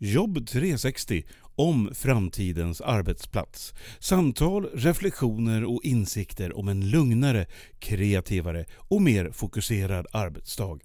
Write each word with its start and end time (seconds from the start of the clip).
Jobb 0.00 0.46
360 0.46 1.22
om 1.56 1.90
framtidens 1.94 2.80
arbetsplats. 2.80 3.74
Samtal, 3.98 4.66
reflektioner 4.74 5.64
och 5.64 5.80
insikter 5.84 6.58
om 6.58 6.68
en 6.68 6.90
lugnare, 6.90 7.46
kreativare 7.78 8.64
och 8.76 9.02
mer 9.02 9.30
fokuserad 9.30 10.06
arbetsdag. 10.12 10.78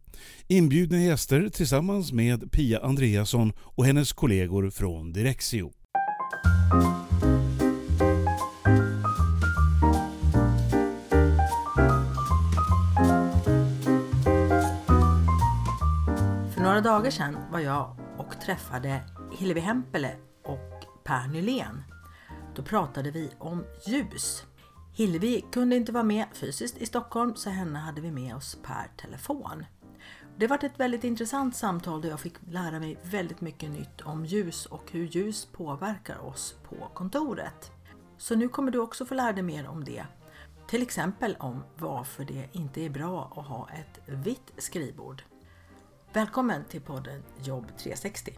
Inbjudna 0.48 0.98
gäster 1.00 1.50
tillsammans 1.50 2.12
med 2.12 2.52
Pia 2.52 2.80
Andreasson 2.80 3.54
och 3.60 3.86
hennes 3.86 4.14
kollegor 4.14 4.70
från 4.70 5.14
Direxio. 5.14 5.72
För 16.54 16.62
några 16.62 16.82
dagar 16.82 17.12
sedan 17.12 17.38
var 17.52 17.60
jag 17.60 17.96
träffade 18.46 19.04
Hillevi 19.32 19.60
Hempele 19.60 20.16
och 20.44 20.86
Per 21.04 21.28
Nylén. 21.28 21.84
Då 22.56 22.64
pratade 22.64 23.12
vi 23.12 23.32
om 23.40 23.66
ljus. 23.86 24.44
Hillevi 24.94 25.46
kunde 25.52 25.76
inte 25.76 25.92
vara 25.92 26.04
med 26.04 26.26
fysiskt 26.34 26.78
i 26.78 26.86
Stockholm 26.86 27.36
så 27.36 27.50
henne 27.50 27.80
hade 27.80 28.02
vi 28.02 28.12
med 28.12 28.36
oss 28.36 28.58
per 28.64 28.92
telefon. 28.98 29.66
Det 30.38 30.48
var 30.48 30.66
ett 30.66 30.80
väldigt 30.80 31.04
intressant 31.04 31.56
samtal 31.56 32.02
där 32.02 32.10
jag 32.10 32.20
fick 32.20 32.34
lära 32.50 32.80
mig 32.80 33.00
väldigt 33.04 33.42
mycket 33.42 33.70
nytt 33.72 34.02
om 34.02 34.26
ljus 34.26 34.66
och 34.66 34.92
hur 34.92 35.06
ljus 35.06 35.46
påverkar 35.46 36.26
oss 36.26 36.56
på 36.70 36.90
kontoret. 36.94 37.72
Så 38.18 38.36
nu 38.36 38.50
kommer 38.50 38.72
du 38.72 38.80
också 38.80 39.06
få 39.06 39.14
lära 39.14 39.34
dig 39.34 39.44
mer 39.44 39.68
om 39.68 39.84
det. 39.84 40.06
Till 40.68 40.82
exempel 40.82 41.36
om 41.40 41.64
varför 41.78 42.26
det 42.26 42.50
inte 42.52 42.82
är 42.82 42.90
bra 42.90 43.34
att 43.36 43.48
ha 43.48 43.70
ett 43.70 44.00
vitt 44.06 44.52
skrivbord. 44.58 45.24
Välkommen 46.14 46.64
till 46.70 46.82
podden 46.82 47.24
Jobb 47.44 47.66
360. 47.78 48.32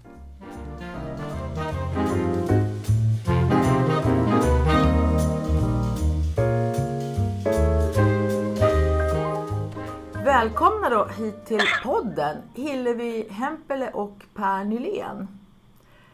Välkomna 10.13 10.89
då 10.89 11.05
hit 11.05 11.45
till 11.45 11.61
podden 11.83 12.37
Hillevi 12.53 13.29
Hempele 13.29 13.91
och 13.91 14.25
Per 14.33 14.63
Nylén. 14.63 15.27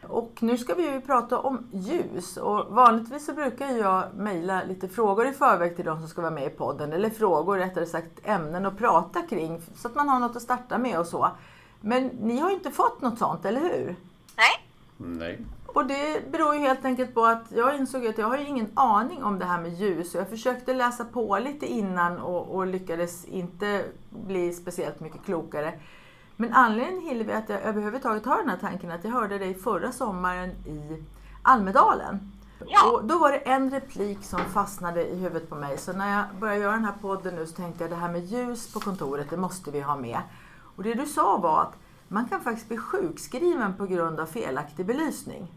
Och 0.02 0.38
nu 0.40 0.58
ska 0.58 0.74
vi 0.74 0.92
ju 0.92 1.00
prata 1.00 1.38
om 1.38 1.66
ljus 1.72 2.36
och 2.36 2.74
vanligtvis 2.74 3.26
så 3.26 3.32
brukar 3.32 3.66
jag 3.66 4.14
mejla 4.14 4.62
lite 4.64 4.88
frågor 4.88 5.26
i 5.26 5.32
förväg 5.32 5.76
till 5.76 5.84
de 5.84 5.98
som 5.98 6.08
ska 6.08 6.20
vara 6.20 6.30
med 6.30 6.46
i 6.46 6.50
podden. 6.50 6.92
Eller 6.92 7.10
frågor, 7.10 7.58
rättare 7.58 7.86
sagt 7.86 8.20
ämnen 8.24 8.66
att 8.66 8.78
prata 8.78 9.22
kring 9.22 9.62
så 9.74 9.88
att 9.88 9.94
man 9.94 10.08
har 10.08 10.20
något 10.20 10.36
att 10.36 10.42
starta 10.42 10.78
med 10.78 10.98
och 10.98 11.06
så. 11.06 11.30
Men 11.82 12.06
ni 12.06 12.38
har 12.38 12.50
ju 12.50 12.56
inte 12.56 12.70
fått 12.70 13.00
något 13.00 13.18
sånt, 13.18 13.44
eller 13.44 13.60
hur? 13.60 13.96
Nej. 14.36 14.68
Nej. 14.96 15.38
Och 15.66 15.86
det 15.86 16.32
beror 16.32 16.54
ju 16.54 16.60
helt 16.60 16.84
enkelt 16.84 17.14
på 17.14 17.24
att 17.24 17.44
jag 17.48 17.76
insåg 17.76 18.06
att 18.06 18.18
jag 18.18 18.26
har 18.26 18.38
ju 18.38 18.46
ingen 18.46 18.70
aning 18.74 19.24
om 19.24 19.38
det 19.38 19.44
här 19.44 19.60
med 19.60 19.72
ljus. 19.72 20.14
Jag 20.14 20.28
försökte 20.28 20.74
läsa 20.74 21.04
på 21.04 21.38
lite 21.38 21.66
innan 21.66 22.18
och, 22.18 22.54
och 22.54 22.66
lyckades 22.66 23.24
inte 23.24 23.84
bli 24.10 24.52
speciellt 24.52 25.00
mycket 25.00 25.24
klokare. 25.24 25.72
Men 26.36 26.52
anledningen 26.52 27.02
Hillevi 27.02 27.32
att 27.32 27.48
jag 27.48 27.62
överhuvudtaget 27.62 28.24
har 28.24 28.36
den 28.36 28.48
här 28.48 28.58
tanken 28.60 28.90
att 28.90 29.04
jag 29.04 29.10
hörde 29.10 29.38
dig 29.38 29.54
förra 29.54 29.92
sommaren 29.92 30.50
i 30.50 31.02
Almedalen. 31.42 32.32
Ja. 32.66 32.90
Och 32.90 33.04
då 33.04 33.18
var 33.18 33.32
det 33.32 33.38
en 33.38 33.70
replik 33.70 34.24
som 34.24 34.40
fastnade 34.40 35.08
i 35.08 35.16
huvudet 35.16 35.48
på 35.48 35.54
mig. 35.54 35.78
Så 35.78 35.92
när 35.92 36.16
jag 36.16 36.24
började 36.40 36.60
göra 36.60 36.72
den 36.72 36.84
här 36.84 36.94
podden 37.00 37.34
nu 37.34 37.46
så 37.46 37.52
tänkte 37.52 37.84
jag 37.84 37.90
det 37.90 37.96
här 37.96 38.12
med 38.12 38.24
ljus 38.24 38.72
på 38.72 38.80
kontoret, 38.80 39.30
det 39.30 39.36
måste 39.36 39.70
vi 39.70 39.80
ha 39.80 39.96
med. 39.96 40.20
Och 40.82 40.88
det 40.88 40.94
du 40.94 41.06
sa 41.06 41.36
var 41.36 41.62
att 41.62 41.76
man 42.08 42.28
kan 42.28 42.40
faktiskt 42.40 42.68
bli 42.68 42.76
sjukskriven 42.76 43.76
på 43.76 43.86
grund 43.86 44.20
av 44.20 44.26
felaktig 44.26 44.86
belysning. 44.86 45.48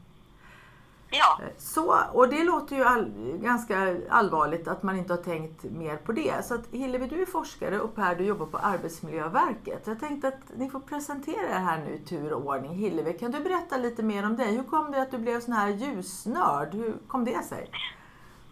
Ja. 1.10 1.40
Så, 1.58 1.98
och 2.14 2.30
det 2.30 2.44
låter 2.44 2.76
ju 2.76 2.84
all, 2.84 3.12
ganska 3.42 3.98
allvarligt 4.10 4.68
att 4.68 4.84
man 4.84 4.98
inte 4.98 5.14
har 5.14 5.24
tänkt 5.24 5.64
mer 5.64 5.98
på 5.98 6.12
det. 6.12 6.46
Så 6.46 6.56
att 6.56 6.68
Hillevi, 6.72 7.08
du 7.08 7.22
är 7.22 7.26
forskare 7.26 7.80
och 7.80 7.96
Per, 7.96 8.16
du 8.16 8.24
jobbar 8.24 8.46
på 8.46 8.58
Arbetsmiljöverket. 8.58 9.88
Jag 9.88 10.00
tänkte 10.00 10.28
att 10.28 10.58
ni 10.58 10.70
får 10.70 10.80
presentera 10.80 11.50
er 11.50 11.60
här 11.60 11.78
nu 11.78 11.96
i 11.96 12.00
tur 12.00 12.34
och 12.34 12.46
ordning. 12.46 12.76
Hillevi, 12.76 13.14
kan 13.14 13.32
du 13.32 13.40
berätta 13.40 13.78
lite 13.78 14.04
mer 14.04 14.26
om 14.26 14.36
dig? 14.38 14.56
Hur 14.56 14.64
kom 14.64 14.92
det 14.92 15.02
att 15.02 15.12
du 15.12 15.18
blev 15.18 15.40
sån 15.42 15.54
här 15.54 15.70
ljusnörd? 15.70 16.74
Hur 16.74 16.94
kom 17.08 17.26
det 17.26 17.44
sig? 17.44 17.72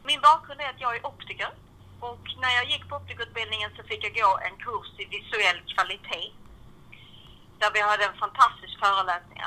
Min 0.04 0.22
bakgrund 0.22 0.62
är 0.62 0.70
att 0.70 0.82
jag 0.82 0.96
är 0.96 1.06
optiker. 1.06 1.50
Och 2.00 2.24
när 2.42 2.56
jag 2.56 2.66
gick 2.72 2.90
på 2.90 2.96
optikerutbildningen 2.96 3.70
så 3.78 3.84
fick 3.84 4.04
jag 4.06 4.14
gå 4.14 4.40
en 4.48 4.58
kurs 4.58 4.90
i 5.00 5.06
visuell 5.06 5.60
kvalitet. 5.76 6.43
Där 7.64 7.72
vi 7.80 7.82
hade 7.82 8.06
en 8.06 8.24
fantastisk 8.26 8.76
föreläsning 8.86 9.42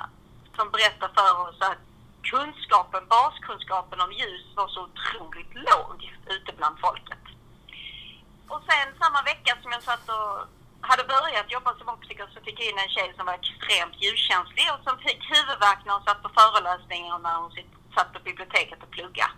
som 0.57 0.71
berättade 0.71 1.13
för 1.19 1.33
oss 1.45 1.61
att 1.61 1.83
kunskapen, 2.33 3.03
baskunskapen 3.09 4.01
om 4.01 4.13
ljus 4.21 4.47
var 4.59 4.69
så 4.69 4.81
otroligt 4.89 5.55
låg 5.69 5.97
ute 6.35 6.53
bland 6.59 6.77
folket. 6.85 7.25
Och 8.53 8.63
sen 8.69 8.89
samma 9.03 9.21
vecka 9.31 9.53
som 9.63 9.73
jag 9.73 9.83
satt 9.83 10.09
och 10.17 10.33
hade 10.91 11.05
börjat 11.15 11.53
jobba 11.57 11.71
som 11.79 11.89
optiker 11.95 12.27
så 12.35 12.39
fick 12.45 12.61
jag 12.61 12.69
in 12.71 12.79
en 12.85 12.95
tjej 12.97 13.11
som 13.17 13.27
var 13.27 13.35
extremt 13.41 13.97
ljuskänslig 14.05 14.67
och 14.75 14.83
som 14.87 14.97
fick 15.07 15.21
huvudvärk 15.35 15.81
när 15.85 15.95
hon 15.97 16.07
satt 16.09 16.23
på 16.23 16.31
föreläsningar 16.41 17.15
och 17.15 17.25
när 17.27 17.37
hon 17.43 17.51
satt 17.97 18.13
på 18.13 18.21
biblioteket 18.29 18.83
och 18.85 18.91
pluggade. 18.97 19.37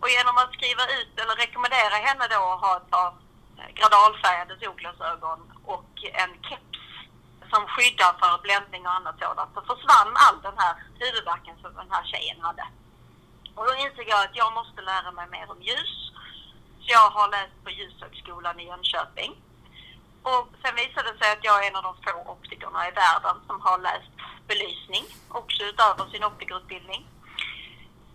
Och 0.00 0.10
genom 0.14 0.36
att 0.38 0.54
skriva 0.56 0.84
ut 0.98 1.12
eller 1.20 1.34
rekommendera 1.44 1.96
henne 2.06 2.24
då 2.34 2.40
att 2.52 2.64
ha 2.66 2.72
ett 2.76 2.90
par 2.94 3.10
eh, 3.58 3.70
gradalfärgade 3.78 4.54
solglasögon 4.62 5.40
och 5.74 5.94
en 6.22 6.32
keps 6.48 6.71
som 7.52 7.62
skyddar 7.72 8.12
för 8.20 8.42
bländning 8.46 8.82
och 8.86 8.96
annat 8.98 9.18
sådant 9.18 9.54
så 9.54 9.60
försvann 9.70 10.12
all 10.24 10.38
den 10.42 10.58
här 10.62 10.74
huvudvärken 11.02 11.56
som 11.62 11.74
den 11.74 11.90
här 11.94 12.04
tjejen 12.10 12.40
hade. 12.40 12.64
Och 13.54 13.64
då 13.66 13.72
insåg 13.74 14.06
jag 14.08 14.20
att 14.24 14.36
jag 14.42 14.52
måste 14.58 14.80
lära 14.82 15.10
mig 15.18 15.26
mer 15.34 15.50
om 15.50 15.62
ljus. 15.68 15.94
Så 16.82 16.88
jag 16.98 17.10
har 17.16 17.28
läst 17.30 17.56
på 17.64 17.70
Ljushögskolan 17.70 18.60
i 18.60 18.66
Jönköping. 18.66 19.32
Och 20.22 20.48
sen 20.62 20.74
visade 20.82 21.12
det 21.12 21.18
sig 21.18 21.32
att 21.32 21.44
jag 21.48 21.56
är 21.64 21.68
en 21.68 21.76
av 21.76 21.82
de 21.82 21.94
få 22.04 22.30
optikerna 22.34 22.88
i 22.88 22.90
världen 22.90 23.36
som 23.46 23.60
har 23.60 23.78
läst 23.78 24.12
belysning, 24.46 25.04
också 25.28 25.62
utöver 25.70 26.04
sin 26.10 26.24
optikerutbildning. 26.24 27.06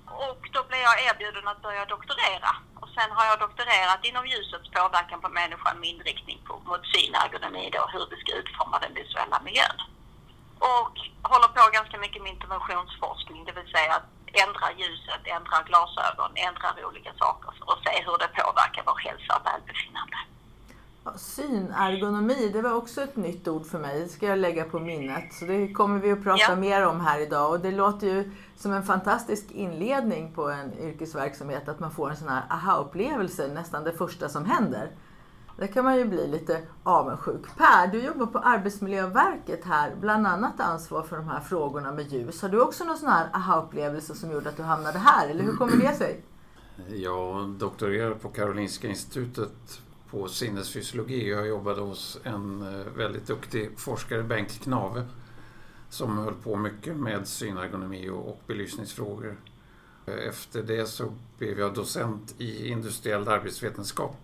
Och 0.08 0.42
då 0.52 0.64
blev 0.64 0.82
jag 0.82 1.04
erbjuden 1.08 1.48
att 1.48 1.62
börja 1.62 1.86
doktorera. 1.86 2.52
Och 2.82 2.90
sen 2.90 3.12
har 3.12 3.26
jag 3.26 3.40
doktorerat 3.40 4.06
inom 4.06 4.28
ljusets 4.28 4.70
påverkan 4.78 5.22
på 5.22 5.30
människan 5.30 5.80
med 5.80 5.90
inriktning 5.90 6.40
på 6.48 6.54
mot 6.70 6.84
synergonomi 6.96 7.70
då, 7.74 7.84
hur 7.94 8.06
vi 8.12 8.18
ska 8.22 8.32
utforma 8.42 8.80
den 8.80 8.94
visuella 8.94 9.40
miljön. 9.46 9.78
Och 10.60 10.96
håller 11.32 11.48
på 11.48 11.64
ganska 11.78 11.98
mycket 11.98 12.24
med 12.24 12.32
interventionsforskning, 12.32 13.46
det 13.46 13.52
vill 13.52 13.72
säga 13.72 13.94
att 13.96 14.08
ändra 14.46 14.68
ljuset, 14.72 15.22
ändra 15.38 15.58
glasögon, 15.70 16.32
ändra 16.36 16.70
olika 16.88 17.14
saker 17.14 17.50
för 17.58 17.66
att 17.74 17.84
se 17.86 18.04
hur 18.06 18.18
det 18.18 18.28
påverkar 18.28 18.84
vår 18.86 19.00
hälsa 19.08 19.32
och 19.38 19.46
välbefinnande. 19.46 20.18
Ja, 21.08 21.14
Synergonomi, 21.18 22.50
det 22.54 22.62
var 22.62 22.74
också 22.74 23.02
ett 23.02 23.16
nytt 23.16 23.48
ord 23.48 23.66
för 23.66 23.80
mig. 23.80 24.02
Det 24.02 24.08
ska 24.08 24.26
jag 24.26 24.40
lägga 24.40 24.64
på 24.64 24.80
minnet. 24.80 25.34
Så 25.34 25.46
det 25.46 25.74
kommer 25.74 26.00
vi 26.00 26.12
att 26.12 26.24
prata 26.24 26.44
Ja. 26.50 26.56
mer 26.56 26.86
om 26.88 27.00
här 27.00 27.20
idag. 27.20 27.52
Och 27.52 27.60
det 27.60 27.72
låter 27.72 28.08
ju 28.08 28.32
som 28.56 28.74
en 28.74 28.84
fantastisk 28.84 29.52
inledning 29.52 30.32
på 30.34 30.50
en 30.50 30.74
yrkesverksamhet 30.80 31.70
att 31.70 31.80
man 31.80 31.92
får 31.92 32.10
en 32.10 32.18
sån 32.18 32.28
här 32.30 32.44
aha-upplevelse 32.50 33.48
nästan 33.48 33.84
det 33.84 33.92
första 33.92 34.30
som 34.30 34.46
händer. 34.46 34.92
Där 35.58 35.68
kan 35.68 35.84
man 35.84 35.98
ju 35.98 36.06
bli 36.06 36.28
lite 36.28 36.62
avundsjuk. 36.84 37.42
Per, 37.58 37.88
du 37.88 38.02
jobbar 38.02 38.26
på 38.26 38.40
Arbetsmiljöverket 38.40 39.66
här, 39.66 39.96
bland 40.02 40.28
annat 40.28 40.60
ansvar 40.60 41.04
för 41.04 41.18
de 41.18 41.28
här 41.28 41.40
frågorna 41.40 41.92
med 41.92 42.12
ljus. 42.14 42.42
Har 42.42 42.50
du 42.50 42.62
också 42.62 42.84
någon 42.84 42.98
sån 42.98 43.10
här 43.10 43.30
aha-upplevelse 43.34 44.16
som 44.16 44.32
gjorde 44.32 44.50
att 44.50 44.58
du 44.58 44.64
hamnade 44.64 45.00
här, 45.00 45.30
eller 45.30 45.44
hur 45.44 45.54
kommer 45.56 45.76
det 45.78 45.94
sig? 45.96 46.22
Jag 46.90 47.50
doktorerade 47.50 48.16
på 48.16 48.30
Karolinska 48.30 48.88
institutet 48.88 49.82
på 50.12 50.28
sinnesfysiologi. 50.28 51.30
Jag 51.30 51.48
jobbade 51.48 51.82
hos 51.82 52.20
en 52.24 52.62
eh, 52.62 52.86
väldigt 52.96 53.28
duktig 53.28 53.70
forskare, 53.80 54.24
Bengt 54.24 54.62
Knave, 54.64 55.06
som 55.90 56.18
höll 56.18 56.34
på 56.34 56.56
mycket 56.56 56.96
med 56.96 57.28
synergonomi 57.28 58.10
och 58.10 58.42
belysningsfrågor. 58.48 59.38
Eh, 60.06 60.28
efter 60.28 60.64
det 60.64 60.86
så 60.86 61.14
blev 61.38 61.60
jag 61.60 61.74
docent 61.74 62.36
i 62.38 62.68
industriell 62.68 63.28
arbetsvetenskap 63.28 64.18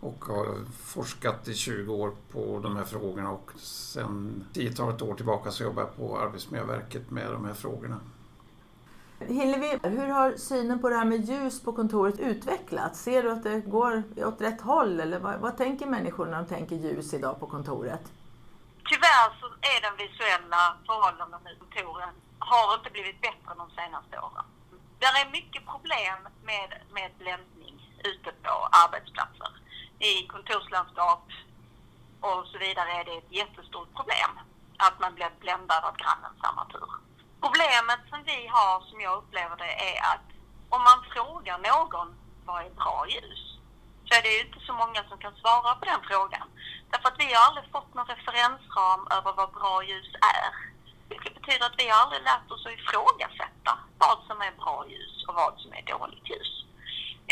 och 0.00 0.24
har 0.24 0.56
forskat 0.72 1.48
i 1.48 1.54
20 1.54 1.94
år 1.94 2.12
på 2.30 2.60
de 2.62 2.76
här 2.76 2.84
frågorna 2.84 3.30
och 3.30 3.50
sedan 3.58 4.44
tiotalet 4.52 5.02
år 5.02 5.14
tillbaka 5.14 5.50
så 5.50 5.62
jobbar 5.62 5.82
jag 5.82 5.96
på 5.96 6.18
Arbetsmiljöverket 6.18 7.10
med 7.10 7.32
de 7.32 7.44
här 7.44 7.54
frågorna. 7.54 8.00
Hillevi, 9.28 9.78
hur 9.82 10.08
har 10.08 10.36
synen 10.36 10.80
på 10.80 10.88
det 10.88 10.96
här 10.96 11.04
med 11.04 11.24
ljus 11.24 11.62
på 11.62 11.72
kontoret 11.72 12.20
utvecklats? 12.20 13.00
Ser 13.00 13.22
du 13.22 13.32
att 13.32 13.42
det 13.42 13.60
går 13.60 14.02
åt 14.16 14.40
rätt 14.40 14.60
håll 14.60 15.00
eller 15.00 15.18
vad, 15.18 15.40
vad 15.40 15.56
tänker 15.56 15.86
människor 15.86 16.26
när 16.26 16.36
de 16.36 16.46
tänker 16.46 16.76
ljus 16.76 17.14
idag 17.14 17.40
på 17.40 17.46
kontoret? 17.46 18.12
Tyvärr 18.90 19.28
så 19.40 19.46
är 19.46 19.78
den 19.86 19.96
visuella 19.96 20.76
förhållandena 20.86 21.50
i 21.52 21.56
kontoren 21.58 22.14
har 22.38 22.74
inte 22.74 22.90
blivit 22.90 23.20
bättre 23.20 23.50
de 23.56 23.70
senaste 23.70 24.18
åren. 24.18 24.44
Det 24.98 25.06
är 25.06 25.30
mycket 25.30 25.66
problem 25.66 26.18
med, 26.44 26.68
med 26.96 27.10
bländning 27.18 27.74
ute 28.04 28.30
på 28.42 28.54
arbetsplatser. 28.82 29.52
I 29.98 30.26
kontorslandskap 30.26 31.26
och 32.20 32.46
så 32.46 32.58
vidare 32.58 32.90
är 33.00 33.04
det 33.04 33.16
ett 33.18 33.32
jättestort 33.40 33.94
problem 33.94 34.32
att 34.86 35.00
man 35.00 35.14
blir 35.14 35.30
bländad 35.40 35.84
av 35.84 35.94
grannens 35.96 36.40
armatur. 36.48 36.90
Problemet 37.44 38.00
som 38.10 38.20
vi 38.32 38.46
har, 38.56 38.80
som 38.88 39.00
jag 39.00 39.14
upplever 39.20 39.56
det, 39.56 39.72
är 39.90 39.98
att 40.12 40.26
om 40.74 40.82
man 40.88 41.00
frågar 41.14 41.58
någon 41.58 42.08
vad 42.46 42.66
är 42.66 42.70
bra 42.70 43.06
ljus? 43.08 43.42
Så 44.06 44.10
är 44.18 44.22
det 44.22 44.34
ju 44.36 44.40
inte 44.46 44.60
så 44.66 44.72
många 44.72 45.00
som 45.08 45.18
kan 45.18 45.34
svara 45.42 45.74
på 45.74 45.84
den 45.84 46.02
frågan. 46.10 46.46
Därför 46.90 47.08
att 47.08 47.22
vi 47.22 47.32
har 47.32 47.42
aldrig 47.46 47.66
fått 47.72 47.94
någon 47.94 48.12
referensram 48.14 49.02
över 49.16 49.32
vad 49.32 49.50
bra 49.58 49.84
ljus 49.90 50.12
är. 50.36 50.50
Vilket 51.10 51.34
betyder 51.38 51.66
att 51.66 51.80
vi 51.82 51.88
har 51.88 51.98
aldrig 52.02 52.22
lärt 52.22 52.50
oss 52.50 52.66
att 52.66 52.78
ifrågasätta 52.78 53.72
vad 54.02 54.18
som 54.28 54.38
är 54.46 54.52
bra 54.62 54.76
ljus 54.92 55.16
och 55.28 55.34
vad 55.34 55.54
som 55.62 55.72
är 55.78 55.82
dåligt 55.94 56.30
ljus. 56.30 56.52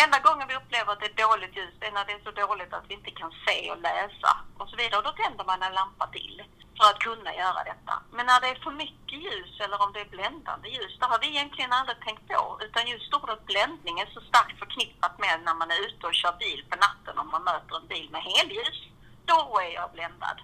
Enda 0.04 0.18
gången 0.26 0.48
vi 0.48 0.56
upplever 0.60 0.92
att 0.92 1.00
det 1.00 1.12
är 1.12 1.26
dåligt 1.28 1.56
ljus 1.56 1.74
är 1.80 1.92
när 1.92 2.04
det 2.04 2.12
är 2.12 2.26
så 2.28 2.34
dåligt 2.44 2.72
att 2.72 2.88
vi 2.88 2.94
inte 2.94 3.10
kan 3.20 3.32
se 3.46 3.70
och 3.72 3.80
läsa 3.88 4.32
och 4.58 4.68
så 4.68 4.76
vidare. 4.76 4.98
Och 5.00 5.08
då 5.08 5.12
tänder 5.12 5.44
man 5.44 5.62
en 5.62 5.78
lampa 5.80 6.06
till 6.06 6.42
för 6.80 6.90
att 6.90 6.98
kunna 6.98 7.34
göra 7.34 7.62
detta. 7.64 7.94
Men 8.16 8.26
när 8.26 8.40
det 8.40 8.48
är 8.48 8.64
för 8.64 8.70
mycket 8.70 9.18
ljus 9.24 9.60
eller 9.64 9.82
om 9.82 9.92
det 9.92 10.00
är 10.00 10.10
bländande 10.16 10.68
ljus, 10.68 10.96
det 11.00 11.06
har 11.06 11.18
vi 11.18 11.28
egentligen 11.28 11.72
aldrig 11.72 12.00
tänkt 12.00 12.28
på. 12.28 12.58
Utan 12.64 12.86
just 12.86 13.14
ordet 13.14 13.46
bländning 13.46 14.00
är 14.00 14.06
så 14.06 14.20
starkt 14.20 14.58
förknippat 14.58 15.18
med 15.18 15.40
när 15.46 15.54
man 15.54 15.70
är 15.70 15.86
ute 15.86 16.06
och 16.06 16.14
kör 16.14 16.34
bil 16.44 16.64
på 16.70 16.76
natten 16.86 17.18
om 17.18 17.28
man 17.34 17.44
möter 17.50 17.76
en 17.76 17.86
bil 17.86 18.08
med 18.10 18.22
helljus. 18.22 18.78
Då 19.24 19.40
är 19.66 19.72
jag 19.80 19.92
bländad. 19.92 20.38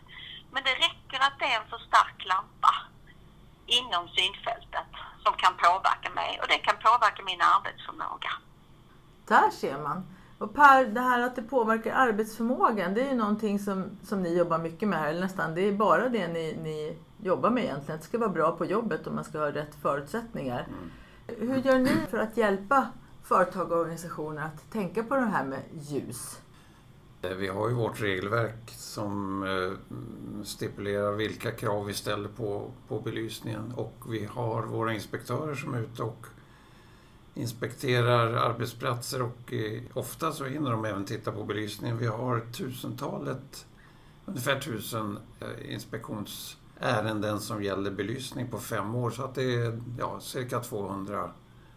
Men 0.52 0.62
det 0.64 0.74
räcker 0.86 1.18
att 1.26 1.38
det 1.38 1.44
är 1.52 1.60
en 1.60 1.68
för 1.72 1.78
stark 1.78 2.18
lampa 2.32 2.74
inom 3.66 4.08
synfältet 4.08 4.90
som 5.24 5.32
kan 5.42 5.54
påverka 5.56 6.10
mig 6.10 6.40
och 6.42 6.48
det 6.48 6.58
kan 6.58 6.76
påverka 6.76 7.22
min 7.22 7.40
arbetsförmåga. 7.40 8.32
Där 9.26 9.50
ser 9.50 9.78
man. 9.78 10.15
Och 10.38 10.54
Per, 10.54 10.86
det 10.86 11.00
här 11.00 11.20
att 11.20 11.36
det 11.36 11.42
påverkar 11.42 11.92
arbetsförmågan, 11.94 12.94
det 12.94 13.02
är 13.02 13.08
ju 13.08 13.16
någonting 13.16 13.58
som, 13.58 13.84
som 14.02 14.22
ni 14.22 14.38
jobbar 14.38 14.58
mycket 14.58 14.88
med 14.88 14.98
här, 14.98 15.08
eller 15.08 15.20
nästan. 15.20 15.54
Det 15.54 15.60
är 15.60 15.72
bara 15.72 16.08
det 16.08 16.28
ni, 16.28 16.58
ni 16.62 16.96
jobbar 17.22 17.50
med 17.50 17.64
egentligen. 17.64 18.00
Det 18.00 18.06
ska 18.06 18.18
vara 18.18 18.30
bra 18.30 18.52
på 18.52 18.64
jobbet 18.64 19.06
och 19.06 19.14
man 19.14 19.24
ska 19.24 19.38
ha 19.38 19.50
rätt 19.50 19.74
förutsättningar. 19.82 20.66
Mm. 20.68 21.50
Hur 21.50 21.56
gör 21.56 21.78
ni 21.78 21.90
för 22.10 22.18
att 22.18 22.36
hjälpa 22.36 22.88
företag 23.22 23.72
och 23.72 23.78
organisationer 23.78 24.42
att 24.42 24.72
tänka 24.72 25.02
på 25.02 25.14
det 25.14 25.20
här 25.20 25.44
med 25.44 25.60
ljus? 25.72 26.40
Eh, 27.22 27.30
vi 27.30 27.48
har 27.48 27.68
ju 27.68 27.74
vårt 27.74 28.02
regelverk 28.02 28.70
som 28.70 29.42
eh, 29.42 29.94
stipulerar 30.44 31.12
vilka 31.12 31.50
krav 31.50 31.84
vi 31.86 31.94
ställer 31.94 32.28
på, 32.28 32.70
på 32.88 33.00
belysningen 33.00 33.72
och 33.76 33.96
vi 34.08 34.24
har 34.24 34.62
våra 34.62 34.94
inspektörer 34.94 35.54
som 35.54 35.74
är 35.74 35.80
ute 35.80 36.02
och 36.02 36.26
inspekterar 37.36 38.32
arbetsplatser 38.32 39.22
och 39.22 39.52
eh, 39.52 39.82
ofta 39.94 40.32
så 40.32 40.44
hinner 40.44 40.70
de 40.70 40.84
även 40.84 41.04
titta 41.04 41.32
på 41.32 41.44
belysningen. 41.44 41.98
Vi 41.98 42.06
har 42.06 42.40
tusentalet, 42.52 43.66
ungefär 44.26 44.60
tusen 44.60 45.18
eh, 45.40 45.72
inspektionsärenden 45.72 47.40
som 47.40 47.62
gäller 47.62 47.90
belysning 47.90 48.48
på 48.48 48.58
fem 48.58 48.94
år. 48.94 49.10
Så 49.10 49.22
att 49.22 49.34
det 49.34 49.54
är 49.54 49.80
ja, 49.98 50.20
cirka 50.20 50.60
200 50.60 51.30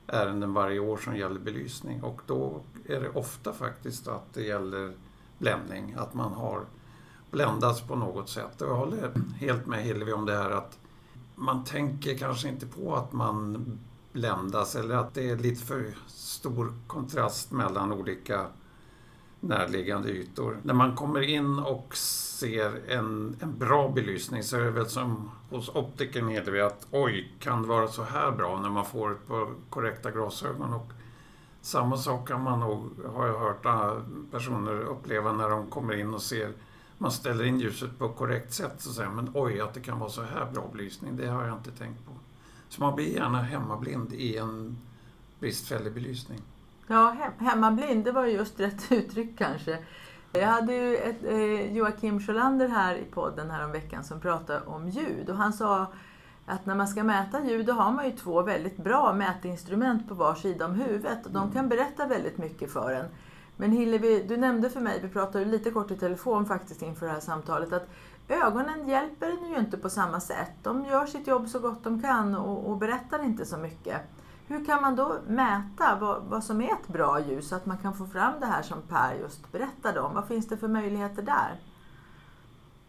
ärenden 0.07 0.53
varje 0.53 0.79
år 0.79 0.97
som 0.97 1.17
gäller 1.17 1.39
belysning. 1.39 2.03
Och 2.03 2.21
då 2.25 2.61
är 2.85 3.01
det 3.01 3.09
ofta 3.09 3.53
faktiskt 3.53 4.07
att 4.07 4.33
det 4.33 4.43
gäller 4.43 4.93
bländning, 5.37 5.95
att 5.97 6.13
man 6.13 6.33
har 6.33 6.65
bländats 7.31 7.81
på 7.81 7.95
något 7.95 8.29
sätt. 8.29 8.61
Och 8.61 8.69
jag 8.69 8.75
håller 8.75 9.11
helt 9.37 9.65
med 9.65 9.83
Hillevi 9.83 10.13
om 10.13 10.25
det 10.25 10.37
här 10.37 10.51
att 10.51 10.79
man 11.35 11.63
tänker 11.63 12.17
kanske 12.17 12.47
inte 12.47 12.67
på 12.67 12.95
att 12.95 13.13
man 13.13 13.65
bländas 14.19 14.75
eller 14.75 14.95
att 14.95 15.13
det 15.13 15.29
är 15.29 15.37
lite 15.37 15.65
för 15.65 15.85
stor 16.07 16.73
kontrast 16.87 17.51
mellan 17.51 17.93
olika 17.93 18.45
närliggande 19.39 20.09
ytor. 20.09 20.57
När 20.63 20.73
man 20.73 20.95
kommer 20.95 21.21
in 21.21 21.59
och 21.59 21.95
ser 21.97 22.89
en, 22.89 23.37
en 23.39 23.57
bra 23.57 23.89
belysning 23.89 24.43
så 24.43 24.57
är 24.57 24.61
det 24.61 24.71
väl 24.71 24.89
som 24.89 25.31
hos 25.49 25.69
optikern 25.69 26.27
heter 26.27 26.51
vi 26.51 26.61
att 26.61 26.87
oj, 26.91 27.33
kan 27.39 27.61
det 27.61 27.67
vara 27.67 27.87
så 27.87 28.03
här 28.03 28.31
bra 28.31 28.61
när 28.61 28.69
man 28.69 28.85
får 28.85 29.11
ett 29.11 29.27
par 29.27 29.47
korrekta 29.69 30.11
glasögon? 30.11 30.73
Och 30.73 30.91
samma 31.61 31.97
sak 31.97 32.27
kan 32.27 32.43
man 32.43 32.59
nog, 32.59 32.89
har 33.15 33.27
jag 33.27 33.39
hört 33.39 33.65
ah, 33.65 33.95
personer 34.31 34.81
uppleva 34.81 35.33
när 35.33 35.49
de 35.49 35.69
kommer 35.69 35.93
in 35.93 36.13
och 36.13 36.21
ser 36.21 36.53
man 36.97 37.11
ställer 37.11 37.43
in 37.43 37.59
ljuset 37.59 37.99
på 37.99 38.09
korrekt 38.09 38.53
sätt 38.53 38.73
så 38.77 38.93
säger 38.93 39.09
man 39.09 39.31
oj, 39.33 39.61
att 39.61 39.73
det 39.73 39.79
kan 39.79 39.99
vara 39.99 40.09
så 40.09 40.21
här 40.21 40.51
bra 40.53 40.69
belysning, 40.71 41.17
det 41.17 41.27
har 41.27 41.45
jag 41.45 41.57
inte 41.57 41.71
tänkt 41.71 42.05
på. 42.05 42.11
Så 42.69 42.81
man 42.81 42.95
blir 42.95 43.13
gärna 43.13 43.41
hemmablind 43.41 44.13
i 44.13 44.37
en 44.37 44.77
bristfällig 45.39 45.93
belysning. 45.93 46.41
Ja, 46.87 47.09
he 47.09 47.45
hemmablind, 47.45 48.05
det 48.05 48.11
var 48.11 48.25
just 48.25 48.59
rätt 48.59 48.91
uttryck 48.91 49.37
kanske. 49.37 49.77
Jag 50.31 50.47
hade 50.47 50.73
ju 50.73 50.95
ett, 50.95 51.23
eh, 51.23 51.73
Joakim 51.73 52.19
Sjölander 52.19 52.67
här 52.67 52.95
i 52.95 53.05
podden 53.05 53.51
här 53.51 53.65
om 53.65 53.71
veckan 53.71 54.03
som 54.03 54.19
pratade 54.19 54.61
om 54.65 54.89
ljud 54.89 55.29
och 55.29 55.35
han 55.35 55.53
sa 55.53 55.87
att 56.45 56.65
när 56.65 56.75
man 56.75 56.87
ska 56.87 57.03
mäta 57.03 57.45
ljud 57.45 57.65
då 57.65 57.73
har 57.73 57.91
man 57.91 58.05
ju 58.05 58.11
två 58.11 58.41
väldigt 58.41 58.77
bra 58.77 59.13
mätinstrument 59.13 60.07
på 60.07 60.13
var 60.13 60.35
sida 60.35 60.65
om 60.65 60.75
huvudet 60.75 61.25
och 61.25 61.31
de 61.31 61.41
mm. 61.41 61.53
kan 61.53 61.69
berätta 61.69 62.07
väldigt 62.07 62.37
mycket 62.37 62.71
för 62.71 62.91
en. 62.91 63.05
Men 63.57 63.71
Hillevi, 63.71 64.25
du 64.27 64.37
nämnde 64.37 64.69
för 64.69 64.79
mig, 64.79 64.99
vi 65.01 65.09
pratade 65.09 65.45
lite 65.45 65.71
kort 65.71 65.91
i 65.91 65.97
telefon 65.97 66.45
faktiskt 66.45 66.81
inför 66.81 67.05
det 67.05 67.11
här 67.11 67.19
samtalet, 67.19 67.73
att 67.73 67.89
ögonen 68.29 68.89
hjälper 68.89 69.29
en 69.29 69.49
ju 69.49 69.59
inte 69.59 69.77
på 69.77 69.89
samma 69.89 70.19
sätt. 70.19 70.51
De 70.63 70.85
gör 70.85 71.05
sitt 71.05 71.27
jobb 71.27 71.49
så 71.49 71.59
gott 71.59 71.83
de 71.83 72.01
kan 72.01 72.35
och, 72.35 72.69
och 72.69 72.77
berättar 72.77 73.23
inte 73.23 73.45
så 73.45 73.57
mycket. 73.57 74.01
Hur 74.47 74.65
kan 74.65 74.81
man 74.81 74.95
då 74.95 75.17
mäta 75.27 75.95
vad, 75.95 76.23
vad, 76.23 76.43
som 76.43 76.61
är 76.61 76.71
ett 76.73 76.87
bra 76.87 77.19
ljus 77.19 77.49
så 77.49 77.55
att 77.55 77.65
man 77.65 77.77
kan 77.77 77.97
få 77.97 78.05
fram 78.07 78.39
det 78.39 78.45
här 78.45 78.61
som 78.61 78.81
Per 78.81 79.13
just 79.13 79.51
berättade 79.51 79.99
om? 79.99 80.13
Vad 80.13 80.27
finns 80.27 80.47
det 80.47 80.57
för 80.57 80.67
möjligheter 80.67 81.21
där? 81.21 81.51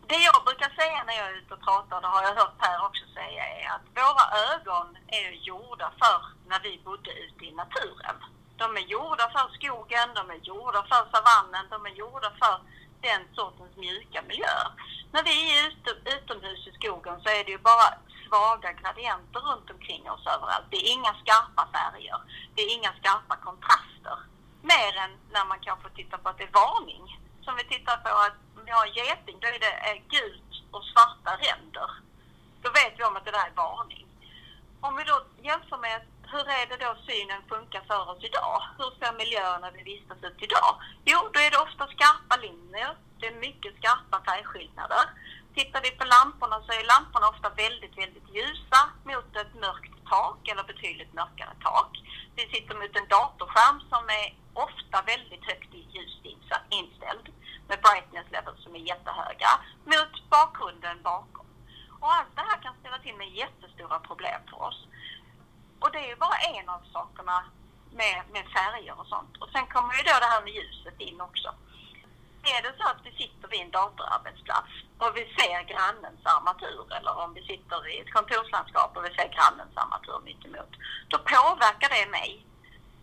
Det 0.07 0.21
jag 0.31 0.45
brukar 0.49 0.71
säga 0.81 0.99
när 1.07 1.15
jag 1.21 1.27
är 1.31 1.39
ute 1.41 1.55
och 1.55 1.61
pratar, 1.69 2.01
det 2.01 2.07
har 2.15 2.23
jag 2.23 2.35
hört 2.41 2.59
Per 2.59 2.87
också 2.89 3.05
säga, 3.19 3.43
är 3.61 3.67
att 3.75 3.87
våra 4.01 4.25
ögon 4.51 4.89
är 5.07 5.31
gjorda 5.49 5.89
för 6.01 6.21
när 6.51 6.61
vi 6.67 6.83
bodde 6.85 7.11
ute 7.25 7.45
i 7.45 7.53
naturen. 7.63 8.17
De 8.57 8.67
är 8.81 8.87
gjorda 8.95 9.25
för 9.35 9.47
skogen, 9.59 10.09
de 10.19 10.25
är 10.37 10.41
gjorda 10.51 10.81
för 10.91 11.03
savannen, 11.13 11.65
de 11.75 11.87
är 11.87 11.95
gjorda 12.01 12.31
för 12.41 12.57
den 13.01 13.23
sortens 13.35 13.77
mjuka 13.77 14.23
miljöer. 14.23 14.71
När 15.13 15.23
vi 15.23 15.59
är 15.59 15.69
ute, 15.69 15.91
utomhus 16.17 16.67
i 16.67 16.73
skogen 16.73 17.21
så 17.23 17.29
är 17.29 17.45
det 17.45 17.51
ju 17.51 17.59
bara 17.59 17.89
svaga 18.27 18.73
gradienter 18.73 19.41
runt 19.41 19.71
omkring 19.71 20.11
oss 20.11 20.27
överallt. 20.27 20.67
Det 20.71 20.77
är 20.77 20.93
inga 20.93 21.15
skarpa 21.23 21.69
färger. 21.73 22.21
Det 22.55 22.63
är 22.63 22.75
inga 22.79 22.93
skarpa 23.01 23.37
kontraster. 23.37 24.19
Mer 24.63 24.93
än 25.05 25.13
när 25.35 25.45
man 25.45 25.61
kanske 25.61 25.89
tittar 25.91 26.19
på 26.19 26.29
att 26.29 26.39
det 26.39 26.45
är 26.45 26.59
varning. 26.65 27.05
Som 27.45 27.57
vi 27.57 27.65
tittar 27.65 27.97
på 27.97 28.09
att 28.09 28.37
om 28.57 28.63
vi 28.65 28.71
har 28.71 28.87
en 28.87 28.93
geting, 28.93 29.37
då 29.41 29.47
är 29.47 29.59
det 29.67 29.77
eh, 29.89 29.99
gult 30.15 30.53
och 30.71 30.85
svarta 30.85 31.31
ränder. 31.47 31.91
Då 32.63 32.71
vet 32.71 32.99
vi 32.99 33.05
om 33.05 33.17
att 33.17 33.25
det 33.25 33.31
där 33.31 33.47
är 33.47 33.61
varning. 33.67 34.07
Om 34.81 34.97
vi 34.97 35.05
då 35.05 35.17
jämför 35.43 35.77
med 35.77 36.01
hur 36.33 36.47
är 36.59 36.67
det 36.71 36.85
då 36.85 36.93
synen 37.09 37.43
funkar 37.49 37.83
för 37.91 38.03
oss 38.11 38.25
idag? 38.31 38.59
Hur 38.79 38.91
ser 38.99 39.13
miljöerna 39.23 39.71
vi 39.71 39.83
vistas 39.83 40.19
ut 40.29 40.43
idag? 40.49 40.73
Jo, 41.05 41.19
då 41.33 41.39
är 41.41 41.51
det 41.51 41.65
ofta 41.67 41.85
skarpa 41.95 42.37
linjer. 42.47 42.93
Det 43.19 43.27
är 43.27 43.45
mycket 43.49 43.77
skarpa 43.79 44.17
färgskillnader. 44.29 45.05
Tittar 45.55 45.81
vi 45.83 45.91
på 45.91 46.05
lamporna 46.05 46.57
så 46.67 46.71
är 46.73 46.93
lamporna 46.95 47.29
ofta 47.29 47.49
väldigt, 47.65 47.99
väldigt 48.03 48.29
ljusa 48.37 48.81
mot 49.11 49.37
ett 49.37 49.55
mörkt 49.65 49.95
tak 50.15 50.49
eller 50.49 50.65
betydligt 50.73 51.13
mörkare 51.21 51.55
tak. 51.69 51.93
Vi 52.37 52.43
sitter 52.55 52.75
mot 52.81 52.97
en 52.97 53.09
datorskärm 53.17 53.79
som 53.93 54.03
är 54.21 54.27
ofta 54.67 54.97
väldigt 55.13 55.45
högt 55.51 55.75
ljust 55.95 56.21
inställd 56.71 57.27
med 57.69 57.79
brightness 57.85 58.29
levels 58.33 58.63
som 58.63 58.75
är 58.75 58.85
jättehöga 58.93 59.51
mot 59.85 60.15
bakgrunden 60.31 61.03
bakom. 61.03 61.47
Och 62.01 62.13
allt 62.15 62.37
det 62.37 62.47
här 62.51 62.63
kan 62.63 62.75
ställa 62.81 62.99
till 62.99 63.17
med 63.17 63.29
jättestora 63.29 63.99
problem 63.99 64.41
för 64.51 64.63
oss. 64.63 64.87
Och 65.81 65.91
det 65.93 65.99
är 65.99 66.09
ju 66.09 66.17
bara 66.17 66.39
en 66.55 66.69
av 66.69 66.81
sakerna 66.93 67.45
med, 68.01 68.19
med 68.33 68.45
färger 68.57 69.01
och 69.01 69.07
sånt. 69.07 69.37
Och 69.41 69.49
sen 69.53 69.67
kommer 69.67 69.95
ju 69.95 70.03
då 70.03 70.17
det 70.21 70.33
här 70.33 70.43
med 70.43 70.53
ljuset 70.53 71.01
in 71.01 71.21
också. 71.21 71.49
Är 72.55 72.63
det 72.63 72.75
så 72.79 72.85
att 72.89 73.05
vi 73.07 73.13
sitter 73.23 73.49
vid 73.49 73.61
en 73.61 73.71
datorarbetsplats 73.71 74.73
och 74.99 75.17
vi 75.17 75.25
ser 75.37 75.59
grannens 75.73 76.23
armatur 76.35 76.85
eller 76.97 77.19
om 77.25 77.35
vi 77.35 77.43
sitter 77.53 77.89
i 77.93 77.99
ett 78.01 78.13
kontorslandskap 78.13 78.97
och 78.97 79.05
vi 79.05 79.15
ser 79.15 79.29
grannens 79.37 79.77
armatur 79.83 80.21
mittemot, 80.25 80.73
då 81.09 81.19
påverkar 81.19 81.89
det 81.97 82.11
mig. 82.11 82.47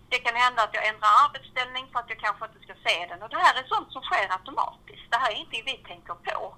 Det 0.09 0.19
kan 0.19 0.35
hända 0.35 0.63
att 0.63 0.73
jag 0.73 0.87
ändrar 0.87 1.13
arbetsställning 1.25 1.85
för 1.91 1.99
att 1.99 2.09
jag 2.09 2.19
kanske 2.19 2.45
inte 2.45 2.63
ska 2.65 2.73
se 2.87 3.05
den 3.09 3.23
och 3.23 3.29
det 3.29 3.43
här 3.45 3.55
är 3.59 3.67
sånt 3.67 3.91
som 3.91 4.01
sker 4.01 4.31
automatiskt. 4.37 5.11
Det 5.11 5.17
här 5.17 5.31
är 5.31 5.35
ingenting 5.35 5.63
vi 5.65 5.77
tänker 5.77 6.13
på. 6.13 6.55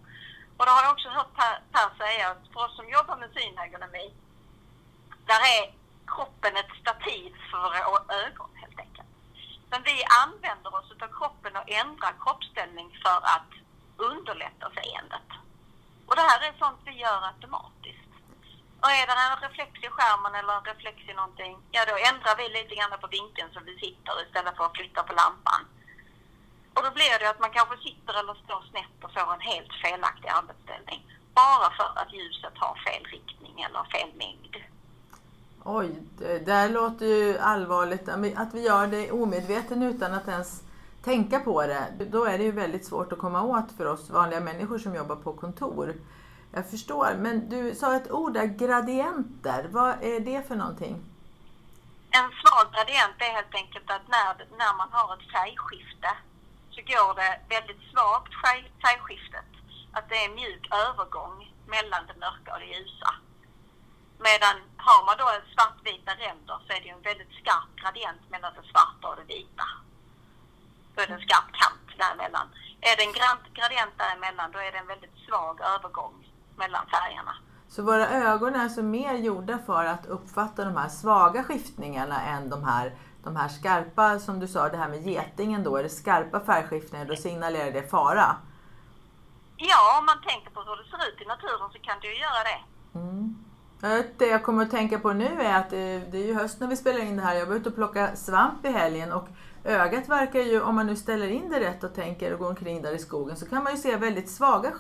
Och 0.57 0.65
det 0.65 0.71
har 0.71 0.83
jag 0.83 0.91
också 0.91 1.09
hört 1.09 1.33
Per, 1.39 1.55
per 1.73 1.89
säga 1.97 2.29
att 2.31 2.43
för 2.53 2.65
oss 2.65 2.75
som 2.75 2.89
jobbar 2.89 3.15
med 3.17 3.29
synergonomi, 3.38 4.13
där 5.29 5.41
är 5.55 5.78
kroppen 6.15 6.57
ett 6.57 6.73
stativ 6.81 7.29
för 7.49 7.57
våra 7.57 7.81
ögon 8.25 8.51
helt 8.55 8.79
enkelt. 8.79 9.11
Men 9.69 9.83
vi 9.83 9.97
använder 10.23 10.75
oss 10.75 10.91
av 11.01 11.07
kroppen 11.19 11.53
och 11.57 11.69
ändrar 11.81 12.13
kroppsställning 12.23 12.89
för 13.03 13.19
att 13.35 13.51
underlätta 13.97 14.71
seendet. 14.77 15.29
Och 16.07 16.15
det 16.15 16.21
här 16.29 16.41
är 16.47 16.53
sånt 16.59 16.81
vi 16.85 16.93
gör 17.03 17.21
automatiskt. 17.31 18.09
Och 18.81 18.91
är 18.99 19.05
det 19.07 19.15
en 19.25 19.41
reflex 19.49 19.71
i 19.83 19.89
skärmen 19.95 20.35
eller 20.35 20.53
en 20.57 20.69
reflex 20.71 20.97
i 21.09 21.13
någonting, 21.13 21.53
ja 21.71 21.81
då 21.89 21.95
ändrar 22.09 22.35
vi 22.37 22.45
lite 22.49 22.75
grann 22.75 22.99
på 23.01 23.07
vinkeln 23.07 23.49
som 23.53 23.63
vi 23.65 23.73
sitter 23.85 24.13
istället 24.23 24.57
för 24.57 24.65
att 24.65 24.77
flytta 24.77 25.03
på 25.03 25.13
lampan. 25.13 25.61
Och 26.73 26.83
då 26.85 26.91
blir 26.91 27.19
det 27.19 27.29
att 27.29 27.39
man 27.39 27.51
kanske 27.57 27.77
sitter 27.77 28.13
eller 28.19 28.33
står 28.33 28.61
snett 28.71 28.97
och 29.03 29.13
får 29.13 29.33
en 29.33 29.49
helt 29.51 29.73
felaktig 29.83 30.29
arbetsställning. 30.29 31.01
Bara 31.33 31.69
för 31.77 31.91
att 32.01 32.13
ljuset 32.13 32.57
har 32.63 32.75
fel 32.85 33.03
riktning 33.15 33.61
eller 33.61 33.83
fel 33.83 34.11
mängd. 34.15 34.55
Oj, 35.63 36.01
det 36.17 36.39
där 36.39 36.69
låter 36.69 37.05
ju 37.05 37.37
allvarligt. 37.37 38.09
Att 38.09 38.53
vi 38.53 38.61
gör 38.61 38.87
det 38.87 39.11
omedveten 39.11 39.83
utan 39.83 40.13
att 40.13 40.27
ens 40.27 40.63
tänka 41.03 41.39
på 41.39 41.61
det. 41.61 41.87
Då 42.11 42.25
är 42.25 42.37
det 42.37 42.43
ju 42.43 42.51
väldigt 42.51 42.85
svårt 42.85 43.11
att 43.11 43.19
komma 43.19 43.41
åt 43.43 43.71
för 43.77 43.85
oss 43.85 44.09
vanliga 44.09 44.39
människor 44.39 44.79
som 44.79 44.95
jobbar 44.95 45.15
på 45.15 45.33
kontor. 45.33 45.93
Jag 46.51 46.69
förstår, 46.69 47.15
men 47.19 47.49
du 47.49 47.75
sa 47.75 47.95
ett 47.95 48.11
ord 48.11 48.33
där, 48.33 48.45
gradienter. 48.45 49.67
Vad 49.71 50.03
är 50.03 50.19
det 50.19 50.47
för 50.47 50.55
någonting? 50.55 50.95
En 52.11 52.29
svag 52.41 52.65
gradient 52.73 53.15
är 53.19 53.33
helt 53.39 53.55
enkelt 53.55 53.91
att 53.91 54.07
när, 54.07 54.57
när 54.57 54.73
man 54.77 54.89
har 54.91 55.13
ett 55.13 55.31
färgskifte 55.31 56.11
så 56.71 56.81
går 56.81 57.15
det 57.15 57.55
väldigt 57.55 57.81
svagt 57.91 58.33
färgskiftet. 58.83 59.49
Att 59.91 60.09
det 60.09 60.15
är 60.15 60.29
en 60.29 60.35
mjuk 60.35 60.65
övergång 60.85 61.53
mellan 61.67 62.01
det 62.07 62.19
mörka 62.19 62.53
och 62.53 62.59
det 62.59 62.65
ljusa. 62.65 63.11
Medan 64.27 64.55
har 64.88 65.01
man 65.07 65.15
då 65.21 65.27
svartvita 65.53 66.11
ränder 66.25 66.57
så 66.65 66.69
är 66.75 66.81
det 66.83 66.89
en 66.89 67.01
väldigt 67.09 67.33
skarp 67.41 67.71
gradient 67.81 68.23
mellan 68.33 68.51
det 68.57 68.65
svarta 68.71 69.05
och 69.09 69.15
det 69.19 69.27
vita. 69.35 69.67
Då 70.93 71.01
är 71.01 71.07
det 71.07 71.13
en 71.13 71.27
skarp 71.27 71.49
kant 71.61 71.88
däremellan. 72.01 72.47
Är 72.81 72.95
det 72.97 73.03
en 73.07 73.15
gradient 73.57 73.95
däremellan 73.97 74.51
då 74.51 74.59
är 74.59 74.71
det 74.71 74.77
en 74.77 74.88
väldigt 74.88 75.17
svag 75.25 75.55
övergång 75.75 76.15
mellan 76.55 76.85
färgerna. 76.95 77.35
Så 77.69 77.83
våra 77.83 78.07
ögon 78.07 78.55
är 78.55 78.63
alltså 78.63 78.83
mer 78.83 79.13
gjorda 79.13 79.59
för 79.65 79.85
att 79.85 80.05
uppfatta 80.05 80.65
de 80.65 80.77
här 80.77 80.89
svaga 80.89 81.43
skiftningarna 81.43 82.21
än 82.21 82.49
de 82.49 82.63
här, 82.63 82.95
de 83.23 83.35
här 83.35 83.49
skarpa, 83.49 84.19
som 84.19 84.39
du 84.39 84.47
sa, 84.47 84.69
det 84.69 84.77
här 84.77 84.89
med 84.89 85.07
getingen 85.07 85.63
då, 85.63 85.77
är 85.77 85.83
det 85.83 85.89
skarpa 85.89 86.39
färgskiftningar, 86.39 87.05
då 87.05 87.15
signalerar 87.15 87.71
det 87.71 87.89
fara? 87.89 88.35
Ja, 89.57 89.99
om 89.99 90.05
man 90.05 90.21
tänker 90.21 90.49
på 90.49 90.61
hur 90.61 90.75
det 90.75 90.89
ser 90.89 91.09
ut 91.09 91.21
i 91.21 91.25
naturen 91.25 91.69
så 91.73 91.79
kan 91.79 91.99
det 92.01 92.07
ju 92.07 92.15
göra 92.15 92.43
det. 92.43 92.61
Mm. 92.99 93.48
Det 93.81 94.25
jag 94.25 94.43
kommer 94.43 94.63
att 94.63 94.71
tänka 94.71 95.00
på 95.00 95.13
nu 95.13 95.41
är 95.41 95.59
att 95.59 95.69
det, 95.69 96.00
det 96.12 96.17
är 96.17 96.25
ju 96.25 96.33
höst 96.33 96.59
när 96.59 96.67
vi 96.67 96.75
spelar 96.75 97.00
in 97.00 97.15
det 97.15 97.21
här. 97.21 97.36
Jag 97.36 97.45
var 97.45 97.55
ute 97.55 97.69
och 97.69 97.75
plockade 97.75 98.15
svamp 98.15 98.65
i 98.65 98.69
helgen 98.69 99.12
och 99.12 99.27
ögat 99.63 100.09
verkar 100.09 100.39
ju, 100.39 100.62
om 100.62 100.75
man 100.75 100.88
nu 100.88 100.95
ställer 100.95 101.27
in 101.27 101.50
det 101.50 101.59
rätt 101.59 101.83
och 101.83 101.95
tänker 101.95 102.33
och 102.33 102.39
går 102.39 102.50
omkring 102.50 102.81
där 102.81 102.95
i 102.95 103.00
skogen, 103.00 103.38
så 103.38 103.50
kan 103.50 103.63
man 103.63 103.74
ju 103.74 103.77
se 103.77 103.95
väldigt 103.95 104.29
svaga 104.29 104.71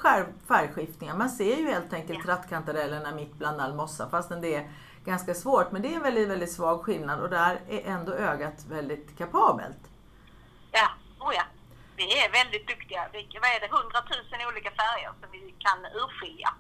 färgskiftningar. 0.47 1.15
Man 1.15 1.29
ser 1.29 1.55
ju 1.57 1.65
helt 1.65 1.93
enkelt 1.93 2.19
ja. 2.19 2.25
trattkantarellerna 2.25 3.11
mitt 3.11 3.33
bland 3.33 3.61
all 3.61 3.75
mossa, 3.75 4.09
fastän 4.09 4.41
det 4.41 4.55
är 4.55 4.69
ganska 5.05 5.33
svårt. 5.33 5.71
Men 5.71 5.81
det 5.81 5.87
är 5.87 5.95
en 5.95 6.03
väldigt, 6.03 6.29
väldigt 6.29 6.51
svag 6.51 6.81
skillnad 6.81 7.19
och 7.19 7.29
där 7.29 7.59
är 7.69 7.81
ändå 7.85 8.13
ögat 8.13 8.65
väldigt 8.69 9.17
kapabelt. 9.17 9.83
Ja, 10.71 10.87
oh 11.19 11.33
ja. 11.35 11.43
Vi 11.95 12.03
är 12.03 12.31
väldigt 12.31 12.67
duktiga. 12.67 13.07
vad 13.13 13.49
är 13.55 13.59
det, 13.59 13.69
hundratusen 13.77 14.39
olika 14.47 14.71
färger 14.71 15.11
som 15.21 15.31
vi 15.31 15.55
kan 15.59 15.79
urskilja. 16.01 16.53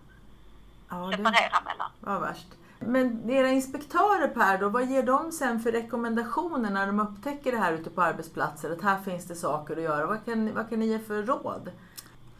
Ja, 0.89 1.11
separera 1.11 1.61
mellan. 1.65 1.91
Vad 1.99 2.21
värst. 2.21 2.47
Men 2.79 3.29
era 3.29 3.49
inspektörer 3.49 4.27
Per, 4.27 4.57
då, 4.57 4.69
vad 4.69 4.85
ger 4.85 5.03
de 5.03 5.31
sen 5.31 5.59
för 5.59 5.71
rekommendationer 5.71 6.69
när 6.69 6.87
de 6.87 6.99
upptäcker 6.99 7.51
det 7.51 7.57
här 7.57 7.73
ute 7.73 7.89
på 7.89 8.01
arbetsplatser? 8.01 8.71
Att 8.71 8.81
här 8.81 8.99
finns 8.99 9.27
det 9.27 9.35
saker 9.35 9.77
att 9.77 9.83
göra. 9.83 10.05
Vad 10.05 10.25
kan, 10.25 10.53
vad 10.53 10.69
kan 10.69 10.79
ni 10.79 10.85
ge 10.85 10.99
för 10.99 11.23
råd? 11.23 11.71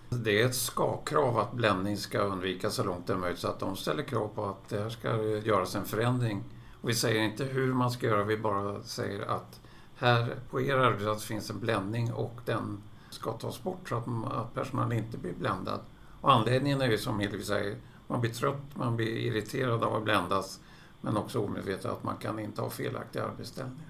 Det 0.10 0.42
är 0.42 0.46
ett 0.46 0.56
ska-krav 0.56 1.38
att 1.38 1.52
bländning 1.52 1.98
ska 1.98 2.20
undvikas 2.20 2.76
så 2.76 2.84
långt 2.84 3.08
det 3.08 3.14
är 3.14 3.18
möjligt. 3.18 3.40
Så 3.40 3.48
att 3.48 3.60
de 3.60 3.76
ställer 3.76 4.04
krav 4.04 4.28
på 4.28 4.46
att 4.46 4.70
det 4.70 4.82
här 4.82 4.90
ska 4.90 5.18
göras 5.24 5.76
en 5.76 5.86
förändring. 5.86 6.44
Och 6.82 6.90
vi 6.90 6.94
säger 6.94 7.22
inte 7.22 7.44
hur 7.44 7.74
man 7.74 7.92
ska 7.92 8.08
göra, 8.08 8.24
vi 8.24 8.38
bara 8.38 8.84
säger 8.84 9.22
att 9.28 9.60
här 9.96 10.36
på 10.50 10.62
er 10.62 10.78
arbetsplats 10.78 11.26
finns 11.26 11.50
en 11.50 11.60
bländning 11.60 12.14
och 12.14 12.40
den 12.46 12.84
ska 13.10 13.32
tas 13.32 13.64
bort 13.64 13.90
så 13.90 13.96
att 13.96 14.54
personalen 14.54 14.98
inte 14.98 15.18
blir 15.18 15.34
bländad. 15.34 15.80
Och 16.22 16.34
anledningen 16.34 16.82
är 16.82 16.88
ju 16.88 16.98
som 16.98 17.20
Hillevi 17.20 17.44
säger, 17.44 17.78
man 18.10 18.22
blir 18.22 18.32
trött, 18.32 18.62
man 18.74 18.96
blir 18.96 19.08
irriterad 19.08 19.84
av 19.84 19.96
att 19.96 20.04
bländas 20.04 20.60
men 21.02 21.18
också 21.18 21.46
omedveten 21.46 21.92
att 21.92 22.04
man 22.04 22.18
kan 22.18 22.40
inte 22.40 22.62
ha 22.62 22.70
felaktiga 22.70 23.24
arbetsställningar. 23.24 23.90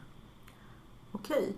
Okej. 1.11 1.53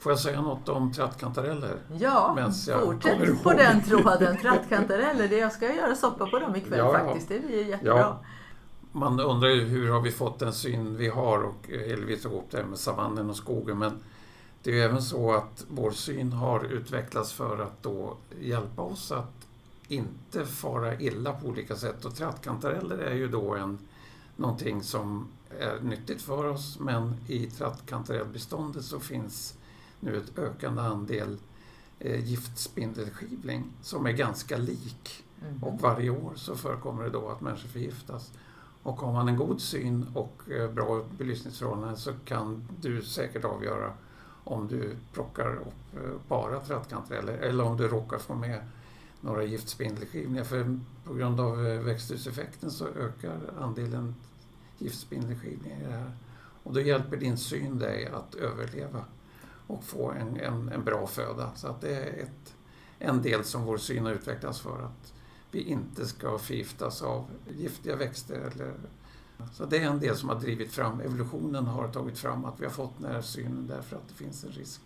Får 0.00 0.12
jag 0.12 0.18
säga 0.18 0.42
något 0.42 0.68
om 0.68 0.92
trattkantareller? 0.92 1.76
Ja, 1.98 2.50
fortsätt 2.84 3.42
på 3.42 3.52
den 3.52 3.82
tråden. 3.82 4.36
Trattkantareller, 4.36 5.38
jag 5.38 5.52
ska 5.52 5.74
göra 5.74 5.94
soppa 5.94 6.26
på 6.26 6.38
dem 6.38 6.56
ikväll 6.56 6.78
ja, 6.78 6.92
faktiskt. 6.92 7.28
Det 7.28 7.46
blir 7.46 7.66
jättebra. 7.66 7.98
Ja. 7.98 8.24
Man 8.92 9.20
undrar 9.20 9.48
ju 9.48 9.64
hur 9.64 9.90
har 9.90 10.00
vi 10.00 10.10
fått 10.10 10.38
den 10.38 10.52
syn 10.52 10.96
vi 10.96 11.08
har 11.08 11.42
och 11.42 11.70
Elvi 11.70 12.16
tog 12.16 12.32
upp 12.32 12.50
det 12.50 12.64
med 12.64 12.78
savannen 12.78 13.30
och 13.30 13.36
skogen 13.36 13.78
men 13.78 14.00
det 14.62 14.70
är 14.70 14.74
ju 14.74 14.80
även 14.80 15.02
så 15.02 15.32
att 15.32 15.64
vår 15.68 15.90
syn 15.90 16.32
har 16.32 16.64
utvecklats 16.64 17.32
för 17.32 17.58
att 17.58 17.82
då 17.82 18.16
hjälpa 18.40 18.82
oss 18.82 19.12
att 19.12 19.37
inte 19.88 20.46
fara 20.46 21.00
illa 21.00 21.32
på 21.32 21.46
olika 21.46 21.76
sätt. 21.76 22.04
Och 22.04 22.14
trattkantareller 22.14 22.98
är 22.98 23.14
ju 23.14 23.28
då 23.28 23.54
en, 23.54 23.78
någonting 24.36 24.82
som 24.82 25.28
är 25.58 25.80
nyttigt 25.80 26.22
för 26.22 26.44
oss 26.44 26.78
men 26.78 27.14
i 27.26 27.46
trattkantarellbeståndet 27.46 28.84
så 28.84 29.00
finns 29.00 29.58
nu 30.00 30.16
ett 30.16 30.38
ökande 30.38 30.82
andel 30.82 31.38
eh, 31.98 32.24
giftspindelskivling 32.24 33.64
som 33.82 34.06
är 34.06 34.12
ganska 34.12 34.56
lik. 34.56 35.24
Mm. 35.42 35.64
Och 35.64 35.80
varje 35.80 36.10
år 36.10 36.32
så 36.36 36.56
förekommer 36.56 37.04
det 37.04 37.10
då 37.10 37.28
att 37.28 37.40
människor 37.40 37.68
förgiftas. 37.68 38.32
Och 38.82 39.00
har 39.00 39.12
man 39.12 39.28
en 39.28 39.36
god 39.36 39.60
syn 39.60 40.06
och 40.14 40.50
eh, 40.50 40.70
bra 40.70 41.04
belysningsförhållanden 41.18 41.96
så 41.96 42.12
kan 42.24 42.68
du 42.80 43.02
säkert 43.02 43.44
avgöra 43.44 43.92
om 44.44 44.68
du 44.68 44.96
plockar 45.12 45.56
upp 45.56 45.96
eh, 45.96 46.10
bara 46.28 46.60
trattkantareller 46.60 47.32
eller 47.32 47.64
om 47.64 47.76
du 47.76 47.88
råkar 47.88 48.18
få 48.18 48.34
med 48.34 48.60
några 49.20 49.44
giftspindelskivningar. 49.44 50.44
För 50.44 50.78
på 51.04 51.14
grund 51.14 51.40
av 51.40 51.66
eh, 51.66 51.80
växthuseffekten 51.80 52.70
så 52.70 52.86
ökar 52.88 53.40
andelen 53.60 54.14
giftspindelskivningar 54.78 55.80
i 55.80 55.84
det 55.84 55.96
här. 55.96 56.12
Och 56.62 56.74
då 56.74 56.80
hjälper 56.80 57.16
din 57.16 57.36
syn 57.36 57.78
dig 57.78 58.06
att 58.06 58.34
överleva 58.34 59.04
och 59.66 59.84
få 59.84 60.10
en, 60.10 60.36
en, 60.36 60.68
en 60.68 60.84
bra 60.84 61.06
föda. 61.06 61.50
Så 61.54 61.68
att 61.68 61.80
det 61.80 61.96
är 61.96 62.22
ett, 62.22 62.54
en 62.98 63.22
del 63.22 63.44
som 63.44 63.64
vår 63.64 63.78
syn 63.78 64.04
har 64.04 64.12
utvecklats 64.12 64.60
för 64.60 64.82
att 64.82 65.12
vi 65.50 65.62
inte 65.62 66.06
ska 66.06 66.38
förgiftas 66.38 67.02
av 67.02 67.30
giftiga 67.58 67.96
växter. 67.96 68.52
Eller, 68.54 68.74
så 69.52 69.64
det 69.64 69.78
är 69.78 69.86
en 69.86 70.00
del 70.00 70.16
som 70.16 70.28
har 70.28 70.40
drivit 70.40 70.72
fram, 70.72 71.00
evolutionen 71.00 71.66
har 71.66 71.88
tagit 71.88 72.18
fram 72.18 72.44
att 72.44 72.60
vi 72.60 72.64
har 72.64 72.72
fått 72.72 72.98
den 72.98 73.12
här 73.12 73.22
synen 73.22 73.66
därför 73.66 73.96
att 73.96 74.08
det 74.08 74.14
finns 74.14 74.44
en 74.44 74.50
risk 74.50 74.80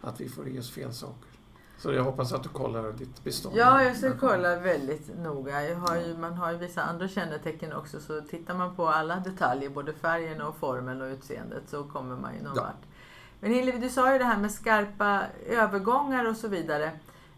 att 0.00 0.20
vi 0.20 0.28
får 0.28 0.48
i 0.48 0.58
oss 0.58 0.70
fel 0.70 0.92
saker. 0.92 1.30
Så 1.78 1.92
jag 1.92 2.04
hoppas 2.04 2.32
att 2.32 2.42
du 2.42 2.48
kollar 2.48 2.92
ditt 2.92 3.24
bestånd. 3.24 3.56
Ja, 3.56 3.82
jag 3.82 3.96
ska 3.96 4.16
kolla 4.18 4.56
väldigt 4.56 5.18
noga. 5.18 5.76
Har 5.78 5.96
ju, 5.96 6.16
man 6.16 6.32
har 6.32 6.52
ju 6.52 6.58
vissa 6.58 6.82
andra 6.82 7.08
kännetecken 7.08 7.72
också 7.72 8.00
så 8.00 8.20
tittar 8.20 8.54
man 8.54 8.76
på 8.76 8.88
alla 8.88 9.16
detaljer, 9.16 9.70
både 9.70 9.92
färgen 9.92 10.42
och 10.42 10.56
formen 10.56 11.02
och 11.02 11.06
utseendet 11.06 11.62
så 11.66 11.84
kommer 11.84 12.16
man 12.16 12.34
ju 12.34 12.42
någon 12.42 12.52
ja. 12.56 12.62
vart. 12.62 12.82
Men 13.40 13.52
Hillevi, 13.52 13.78
du 13.78 13.88
sa 13.88 14.12
ju 14.12 14.18
det 14.18 14.24
här 14.24 14.38
med 14.38 14.52
skarpa 14.52 15.22
övergångar 15.46 16.24
och 16.24 16.36
så 16.36 16.48
vidare. 16.48 16.92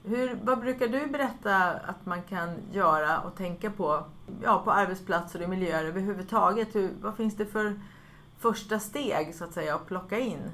Hur, 0.04 0.38
vad 0.42 0.60
brukar 0.60 0.88
du 0.88 1.06
berätta 1.06 1.56
att 1.70 2.06
man 2.06 2.22
kan 2.22 2.56
göra 2.72 3.20
och 3.20 3.36
tänka 3.36 3.70
på 3.70 4.04
ja, 4.42 4.62
på 4.64 4.72
arbetsplatser 4.72 5.42
och 5.42 5.48
miljöer 5.48 5.84
överhuvudtaget? 5.84 6.74
Hur, 6.74 6.90
vad 7.00 7.16
finns 7.16 7.36
det 7.36 7.46
för 7.46 7.80
första 8.38 8.78
steg 8.78 9.34
så 9.34 9.44
att 9.44 9.52
säga 9.52 9.74
att 9.74 9.86
plocka 9.86 10.18
in 10.18 10.50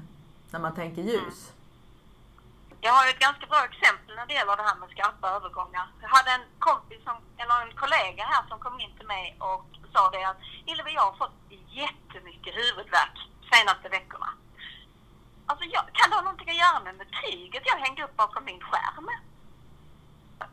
när 0.51 0.59
man 0.59 0.75
tänker 0.75 1.01
ljus? 1.01 1.51
Jag 2.85 2.93
har 2.93 3.07
ett 3.09 3.25
ganska 3.27 3.45
bra 3.53 3.61
exempel 3.69 4.15
när 4.15 4.25
det 4.25 4.33
gäller 4.33 4.57
det 4.57 4.67
här 4.69 4.75
med 4.81 4.89
skarpa 4.89 5.27
övergångar. 5.37 5.87
Jag 6.01 6.09
hade 6.17 6.31
en 6.37 6.47
kompis, 6.67 7.01
som, 7.07 7.17
eller 7.41 7.57
en 7.65 7.75
kollega 7.83 8.23
här 8.33 8.43
som 8.49 8.59
kom 8.59 8.79
in 8.79 8.93
till 8.97 9.07
mig 9.15 9.25
och 9.49 9.65
sa 9.93 10.09
det 10.09 10.23
att 10.31 10.41
Hillevi, 10.65 10.91
jag 10.93 11.05
har 11.09 11.17
fått 11.23 11.37
jättemycket 11.81 12.53
huvudvärk 12.61 13.17
senaste 13.51 13.87
veckorna. 13.89 14.29
Alltså, 15.45 15.65
jag, 15.75 15.83
kan 15.97 16.09
det 16.09 16.15
ha 16.15 16.23
någonting 16.23 16.49
att 16.49 16.63
göra 16.65 16.79
med, 16.83 17.07
tyget 17.23 17.63
jag 17.71 17.77
hängde 17.85 18.03
upp 18.03 18.15
bakom 18.23 18.45
min 18.45 18.61
skärm? 18.69 19.07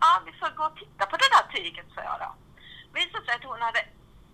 Ja, 0.02 0.12
vi 0.26 0.32
får 0.32 0.50
gå 0.56 0.64
och 0.64 0.76
titta 0.76 1.06
på 1.10 1.16
det 1.22 1.30
där 1.34 1.44
tyget, 1.56 1.86
sa 1.94 2.00
jag 2.10 2.18
då. 2.24 2.30
Det 2.92 3.00
visade 3.00 3.24
sig 3.24 3.34
att 3.34 3.50
hon 3.50 3.62
hade 3.68 3.82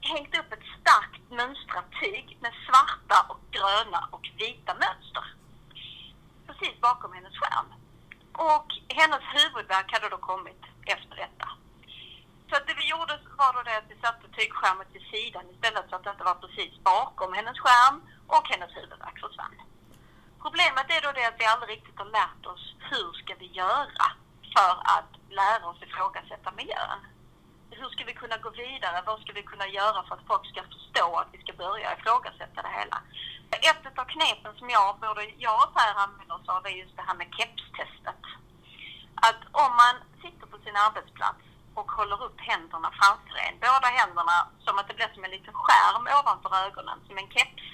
hängt 0.00 0.38
upp 0.40 0.50
ett 0.52 0.68
starkt 0.80 1.24
mönstrat 1.40 1.88
tyg 2.00 2.26
med 2.40 2.52
svarta 2.66 3.18
och 3.32 3.40
gröna 3.56 4.00
och 4.14 4.24
vita 4.42 4.72
mönster 4.84 5.26
precis 6.48 6.80
bakom 6.80 7.12
hennes 7.12 7.38
skärm. 7.38 7.66
Och 8.38 8.68
hennes 8.99 9.25
huvudvärk 9.37 9.92
hade 9.92 10.09
då 10.09 10.18
kommit 10.18 10.62
efter 10.87 11.16
detta. 11.16 11.49
Så 12.49 12.57
att 12.57 12.66
det 12.66 12.75
vi 12.75 12.90
gjorde 12.92 13.14
var 13.38 13.52
då 13.52 13.62
det 13.62 13.78
att 13.78 13.90
vi 13.92 13.97
satte 14.00 14.28
tygskärmen 14.28 14.87
till 14.92 15.07
sidan 15.12 15.50
istället 15.54 15.85
så 15.88 15.97
att 15.97 16.04
det 16.04 16.11
inte 16.11 16.30
var 16.30 16.35
precis 16.45 16.75
bakom 16.92 17.33
hennes 17.33 17.59
skärm 17.59 17.97
och 18.26 18.49
hennes 18.52 18.76
huvudvärk 18.76 19.18
försvann. 19.21 19.57
Problemet 20.42 20.90
är 20.97 21.00
då 21.02 21.12
det 21.12 21.28
att 21.28 21.40
vi 21.40 21.47
aldrig 21.47 21.71
riktigt 21.76 21.99
har 21.99 22.11
lärt 22.21 22.47
oss 22.52 22.64
hur 22.90 23.09
ska 23.21 23.35
vi 23.42 23.47
göra 23.62 24.07
för 24.54 24.75
att 24.97 25.12
lära 25.40 25.66
oss 25.71 25.83
ifrågasätta 25.83 26.50
miljön. 26.61 27.00
Hur 27.71 27.88
ska 27.90 28.04
vi 28.04 28.14
kunna 28.14 28.37
gå 28.37 28.50
vidare? 28.50 29.02
Vad 29.07 29.21
ska 29.21 29.33
vi 29.33 29.42
kunna 29.42 29.66
göra 29.66 30.02
för 30.02 30.14
att 30.14 30.26
folk 30.26 30.47
ska 30.47 30.62
förstå 30.62 31.16
att 31.16 31.28
vi 31.33 31.38
ska 31.38 31.52
börja 31.52 31.97
ifrågasätta 31.97 32.62
det 32.62 32.75
hela? 32.80 32.99
Ett 33.50 33.99
av 33.99 34.04
knepen 34.04 34.52
som 34.59 34.71
jag, 34.71 34.99
både 35.00 35.23
jag 35.38 35.59
och 35.64 35.75
Per 35.75 35.95
använder 36.04 36.35
oss 36.35 36.49
av 36.49 36.66
är 36.66 36.71
just 36.71 36.97
det 36.97 37.02
här 37.02 37.14
med 37.14 37.28
kepstestet. 37.38 38.23
Att 39.26 39.42
om 39.52 39.70
man 39.82 39.94
sitter 40.22 40.46
på 40.46 40.58
sin 40.58 40.76
arbetsplats 40.76 41.42
och 41.75 41.90
håller 41.90 42.22
upp 42.26 42.40
händerna 42.40 42.90
framför 43.00 43.37
en. 43.46 43.58
Båda 43.60 43.88
händerna 44.00 44.37
som 44.64 44.78
att 44.78 44.88
det 44.88 44.94
blir 44.94 45.10
som 45.14 45.25
en 45.25 45.30
liten 45.30 45.54
skärm 45.54 46.04
ovanför 46.18 46.52
ögonen, 46.66 46.98
som 47.06 47.18
en 47.18 47.30
keps. 47.34 47.66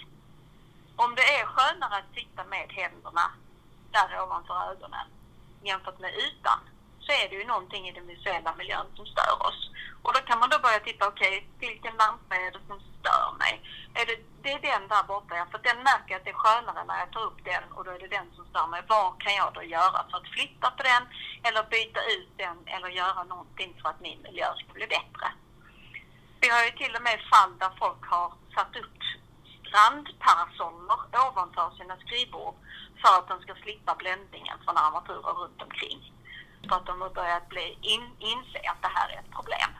Om 0.96 1.14
det 1.14 1.26
är 1.38 1.46
skönare 1.46 1.96
att 1.96 2.14
sitta 2.14 2.44
med 2.44 2.72
händerna 2.72 3.26
där 3.90 4.22
ovanför 4.22 4.70
ögonen 4.70 5.06
jämfört 5.62 5.98
med 5.98 6.14
utan 6.14 6.60
så 7.00 7.12
är 7.12 7.28
det 7.28 7.34
ju 7.34 7.44
någonting 7.44 7.88
i 7.88 7.92
den 7.92 8.06
visuella 8.06 8.54
miljön 8.54 8.86
som 8.96 9.06
stör 9.06 9.46
oss. 9.48 9.70
Och 10.02 10.12
då 10.14 10.20
kan 10.20 10.38
man 10.38 10.50
då 10.50 10.58
börja 10.58 10.80
titta, 10.80 11.08
okej, 11.08 11.36
okay, 11.38 11.68
vilken 11.68 11.96
lampa 11.96 12.36
är 12.36 12.50
det 12.50 12.60
som 12.68 12.80
stör 13.04 13.32
mig? 13.38 13.54
Är 13.94 14.06
det, 14.06 14.18
det 14.42 14.52
är 14.52 14.60
den 14.60 14.88
där 14.88 15.02
borta, 15.02 15.36
ja, 15.36 15.46
för 15.50 15.58
den 15.58 15.78
märker 15.82 16.10
jag 16.12 16.18
att 16.18 16.24
det 16.24 16.30
är 16.30 16.44
skönare 16.44 16.84
när 16.84 16.98
jag 16.98 17.12
tar 17.12 17.24
upp 17.28 17.40
den 17.44 17.64
och 17.74 17.84
då 17.84 17.90
är 17.90 17.98
det 17.98 18.16
den 18.18 18.28
som 18.36 18.44
stör 18.46 18.66
mig. 18.66 18.82
Vad 18.88 19.20
kan 19.22 19.34
jag 19.34 19.50
då 19.54 19.62
göra 19.62 19.98
för 20.10 20.16
att 20.18 20.32
flytta 20.34 20.70
på 20.76 20.82
den 20.82 21.02
eller 21.46 21.62
byta 21.74 22.00
ut 22.16 22.32
den 22.36 22.56
eller 22.74 22.88
göra 22.88 23.22
någonting 23.24 23.70
för 23.80 23.88
att 23.88 24.00
min 24.00 24.22
miljö 24.22 24.46
ska 24.56 24.72
bli 24.72 24.86
bättre? 24.86 25.26
Vi 26.40 26.48
har 26.48 26.62
ju 26.64 26.70
till 26.70 26.96
och 26.96 27.02
med 27.02 27.20
fall 27.32 27.52
där 27.58 27.72
folk 27.78 28.02
har 28.14 28.28
satt 28.56 28.76
upp 28.82 29.00
strandparasoller 29.68 30.98
ovanför 31.28 31.70
sina 31.78 31.96
skrivbord 31.96 32.54
för 33.02 33.18
att 33.18 33.28
de 33.28 33.36
ska 33.42 33.54
slippa 33.54 33.94
bländningen 33.94 34.56
från 34.64 34.76
armaturer 34.76 35.34
runt 35.40 35.62
omkring. 35.62 36.00
För 36.68 36.76
att 36.76 36.86
de 36.86 37.00
har 37.00 37.10
börjat 37.10 37.48
bli 37.48 37.78
in, 37.80 38.06
inse 38.18 38.58
att 38.70 38.82
det 38.82 38.92
här 38.96 39.08
är 39.08 39.18
ett 39.18 39.30
problem. 39.38 39.70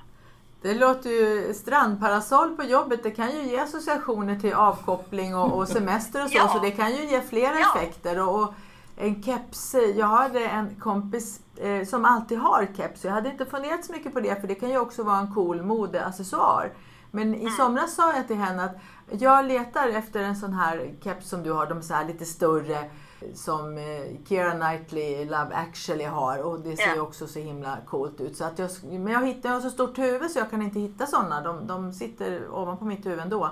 Det 0.65 0.75
låter 0.75 1.11
ju, 1.11 1.55
strandparasoll 1.55 2.57
på 2.57 2.63
jobbet, 2.63 3.03
det 3.03 3.11
kan 3.11 3.31
ju 3.31 3.43
ge 3.43 3.59
associationer 3.59 4.37
till 4.39 4.55
avkoppling 4.55 5.37
och, 5.37 5.59
och 5.59 5.69
semester 5.69 6.25
och 6.25 6.31
så, 6.31 6.37
ja. 6.39 6.49
så 6.49 6.59
det 6.59 6.71
kan 6.71 6.97
ju 6.97 7.05
ge 7.05 7.21
flera 7.21 7.61
ja. 7.61 7.75
effekter. 7.75 8.23
Och, 8.23 8.43
och, 8.43 8.55
en 8.97 9.23
keps, 9.23 9.75
jag 9.97 10.07
hade 10.07 10.45
en 10.45 10.75
kompis 10.81 11.41
eh, 11.57 11.85
som 11.87 12.05
alltid 12.05 12.39
har 12.39 12.69
keps. 12.77 13.05
Jag 13.05 13.13
hade 13.13 13.31
inte 13.31 13.47
funderat 13.47 13.85
så 13.85 13.93
mycket 13.93 14.13
på 14.13 14.21
det, 14.21 14.41
för 14.41 14.49
det 14.49 14.55
kan 14.55 14.71
ju 14.71 14.79
också 14.79 15.03
vara 15.03 15.19
en 15.19 15.35
cool 15.35 15.63
modeaccessoar. 15.63 16.73
Men 17.11 17.35
i 17.35 17.41
mm. 17.41 17.53
somras 17.53 17.95
sa 17.95 18.13
jag 18.17 18.27
till 18.27 18.37
henne 18.37 18.65
att 18.65 18.77
jag 19.23 19.45
letar 19.45 19.89
efter 19.89 20.21
en 20.21 20.37
sån 20.37 20.53
här 20.53 20.95
keps 21.05 21.29
som 21.29 21.43
du 21.43 21.53
har, 21.53 21.67
de 21.67 21.83
så 21.83 21.95
här 21.95 22.05
lite 22.05 22.25
större 22.25 22.91
som 23.35 23.79
eh, 23.79 24.27
Keira 24.29 24.51
Knightley 24.51 25.25
Love 25.25 25.51
actually 25.55 26.05
har 26.05 26.39
och 26.39 26.61
det 26.61 26.77
ser 26.77 26.95
ju 26.95 27.01
också 27.01 27.27
så 27.27 27.39
himla 27.39 27.79
coolt 27.87 28.21
ut. 28.21 28.37
Så 28.37 28.45
att 28.45 28.59
jag, 28.59 28.71
men 28.83 29.13
jag, 29.13 29.27
hittar, 29.27 29.49
jag 29.49 29.57
har 29.57 29.61
så 29.61 29.71
stort 29.71 29.99
huvud 29.99 30.31
så 30.31 30.39
jag 30.39 30.51
kan 30.51 30.63
inte 30.63 30.81
hitta 30.81 31.07
sådana. 31.07 31.41
De, 31.41 31.67
de 31.67 31.93
sitter 31.93 32.55
ovanpå 32.55 32.85
mitt 32.85 33.07
huvud 33.07 33.21
ändå. 33.21 33.51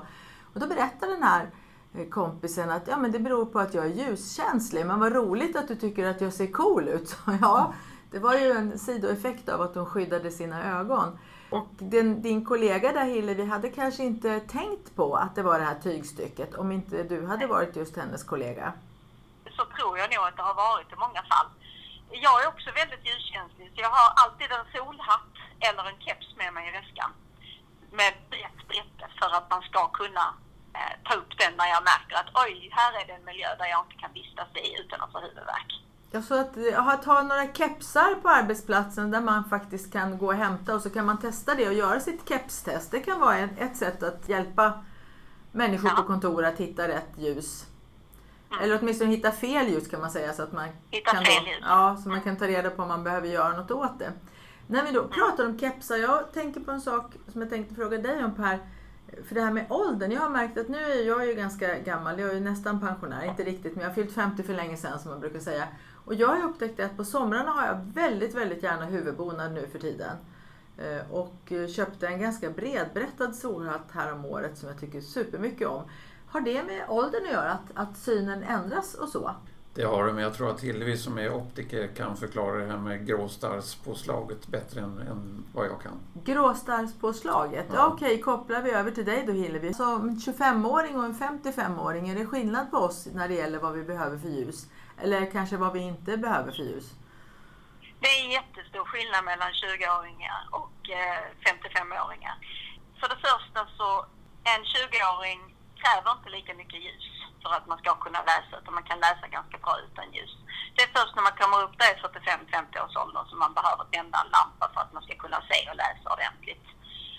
Och 0.55 0.61
då 0.61 0.67
berättar 0.67 1.07
den 1.07 1.23
här 1.23 1.51
eh, 1.95 2.09
kompisen 2.09 2.71
att 2.71 2.89
ja, 2.89 2.97
men 2.97 3.13
det 3.13 3.19
beror 3.19 3.47
på 3.47 3.59
att 3.59 3.75
jag 3.75 3.87
är 3.87 3.91
ljuskänslig. 3.91 4.87
Men 4.87 5.01
vad 5.01 5.13
roligt 5.13 5.57
att 5.57 5.69
du 5.69 5.75
tycker 5.75 6.07
att 6.07 6.21
jag 6.21 6.33
ser 6.33 6.47
cool 6.47 6.89
ut. 6.89 7.09
Så, 7.25 7.39
ja, 7.41 7.75
det 8.11 8.19
var 8.19 8.35
ju 8.35 8.53
en 8.53 8.79
sidoeffekt 8.79 9.49
av 9.49 9.61
att 9.61 9.75
hon 9.75 9.87
skyddade 9.87 10.31
sina 10.31 10.81
ögon. 10.81 11.19
Och 11.51 11.69
den, 11.79 12.23
din 12.23 12.45
kollega 12.45 12.93
där 12.93 13.05
Hillevi 13.05 13.45
hade 13.45 13.69
kanske 13.69 14.05
inte 14.05 14.41
tänkt 14.41 14.97
på 14.97 15.15
att 15.15 15.35
det 15.35 15.43
var 15.43 15.59
det 15.59 15.65
här 15.65 15.81
tygstycket 15.83 16.55
om 16.55 16.73
inte 16.73 17.03
du 17.03 17.27
hade 17.27 17.47
varit 17.47 17.77
just 17.77 17.97
hennes 17.97 18.25
kollega 18.25 18.73
så 19.63 19.77
tror 19.77 19.99
jag 19.99 20.09
nog 20.15 20.25
att 20.29 20.37
det 20.37 20.49
har 20.51 20.55
varit 20.55 20.93
i 20.93 21.03
många 21.05 21.23
fall. 21.33 21.49
Jag 22.27 22.37
är 22.43 22.49
också 22.53 22.69
väldigt 22.81 23.05
ljuskänslig 23.09 23.67
så 23.75 23.79
jag 23.87 23.93
har 23.99 24.09
alltid 24.23 24.49
en 24.53 24.67
solhatt 24.75 25.35
eller 25.67 25.85
en 25.91 26.01
keps 26.05 26.29
med 26.41 26.51
mig 26.55 26.65
i 26.69 26.73
väskan. 26.81 27.11
Med 27.99 28.13
brett 28.31 28.61
brätte 28.71 29.07
för 29.21 29.31
att 29.37 29.51
man 29.55 29.63
ska 29.69 29.81
kunna 30.01 30.27
eh, 30.79 30.95
ta 31.07 31.15
upp 31.21 31.33
den 31.43 31.53
när 31.61 31.69
jag 31.75 31.83
märker 31.93 32.15
att 32.17 32.31
oj, 32.45 32.55
här 32.79 32.93
är 33.01 33.07
det 33.07 33.13
en 33.13 33.25
miljö 33.25 33.49
där 33.59 33.69
jag 33.75 33.81
inte 33.85 33.97
kan 34.03 34.13
vistas 34.21 34.51
i 34.65 34.67
utan 34.83 35.01
att 35.01 35.13
få 35.13 35.19
huvudvärk. 35.21 35.71
Ja, 36.15 36.23
så 36.23 36.35
att 36.41 36.53
att 36.77 37.05
ha 37.05 37.23
några 37.23 37.47
kepsar 37.53 38.15
på 38.23 38.29
arbetsplatsen 38.29 39.11
där 39.11 39.21
man 39.21 39.45
faktiskt 39.45 39.93
kan 39.93 40.19
gå 40.19 40.27
och 40.27 40.43
hämta 40.45 40.75
och 40.75 40.83
så 40.83 40.91
kan 40.91 41.07
man 41.07 41.19
testa 41.19 41.55
det 41.55 41.69
och 41.69 41.75
göra 41.75 42.01
sitt 42.01 42.29
kepstest. 42.29 42.91
Det 42.91 43.01
kan 43.01 43.21
vara 43.21 43.39
ett 43.39 43.77
sätt 43.77 44.03
att 44.03 44.29
hjälpa 44.29 44.85
människor 45.53 45.91
ja. 45.91 45.97
på 45.97 46.03
kontor 46.03 46.45
att 46.45 46.59
hitta 46.59 46.89
rätt 46.89 47.13
ljus. 47.19 47.72
Eller 48.61 48.79
åtminstone 48.83 49.11
hitta 49.11 49.33
fel 49.33 49.69
ljus 49.69 49.89
kan 49.89 50.01
man 50.01 50.11
säga. 50.11 50.33
Så 50.33 50.43
att 50.43 50.53
man 50.53 50.69
hitta 50.91 51.11
kan 51.11 51.25
fel 51.25 51.47
ljus. 51.47 51.59
Ja, 51.63 51.97
så 52.03 52.09
man 52.09 52.21
kan 52.21 52.37
ta 52.37 52.47
reda 52.47 52.71
på 52.71 52.83
om 52.83 52.89
man 52.89 53.05
behöver 53.05 53.29
göra 53.29 53.57
något 53.57 53.71
åt 53.71 53.99
det. 53.99 54.13
När 54.67 54.87
vi 54.87 54.93
då 54.93 55.09
pratar 55.09 55.47
om 55.47 55.59
kepsar, 55.59 55.97
jag 55.97 56.33
tänker 56.33 56.61
på 56.61 56.71
en 56.71 56.81
sak 56.81 57.15
som 57.33 57.41
jag 57.41 57.51
tänkte 57.51 57.75
fråga 57.75 57.99
dig 57.99 58.25
om 58.25 58.35
Per. 58.35 58.59
För 59.29 59.35
det 59.35 59.41
här 59.41 59.53
med 59.53 59.67
åldern, 59.69 60.13
jag 60.13 60.21
har 60.21 60.31
märkt 60.31 60.59
att 60.59 60.69
nu 60.69 60.79
är 60.79 61.07
jag 61.07 61.27
ju 61.27 61.35
ganska 61.35 61.79
gammal, 61.79 62.19
jag 62.19 62.31
är 62.31 62.35
ju 62.35 62.41
nästan 62.41 62.81
pensionär, 62.81 63.25
inte 63.25 63.45
riktigt, 63.45 63.75
men 63.75 63.83
jag 63.83 63.91
har 63.91 63.95
fyllt 63.95 64.15
50 64.15 64.43
för 64.43 64.55
länge 64.55 64.77
sedan 64.77 64.99
som 64.99 65.11
man 65.11 65.21
brukar 65.21 65.41
säga. 65.41 65.69
Och 66.05 66.15
jag 66.15 66.29
har 66.29 66.49
upptäckt 66.49 66.81
att 66.81 66.97
på 66.97 67.05
somrarna 67.05 67.51
har 67.51 67.67
jag 67.67 67.81
väldigt, 67.95 68.35
väldigt 68.35 68.63
gärna 68.63 68.85
huvudbonad 68.85 69.53
nu 69.53 69.69
för 69.73 69.79
tiden. 69.79 70.17
Eh, 70.79 71.11
och 71.13 71.53
köpte 71.77 72.07
en 72.07 72.21
ganska 72.21 72.51
bredbrättad 72.51 73.35
solhatt 73.35 73.91
här 73.93 74.13
om 74.13 74.25
året 74.25 74.59
som 74.59 74.69
jag 74.69 74.81
tycker 74.81 75.01
supermycket 75.01 75.69
om. 75.69 75.83
Har 76.33 76.41
det 76.41 76.63
med 76.63 76.85
åldern 76.89 77.25
att 77.25 77.33
göra, 77.33 77.51
att, 77.53 77.71
att 77.75 77.97
synen 77.97 78.43
ändras 78.43 78.95
och 78.95 79.09
så? 79.09 79.35
Det 79.75 79.85
har 79.85 80.07
det, 80.07 80.13
men 80.13 80.23
jag 80.23 80.35
tror 80.35 80.51
att 80.51 80.61
Hillevi 80.61 80.97
som 80.99 81.19
är 81.19 81.35
optiker 81.35 81.89
kan 81.97 82.17
förklara 82.17 82.57
det 82.57 82.67
här 82.67 82.79
med 82.79 83.07
gråstarrspåslaget 83.07 84.47
bättre 84.47 84.81
än, 84.81 84.99
än 84.99 85.45
vad 85.55 85.67
jag 85.67 85.81
kan. 85.83 86.01
Gråstarrspåslaget? 86.25 87.67
Ja. 87.75 87.87
okej, 87.87 88.21
kopplar 88.21 88.63
vi 88.63 88.71
över 88.71 88.91
till 88.91 89.05
dig 89.05 89.25
då 89.27 89.33
Hillevi. 89.33 89.75
Så 89.75 89.97
en 89.97 90.17
25-åring 90.17 90.99
och 90.99 91.05
en 91.05 91.15
55-åring, 91.15 92.09
är 92.09 92.15
det 92.15 92.27
skillnad 92.27 92.71
på 92.71 92.77
oss 92.77 93.09
när 93.13 93.29
det 93.29 93.35
gäller 93.35 93.59
vad 93.59 93.73
vi 93.73 93.83
behöver 93.83 94.19
för 94.19 94.29
ljus? 94.29 94.67
Eller 95.03 95.31
kanske 95.31 95.57
vad 95.57 95.73
vi 95.73 95.81
inte 95.81 96.17
behöver 96.17 96.53
för 96.53 96.63
ljus? 96.63 96.91
Det 98.01 98.09
är 98.09 98.33
jättestor 98.33 98.85
skillnad 98.85 99.25
mellan 99.25 99.49
20-åringar 99.49 100.49
och 100.51 100.73
55-åringar. 101.47 102.37
Eh, 102.41 103.01
för 103.01 103.09
det 103.09 103.17
första 103.17 103.67
så, 103.77 104.07
en 104.45 104.63
20-åring 104.65 105.52
kräver 105.83 106.11
inte 106.17 106.31
lika 106.37 106.53
mycket 106.55 106.81
ljus 106.87 107.07
för 107.43 107.51
att 107.57 107.67
man 107.71 107.79
ska 107.79 107.95
kunna 107.95 108.23
läsa, 108.31 108.55
utan 108.61 108.75
man 108.75 108.89
kan 108.91 109.01
läsa 109.07 109.27
ganska 109.37 109.59
bra 109.65 109.75
utan 109.87 110.13
ljus. 110.17 110.35
Det 110.75 110.83
är 110.83 110.95
först 110.97 111.15
när 111.15 111.23
man 111.29 111.39
kommer 111.41 111.59
upp 111.65 111.79
där 111.79 111.93
i 111.95 112.03
45-50 112.03 112.85
års 112.85 112.97
ålder 113.03 113.25
som 113.29 113.39
man 113.39 113.55
behöver 113.59 113.85
tända 113.85 114.17
en 114.21 114.31
lampa 114.37 114.67
för 114.73 114.81
att 114.81 114.93
man 114.93 115.03
ska 115.03 115.15
kunna 115.15 115.41
se 115.51 115.59
och 115.71 115.81
läsa 115.85 116.07
ordentligt. 116.15 116.67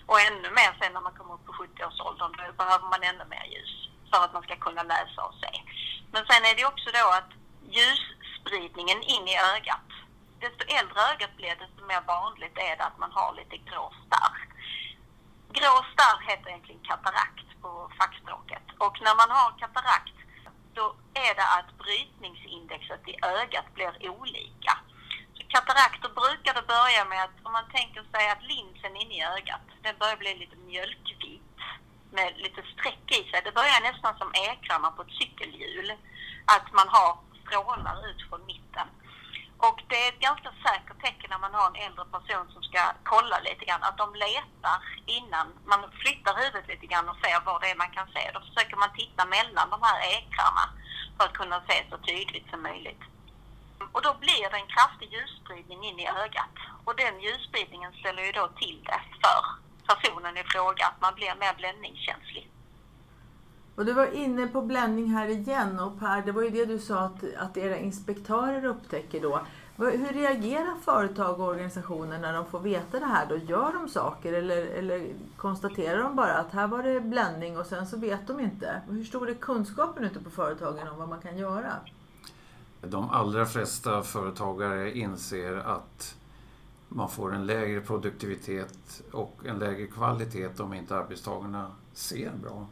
Och 0.10 0.20
ännu 0.28 0.50
mer 0.60 0.72
sen 0.80 0.94
när 0.94 1.06
man 1.08 1.18
kommer 1.18 1.34
upp 1.34 1.46
på 1.46 1.54
70-årsåldern, 1.54 2.32
då 2.38 2.54
behöver 2.64 2.88
man 2.94 3.04
ännu 3.04 3.26
mer 3.26 3.46
ljus 3.54 3.74
för 4.10 4.24
att 4.24 4.34
man 4.34 4.44
ska 4.44 4.56
kunna 4.56 4.84
läsa 4.84 5.20
och 5.28 5.36
se. 5.44 5.52
Men 6.14 6.26
sen 6.30 6.46
är 6.50 6.56
det 6.56 6.66
också 6.66 6.90
då 7.00 7.08
att 7.20 7.32
ljusspridningen 7.78 9.00
in 9.14 9.28
i 9.28 9.36
ögat, 9.54 9.90
desto 10.40 10.64
äldre 10.78 11.00
ögat 11.12 11.34
blir, 11.38 11.56
desto 11.56 11.86
mer 11.86 12.02
vanligt 12.16 12.58
är 12.58 12.76
det 12.78 12.84
att 12.84 12.98
man 13.04 13.12
har 13.12 13.34
lite 13.34 13.58
grå 13.58 13.94
starr. 14.06 14.43
Grå 15.58 15.74
starr 15.94 16.20
heter 16.30 16.50
egentligen 16.50 16.82
katarakt 16.92 17.50
på 17.62 17.92
fackspråket. 18.00 18.66
Och 18.78 18.96
när 19.02 19.16
man 19.22 19.32
har 19.38 19.60
katarakt 19.64 20.18
då 20.74 20.96
är 21.14 21.36
det 21.36 21.48
att 21.58 21.78
brytningsindexet 21.84 23.08
i 23.08 23.16
ögat 23.26 23.74
blir 23.76 24.10
olika. 24.10 24.74
Så 25.34 25.44
katarakter 25.48 26.10
brukar 26.22 26.54
det 26.54 26.68
börja 26.76 27.06
med 27.06 27.24
att 27.24 27.38
om 27.44 27.52
man 27.52 27.68
tänker 27.78 28.04
sig 28.12 28.30
att 28.30 28.44
linsen 28.44 28.96
inne 28.96 29.16
i 29.18 29.24
ögat, 29.24 29.66
den 29.82 29.96
börjar 30.00 30.18
bli 30.18 30.36
lite 30.36 30.56
mjölkvit 30.56 31.42
med 32.12 32.34
lite 32.38 32.62
streck 32.74 33.12
i 33.20 33.30
sig. 33.30 33.42
Det 33.44 33.60
börjar 33.60 33.82
nästan 33.82 34.18
som 34.18 34.32
ekrarna 34.34 34.92
på 34.92 35.02
ett 35.02 35.18
cykelhjul. 35.20 35.94
Att 36.46 36.74
man 36.74 36.88
har 36.88 37.18
strålar 37.42 38.10
ut 38.10 38.30
från 38.30 38.46
mitten. 38.46 38.88
Och 39.58 39.82
det 39.88 40.06
är 40.06 40.10
ett 40.10 40.20
ganska 40.20 40.52
säkert 40.66 41.02
tecken 41.02 41.30
när 41.30 41.40
man 41.40 41.54
har 41.54 41.68
en 41.68 41.84
äldre 41.86 42.06
person 42.06 42.46
som 42.54 42.64
ska 42.64 42.82
kolla 43.04 43.40
lite 43.40 43.66
grann, 43.66 43.84
att 43.84 43.98
de 43.98 44.16
letar 44.16 44.78
innan 45.06 45.48
man 45.66 45.92
flyttar 46.02 46.36
huvudet 46.44 46.68
lite 46.68 46.86
grann 46.86 47.10
och 47.10 47.22
ser 47.24 47.46
vad 47.46 47.62
det 47.62 47.72
är 47.72 47.76
man 47.76 47.92
kan 47.98 48.08
se. 48.08 48.32
Då 48.34 48.40
försöker 48.40 48.78
man 48.78 48.92
titta 48.94 49.26
mellan 49.26 49.70
de 49.70 49.80
här 49.88 50.00
ekrarna 50.18 50.66
för 51.18 51.24
att 51.26 51.34
kunna 51.34 51.62
se 51.68 51.86
så 51.90 51.98
tydligt 51.98 52.50
som 52.50 52.62
möjligt. 52.62 53.04
Och 53.92 54.02
då 54.02 54.14
blir 54.14 54.50
det 54.50 54.58
en 54.58 54.74
kraftig 54.76 55.14
ljusspridning 55.14 55.86
in 55.86 56.00
i 56.00 56.08
ögat. 56.08 56.56
Och 56.86 56.96
den 56.96 57.22
ljusspridningen 57.22 57.94
ställer 57.94 58.24
ju 58.24 58.32
då 58.32 58.48
till 58.48 58.84
det 58.84 59.02
för 59.24 59.42
personen 59.88 60.38
i 60.38 60.44
fråga, 60.44 60.86
att 60.86 61.02
man 61.02 61.16
blir 61.16 61.36
mer 61.36 61.54
bländningskänslig. 61.54 62.50
Och 63.76 63.86
du 63.86 63.94
var 63.94 64.06
inne 64.06 64.48
på 64.48 64.62
bländning 64.62 65.06
här 65.06 65.28
igen 65.28 65.80
och 65.80 66.00
Per, 66.00 66.22
det 66.22 66.32
var 66.32 66.42
ju 66.42 66.50
det 66.50 66.66
du 66.66 66.80
sa 66.80 67.00
att, 67.00 67.24
att 67.38 67.58
era 67.58 67.78
inspektörer 67.78 68.66
upptäcker 68.66 69.22
då. 69.22 69.42
Hur 69.78 70.14
reagerar 70.14 70.76
företag 70.82 71.40
och 71.40 71.48
organisationer 71.48 72.20
när 72.20 72.34
de 72.34 72.46
får 72.46 72.60
veta 72.60 73.00
det 73.00 73.06
här? 73.06 73.26
Då 73.30 73.38
gör 73.38 73.74
de 73.74 73.90
saker 73.90 74.34
eller, 74.34 74.66
eller 74.66 75.14
konstaterar 75.38 76.04
de 76.04 76.16
bara 76.16 76.34
att 76.34 76.52
här 76.52 76.68
var 76.68 76.84
det 76.84 77.02
bländning 77.02 77.58
och 77.58 77.66
sen 77.66 77.88
så 77.88 77.98
vet 77.98 78.28
de 78.28 78.40
inte? 78.40 78.82
Hur 78.90 79.04
stor 79.04 79.30
är 79.30 79.34
kunskapen 79.34 80.04
ute 80.04 80.20
på 80.20 80.30
företagen 80.30 80.88
om 80.88 80.98
vad 80.98 81.10
man 81.10 81.22
kan 81.22 81.38
göra? 81.38 81.74
De 82.82 83.10
allra 83.10 83.46
flesta 83.46 84.04
företagare 84.04 84.98
inser 84.98 85.56
att 85.56 86.16
man 86.90 87.10
får 87.10 87.36
en 87.36 87.46
lägre 87.46 87.82
produktivitet 87.82 89.04
och 89.12 89.46
en 89.46 89.60
lägre 89.60 89.88
kvalitet 89.88 90.60
om 90.60 90.74
inte 90.74 90.96
arbetstagarna 90.96 91.72
ser 91.94 92.32
bra. 92.44 92.68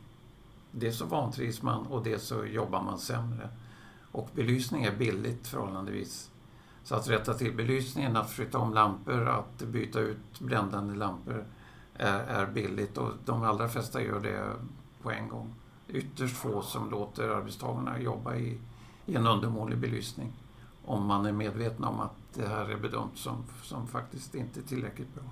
Dels 0.72 0.98
så 0.98 1.06
vantrivs 1.06 1.62
man 1.62 1.88
och 1.88 2.04
dels 2.04 2.24
så 2.24 2.46
jobbar 2.46 2.82
man 2.82 3.00
sämre. 3.00 3.50
Och 4.12 4.30
belysning 4.36 4.84
är 4.84 4.96
billigt 4.98 5.48
förhållandevis. 5.48 6.32
Så 6.84 6.96
att 6.96 7.10
rätta 7.10 7.34
till 7.34 7.56
belysningen, 7.56 8.16
att 8.16 8.30
flytta 8.30 8.58
om 8.58 8.74
lampor, 8.74 9.28
att 9.28 9.62
byta 9.62 10.00
ut 10.00 10.40
bländande 10.40 10.96
lampor 10.96 11.46
är, 11.96 12.20
är 12.20 12.46
billigt 12.46 12.98
och 12.98 13.12
de 13.26 13.44
allra 13.44 13.70
flesta 13.70 14.02
gör 14.02 14.20
det 14.20 14.54
på 15.02 15.12
en 15.12 15.30
gång. 15.30 15.54
Ytterst 15.88 16.38
få 16.38 16.62
som 16.62 16.90
låter 16.90 17.30
arbetstagarna 17.30 18.00
jobba 18.00 18.36
i, 18.36 18.60
i 19.06 19.16
en 19.16 19.28
undermålig 19.28 19.78
belysning 19.78 20.34
om 20.86 21.06
man 21.06 21.26
är 21.26 21.32
medveten 21.32 21.84
om 21.84 22.00
att 22.00 22.16
det 22.34 22.48
här 22.48 22.70
är 22.70 22.78
bedömt 22.78 23.18
som, 23.18 23.44
som 23.64 23.88
faktiskt 23.88 24.36
inte 24.36 24.62
tillräckligt 24.62 25.16
bra. 25.16 25.24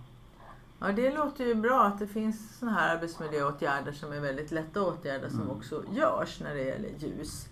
Ja, 0.81 0.87
det 0.91 1.11
låter 1.11 1.45
ju 1.45 1.55
bra 1.55 1.81
att 1.83 1.99
det 1.99 2.07
finns 2.07 2.59
sådana 2.59 2.77
här 2.79 2.95
arbetsmiljöåtgärder 2.95 3.91
som 3.91 4.11
är 4.13 4.19
väldigt 4.19 4.51
lätta 4.51 4.81
åtgärder 4.81 5.29
som 5.29 5.41
Mm. 5.41 5.57
också 5.57 5.83
görs 5.91 6.39
när 6.39 6.55
det 6.55 6.61
gäller 6.63 6.89
ljus. 6.89 7.45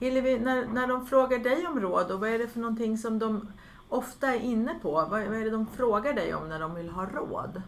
Hillevi, 0.00 0.38
när, 0.38 0.66
när 0.66 0.86
de 0.86 1.06
frågar 1.06 1.38
dig 1.38 1.66
om 1.66 1.80
råd, 1.80 2.10
och 2.10 2.20
vad 2.20 2.28
är 2.30 2.38
det 2.38 2.48
för 2.48 2.60
någonting 2.60 2.98
som 2.98 3.18
de 3.18 3.52
ofta 3.88 4.26
är 4.34 4.40
inne 4.40 4.74
på? 4.82 4.90
Vad, 4.92 5.10
vad 5.10 5.22
är 5.34 5.44
det 5.44 5.50
de 5.50 5.66
frågar 5.66 6.12
dig 6.12 6.34
om 6.34 6.48
när 6.48 6.58
de 6.60 6.74
vill 6.74 6.90
ha 6.90 7.06
råd? 7.06 7.62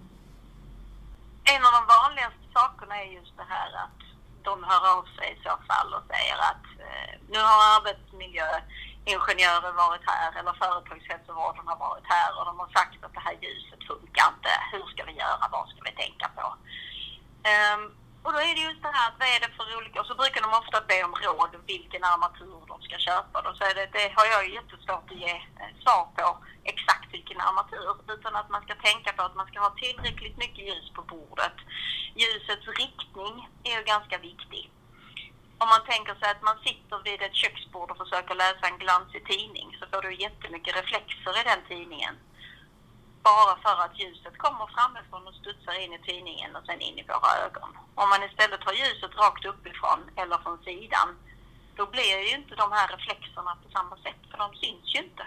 En 1.54 1.62
av 1.66 1.72
de 1.78 1.82
vanligaste 2.02 2.44
sakerna 2.52 2.94
är 3.02 3.12
just 3.12 3.36
det 3.36 3.46
här 3.48 3.68
att 3.84 4.00
de 4.42 4.64
hör 4.64 4.98
av 4.98 5.02
sig 5.16 5.36
i 5.38 5.42
så 5.42 5.50
fall 5.68 5.88
och 5.96 6.04
säger 6.12 6.36
att 6.50 6.64
eh, 6.88 7.12
nu 7.28 7.38
har 7.38 7.80
ingenjörer 9.04 9.72
varit 9.72 10.04
här 10.06 10.38
eller 10.38 10.52
företagshälsovården 10.52 11.66
har 11.66 11.78
varit 11.88 12.06
här 12.14 12.30
och 12.38 12.44
de 12.44 12.58
har 12.58 12.68
sagt 12.78 13.04
att 13.04 13.14
det 13.14 13.26
här 13.28 13.36
ljuset 13.42 13.80
funkar 13.90 14.26
inte. 14.34 14.52
Hur 14.72 14.86
ska 14.92 15.04
vi 15.04 15.12
göra? 15.12 15.48
Vad 15.52 15.68
ska 15.68 15.80
vi 15.88 15.92
tänka 16.04 16.26
på? 16.36 16.46
Um, 17.52 17.82
och 18.24 18.32
då 18.32 18.38
är 18.38 18.54
det 18.54 18.68
just 18.70 18.82
det 18.82 18.96
här, 18.98 19.10
vad 19.18 19.28
är 19.34 19.40
det 19.40 19.52
för 19.56 19.76
olika... 19.78 20.00
Och 20.00 20.06
så 20.06 20.14
brukar 20.14 20.40
de 20.42 20.50
ofta 20.60 20.78
be 20.90 20.98
om 21.08 21.14
råd 21.24 21.52
vilken 21.66 22.04
armatur 22.04 22.60
de 22.70 22.76
ska 22.82 22.96
köpa. 23.08 23.42
Då 23.42 23.52
säger 23.54 23.74
det, 23.74 23.88
det 23.98 24.08
har 24.16 24.26
jag 24.34 24.42
jättesvårt 24.56 25.10
att 25.10 25.22
ge 25.24 25.34
eh, 25.60 25.72
svar 25.82 26.04
på 26.16 26.26
exakt 26.72 27.08
vilken 27.16 27.40
armatur. 27.40 27.90
Utan 28.14 28.36
att 28.36 28.50
man 28.50 28.62
ska 28.62 28.74
tänka 28.74 29.12
på 29.12 29.22
att 29.22 29.34
man 29.34 29.46
ska 29.46 29.60
ha 29.60 29.72
tillräckligt 29.84 30.36
mycket 30.44 30.66
ljus 30.68 30.88
på 30.96 31.02
bordet. 31.02 31.56
Ljusets 32.22 32.66
riktning 32.82 33.34
är 33.64 33.74
ju 33.78 33.84
ganska 33.84 34.18
viktig. 34.18 34.70
Om 35.58 35.68
man 35.68 35.84
tänker 35.84 36.14
sig 36.14 36.30
att 36.30 36.42
man 36.42 36.58
sitter 36.66 36.98
vid 37.04 37.22
ett 37.22 37.34
köksbord 37.34 37.90
och 37.90 37.98
försöker 38.02 38.34
läsa 38.34 38.64
en 38.68 38.78
glansig 38.78 39.26
tidning 39.26 39.76
så 39.80 39.86
får 39.90 40.02
du 40.02 40.14
jättemycket 40.14 40.76
reflexer 40.76 41.40
i 41.40 41.42
den 41.50 41.62
tidningen. 41.68 42.14
Bara 43.22 43.56
för 43.64 43.76
att 43.84 43.98
ljuset 43.98 44.38
kommer 44.38 44.66
framifrån 44.66 45.26
och 45.28 45.34
studsar 45.34 45.80
in 45.82 45.92
i 45.92 45.98
tidningen 45.98 46.56
och 46.56 46.66
sen 46.66 46.80
in 46.80 46.98
i 46.98 47.04
våra 47.08 47.30
ögon. 47.46 47.70
Om 47.94 48.08
man 48.08 48.22
istället 48.22 48.64
har 48.64 48.72
ljuset 48.72 49.16
rakt 49.16 49.44
uppifrån 49.44 50.00
eller 50.16 50.38
från 50.38 50.58
sidan, 50.64 51.08
då 51.76 51.86
blir 51.86 52.18
ju 52.18 52.34
inte 52.38 52.54
de 52.54 52.72
här 52.72 52.88
reflexerna 52.88 53.56
på 53.62 53.70
samma 53.70 53.96
sätt, 53.96 54.22
för 54.30 54.38
de 54.38 54.54
syns 54.54 54.94
ju 54.94 54.98
inte. 54.98 55.26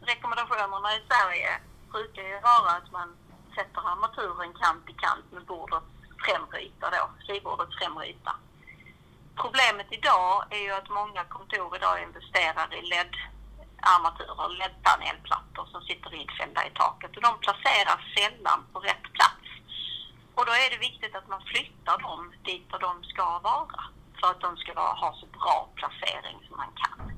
Rekommendationerna 0.00 0.94
i 0.94 1.00
Sverige 1.08 1.52
brukar 1.92 2.22
ju 2.22 2.40
vara 2.40 2.70
att 2.78 2.90
man 2.92 3.16
sätter 3.54 3.80
armaturen 3.92 4.52
kant 4.52 4.88
i 4.88 4.92
kant 4.92 5.32
med 5.32 5.44
bordets 5.44 5.86
främre 6.24 6.62
yta 6.62 6.90
då, 6.90 7.10
skrivbordets 7.24 7.78
främre 7.78 8.06
yta. 8.08 8.34
Problemet 9.36 9.86
idag 9.90 10.44
är 10.50 10.58
ju 10.58 10.72
att 10.72 10.88
många 10.88 11.24
kontor 11.24 11.76
idag 11.76 12.02
investerar 12.02 12.74
i 12.74 12.82
LED-armaturer, 12.82 14.48
LED-panelplattor 14.58 15.66
som 15.72 15.82
sitter 15.82 16.14
infällda 16.14 16.66
i 16.66 16.70
taket 16.70 17.16
och 17.16 17.22
de 17.22 17.38
placeras 17.38 18.00
sällan 18.16 18.66
på 18.72 18.80
rätt 18.80 19.12
plats. 19.12 19.46
Och 20.34 20.46
då 20.46 20.52
är 20.52 20.70
det 20.70 20.86
viktigt 20.88 21.16
att 21.16 21.28
man 21.28 21.42
flyttar 21.42 21.98
dem 21.98 22.32
dit 22.44 22.70
där 22.70 22.78
de 22.78 23.04
ska 23.04 23.38
vara 23.38 23.80
för 24.20 24.30
att 24.30 24.40
de 24.40 24.56
ska 24.56 24.74
vara, 24.74 24.94
ha 24.94 25.14
så 25.20 25.26
bra 25.26 25.68
placering 25.74 26.38
som 26.48 26.56
man 26.56 26.72
kan. 26.82 27.12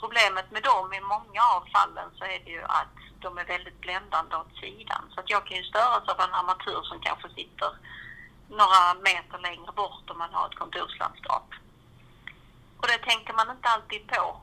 Problemet 0.00 0.50
med 0.50 0.62
dem 0.62 0.92
i 0.92 1.00
många 1.00 1.42
av 1.56 1.62
fallen 1.74 2.10
så 2.18 2.24
är 2.24 2.38
det 2.44 2.50
ju 2.50 2.62
att 2.62 2.96
de 3.20 3.38
är 3.38 3.44
väldigt 3.44 3.80
bländande 3.80 4.36
åt 4.36 4.56
sidan. 4.60 5.02
Så 5.14 5.20
att 5.20 5.30
jag 5.30 5.46
kan 5.46 5.56
ju 5.56 5.64
störas 5.64 6.08
av 6.08 6.20
en 6.20 6.34
armatur 6.34 6.82
som 6.82 7.00
kanske 7.00 7.28
sitter 7.28 7.70
några 8.60 8.94
meter 9.08 9.38
längre 9.38 9.72
bort 9.72 10.10
om 10.10 10.18
man 10.18 10.34
har 10.34 10.46
ett 10.46 10.58
kontorslandskap. 10.62 11.48
Och 12.80 12.86
det 12.88 12.98
tänker 12.98 13.32
man 13.32 13.50
inte 13.50 13.68
alltid 13.68 14.06
på. 14.06 14.40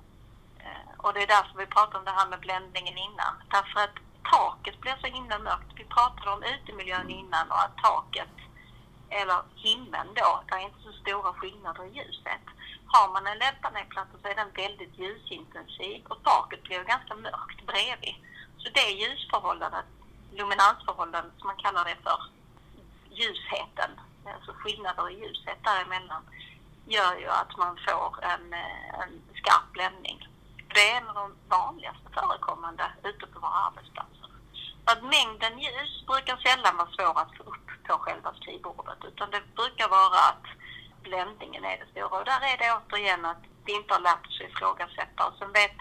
Eh, 0.66 0.92
och 0.98 1.14
det 1.14 1.24
är 1.24 1.28
därför 1.28 1.58
vi 1.58 1.66
pratar 1.66 2.00
om 2.00 2.06
det 2.06 2.18
här 2.20 2.28
med 2.28 2.40
bländningen 2.40 2.98
innan. 2.98 3.34
Därför 3.56 3.80
att 3.80 3.98
taket 4.32 4.82
blir 4.82 4.98
så 5.02 5.08
himla 5.08 5.40
mörkt. 5.40 5.72
Vi 5.76 5.84
pratade 5.84 6.32
om 6.32 6.44
utemiljön 6.44 7.10
innan 7.10 7.52
och 7.52 7.62
att 7.62 7.78
taket, 7.78 8.36
eller 9.10 9.42
himlen 9.56 10.08
då, 10.16 10.44
det 10.48 10.54
är 10.56 10.60
inte 10.60 10.84
så 10.84 10.92
stora 10.92 11.34
skillnader 11.34 11.84
i 11.86 11.96
ljuset. 11.98 12.46
Har 12.88 13.08
man 13.14 13.28
en 13.28 13.38
LED-panelplatta 13.38 14.16
så 14.22 14.28
är 14.28 14.36
den 14.36 14.52
väldigt 14.52 14.98
ljusintensiv 14.98 16.06
och 16.10 16.24
taket 16.24 16.64
blir 16.64 16.84
ganska 16.84 17.16
mörkt 17.16 17.66
bredvid. 17.66 18.16
Så 18.58 18.70
det 18.70 18.90
ljusförhållandet, 19.02 19.86
luminansförhållandet 20.32 21.34
som 21.38 21.48
man 21.48 21.58
kallar 21.58 21.86
det 21.86 21.98
för, 22.04 22.20
ljusheten, 23.20 23.92
alltså 24.36 24.52
skillnader 24.54 25.10
i 25.10 25.20
ljuset 25.22 25.64
däremellan, 25.64 26.24
gör 26.86 27.16
ju 27.20 27.28
att 27.28 27.58
man 27.58 27.78
får 27.88 28.24
en, 28.34 28.54
eh, 28.54 29.00
en 29.02 29.22
skarp 29.36 29.72
bländning. 29.74 30.28
Det 30.74 30.92
är 30.92 30.98
en 30.98 31.10
av 31.10 31.16
de 31.16 31.36
vanligaste 31.50 32.10
förekommande 32.14 32.92
ute 33.04 33.26
på 33.28 33.40
våra 33.40 33.60
arbetsplatser. 33.68 34.30
Att 34.86 35.04
mängden 35.04 35.60
ljus 35.60 36.04
brukar 36.08 36.38
sällan 36.38 36.78
vara 36.78 36.92
svår 36.92 37.22
att 37.22 37.38
få 37.38 37.44
upp 37.44 37.70
på 37.88 37.94
själva 37.98 38.34
skrivbordet 38.34 39.04
utan 39.04 39.32
det 39.32 39.56
brukar 39.56 39.90
vara 39.90 40.20
att 40.30 40.48
bländningen 41.04 41.64
är 41.66 41.78
det 41.78 41.92
stora. 41.92 42.20
Och 42.20 42.26
där 42.26 42.42
är 42.52 42.58
det 42.58 42.78
återigen 42.78 43.26
att 43.26 43.44
vi 43.66 43.76
inte 43.76 43.94
har 43.94 44.02
lärt 44.02 44.28
oss 44.28 44.42
att 44.42 44.50
ifrågasätta. 44.50 45.28
Och 45.28 45.38
sen 45.40 45.52
vet 45.52 45.80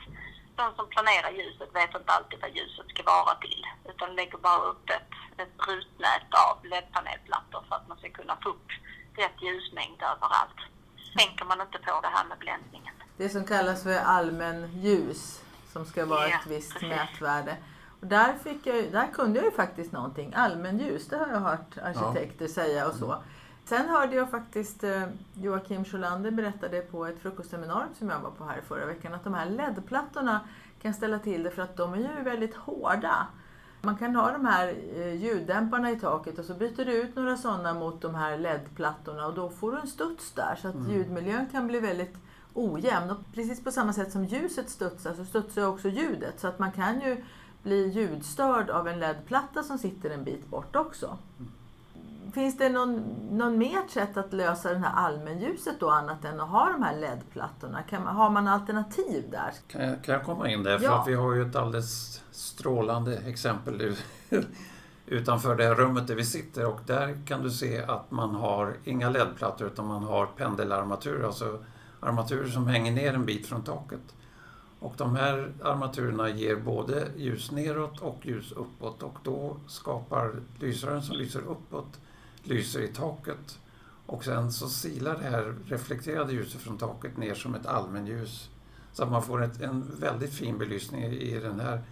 de 0.61 0.67
som 0.77 0.87
planerar 0.95 1.31
ljuset 1.41 1.71
vet 1.81 1.95
inte 2.01 2.13
alltid 2.17 2.39
vad 2.45 2.51
ljuset 2.59 2.87
ska 2.93 3.03
vara 3.03 3.35
till 3.45 3.63
utan 3.91 4.17
lägger 4.17 4.39
bara 4.39 4.63
upp 4.71 4.87
ett, 4.97 5.13
ett 5.43 5.55
rutnät 5.69 6.29
av 6.47 6.55
LED-panelplattor 6.73 7.61
för 7.69 7.75
att 7.77 7.89
man 7.89 7.99
ska 7.99 8.09
kunna 8.11 8.37
få 8.43 8.49
upp 8.49 8.69
rätt 9.17 9.39
ljusmängd 9.47 10.03
överallt. 10.13 10.59
Tänker 11.19 11.45
man 11.45 11.61
inte 11.61 11.79
på 11.79 12.01
det 12.01 12.09
här 12.17 12.25
med 12.25 12.39
bländningen. 12.39 12.95
Det 13.17 13.29
som 13.29 13.45
kallas 13.45 13.83
för 13.83 13.99
allmän 13.99 14.81
ljus 14.83 15.43
som 15.73 15.85
ska 15.87 16.07
vara 16.07 16.29
Ja, 16.29 16.37
ett 16.41 16.47
visst 16.47 16.73
precis. 16.73 16.89
mätvärde. 16.89 17.57
Och 18.01 18.07
där, 18.07 18.35
fick 18.45 18.67
jag, 18.67 18.93
där 18.93 19.09
kunde 19.13 19.39
jag 19.39 19.45
ju 19.45 19.51
faktiskt 19.51 19.93
någonting. 19.93 20.35
Allmän 20.37 20.79
ljus, 20.79 21.09
det 21.09 21.17
har 21.17 21.29
jag 21.29 21.41
hört 21.41 21.79
arkitekter 21.83 22.49
säga 22.49 22.89
och 22.89 22.95
så. 22.95 23.23
Sen 23.69 23.89
hörde 23.89 24.17
jag 24.17 24.31
faktiskt 24.31 24.85
eh, 24.85 25.03
Joakim 25.35 25.85
Scholander 25.85 26.31
berättade 26.31 26.81
på 26.81 27.07
ett 27.07 27.19
frukostseminarium 27.19 27.95
som 27.99 28.09
jag 28.09 28.21
var 28.21 28.31
på 28.31 28.45
här 28.45 28.61
förra 28.69 28.87
veckan 28.87 29.15
att 29.15 29.25
de 29.25 29.35
här 29.35 29.51
LED-plattorna 29.51 30.41
kan 30.83 30.95
ställa 30.95 31.19
till 31.19 31.43
det 31.43 31.51
för 31.51 31.63
att 31.63 31.77
de 31.77 31.95
är 31.95 31.99
ju 31.99 32.25
väldigt 32.25 32.55
hårda. 32.55 33.27
Man 33.83 33.97
kan 33.97 34.17
ha 34.17 34.33
de 34.33 34.47
här 34.47 34.75
eh, 34.97 35.15
ljuddämparna 35.15 35.91
i 35.91 36.01
taket 36.01 36.39
och 36.39 36.45
så 36.45 36.55
byter 36.55 36.85
du 36.85 36.93
ut 36.93 37.17
några 37.17 37.37
sådana 37.37 37.75
mot 37.75 38.03
de 38.03 38.15
här 38.15 38.39
LED-plattorna 38.39 39.27
och 39.27 39.35
då 39.35 39.51
får 39.51 39.73
du 39.73 39.79
en 39.79 39.87
studs 39.87 40.33
där 40.33 40.59
så 40.63 40.69
att 40.69 40.89
ljudmiljön 40.91 41.47
kan 41.53 41.67
bli 41.67 41.81
väldigt 41.81 42.17
ojämn. 42.55 43.11
Och 43.11 43.19
precis 43.35 43.65
på 43.65 43.71
samma 43.71 43.93
sätt 43.93 44.13
som 44.13 44.25
ljuset 44.25 44.71
studsar 44.71 45.15
så 45.15 45.25
studsar 45.25 45.67
också 45.67 45.89
ljudet 45.89 46.41
så 46.41 46.49
att 46.49 46.59
man 46.59 46.73
kan 46.73 47.01
ju 47.01 47.25
bli 47.63 47.89
ljudstörd 47.89 48.71
av 48.71 48.89
en 48.89 48.99
LED-platta 48.99 49.63
som 49.63 49.79
sitter 49.79 50.11
en 50.11 50.25
bit 50.25 50.47
bort 50.47 50.77
också. 50.77 51.19
Finns 52.35 52.59
det 52.59 52.69
någon, 52.69 52.97
någon 53.31 53.59
mer 53.59 53.89
sätt 53.89 54.17
att 54.17 54.33
lösa 54.33 54.73
det 54.73 54.79
här 54.79 54.93
allmänljuset 54.95 55.81
då 55.81 55.91
annat 55.91 56.25
än 56.25 56.41
att 56.41 56.49
ha 56.49 56.73
de 56.73 56.83
här 56.83 56.97
LED-plattorna? 56.97 57.83
Kan 57.83 58.03
har 58.03 58.31
man 58.31 58.49
alternativ 58.49 59.25
där? 59.31 59.53
Kan 59.69 59.89
jag, 59.89 60.05
kan 60.05 60.15
jag 60.15 60.25
komma 60.25 60.49
in 60.51 60.63
där? 60.63 60.79
För 60.79 60.85
Ja. 60.85 61.01
att 61.01 61.09
vi 61.09 61.15
har 61.15 61.35
ju 61.35 61.43
ett 61.43 61.57
alldeles 61.57 62.23
strålande 62.31 63.17
exempel 63.17 63.97
utanför 65.07 65.57
det 65.57 65.65
här 65.65 65.75
rummet 65.75 66.07
där 66.07 66.15
vi 66.15 66.25
sitter 66.25 66.67
och 66.67 66.81
där 66.87 67.27
kan 67.27 67.43
du 67.43 67.51
se 67.51 67.83
att 67.83 68.11
man 68.11 68.35
har 68.35 68.77
inga 68.85 69.11
LED-plattor 69.11 69.67
utan 69.67 69.87
man 69.87 70.03
har 70.03 70.27
pendelarmaturer, 70.27 71.27
alltså 71.27 71.65
armaturer 72.01 72.49
som 72.49 72.67
hänger 72.67 72.93
ner 72.93 73.15
en 73.15 73.25
bit 73.27 73.47
från 73.47 73.63
taket. 73.63 74.15
Och 74.81 74.95
de 74.97 75.17
här 75.17 75.53
armaturerna 75.63 76.29
ger 76.29 76.57
både 76.57 77.09
ljus 77.17 77.51
neråt 77.51 78.01
och 78.01 78.27
ljus 78.27 78.53
uppåt 78.53 79.03
och 79.03 79.17
då 79.23 79.57
skapar 79.67 80.35
lysrören 80.59 81.03
som 81.03 81.17
lyser 81.17 81.41
uppåt 81.41 82.01
lyser 82.49 82.81
i 82.81 82.89
taket 82.89 83.59
och 84.07 84.25
sen 84.25 84.53
så 84.53 84.69
silar 84.69 85.17
det 85.17 85.25
här 85.25 85.55
reflekterade 85.67 86.33
ljuset 86.33 86.61
från 86.61 86.79
taket 86.79 87.17
ner 87.17 87.35
som 87.35 87.55
ett 87.55 87.67
allmänljus 87.67 88.51
så 88.93 89.03
att 89.03 89.11
man 89.11 89.23
får 89.23 89.43
ett, 89.43 89.61
en 89.61 90.01
väldigt 90.01 90.35
fin 90.35 90.59
belysning 90.59 91.05
i 91.05 91.39
den 91.41 91.61
här 91.61 91.83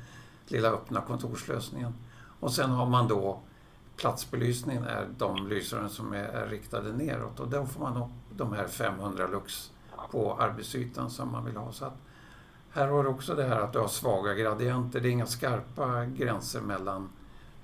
lilla 0.46 0.68
öppna 0.68 1.00
kontorslösningen. 1.00 1.94
Och 2.40 2.52
sen 2.52 2.70
har 2.70 2.86
man 2.86 3.08
då 3.08 3.40
platsbelysningen 3.96 4.84
är 4.84 5.08
de 5.18 5.48
lysrören 5.48 5.90
som 5.90 6.12
är, 6.12 6.24
är 6.24 6.46
riktade 6.46 6.92
neråt 6.92 7.40
och 7.40 7.48
då 7.48 7.66
får 7.66 7.80
man 7.80 8.02
upp 8.02 8.36
de 8.36 8.52
här 8.52 8.66
500 8.66 9.26
lux 9.26 9.70
på 10.10 10.34
arbetsytan 10.34 11.10
som 11.10 11.32
man 11.32 11.44
vill 11.44 11.56
ha. 11.56 11.72
Så 11.72 11.84
att 11.84 11.96
här 12.70 12.88
har 12.88 13.02
du 13.02 13.08
också 13.08 13.34
det 13.34 13.44
här 13.44 13.60
att 13.60 13.72
du 13.72 13.78
har 13.78 13.88
svaga 13.88 14.34
gradienter. 14.34 15.00
Det 15.00 15.08
är 15.08 15.10
inga 15.10 15.26
skarpa 15.26 16.04
gränser 16.04 16.60
mellan 16.60 17.08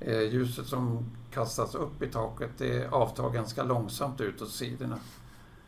Eh, 0.06 0.22
ljuset 0.22 0.66
som 0.66 1.04
kastas 1.30 1.74
upp 1.74 2.02
i 2.02 2.08
taket. 2.08 2.50
Det 2.58 2.86
avtar 2.92 3.30
ganska 3.30 3.62
långsamt 3.62 4.20
ut 4.20 4.42
åt 4.42 4.50
sidorna. 4.50 4.98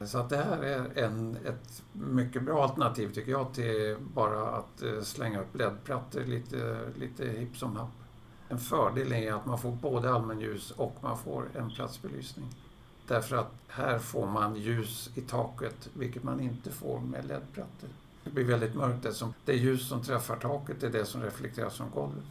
Så 0.01 0.19
att 0.19 0.31
det 0.31 0.37
här 0.37 0.63
är 0.63 1.05
en, 1.05 1.37
ett 1.37 1.83
mycket 1.93 2.43
bra 2.43 2.63
alternativ 2.63 3.13
tycker 3.13 3.31
jag 3.31 3.55
till 3.55 3.97
bara 4.15 4.49
att 4.49 4.83
eh, 4.83 5.03
slänga 5.03 5.41
upp 5.41 5.57
LED-plattor 5.57 6.25
lite, 6.25 6.81
lite 6.99 7.29
hipp 7.29 7.57
som 7.57 7.77
happ. 7.77 7.91
En 8.49 8.59
fördel 8.59 9.13
är 9.13 9.33
att 9.33 9.47
man 9.47 9.59
får 9.59 9.71
både 9.73 10.15
allmänljus 10.15 10.71
och 10.71 10.97
man 11.01 11.19
får 11.19 11.49
en 11.55 11.71
platsbelysning. 11.71 12.47
Därför 13.09 13.37
att 13.37 13.53
här 13.69 13.99
får 13.99 14.27
man 14.27 14.57
ljus 14.57 15.11
i 15.15 15.21
taket, 15.21 15.89
vilket 15.95 16.23
man 16.23 16.41
inte 16.41 16.71
får 16.71 17.01
med 17.01 17.25
LED-plattor. 17.25 17.89
Det 18.25 18.31
blir 18.31 18.45
väldigt 18.45 18.75
mörkt 18.75 19.05
eftersom 19.05 19.35
det 19.45 19.55
ljus 19.55 19.89
som 19.89 20.03
träffar 20.03 20.37
taket 20.37 20.83
är 20.83 20.91
det 20.91 21.05
som 21.05 21.23
reflekteras 21.23 21.77
från 21.77 21.91
golvet. 21.95 22.25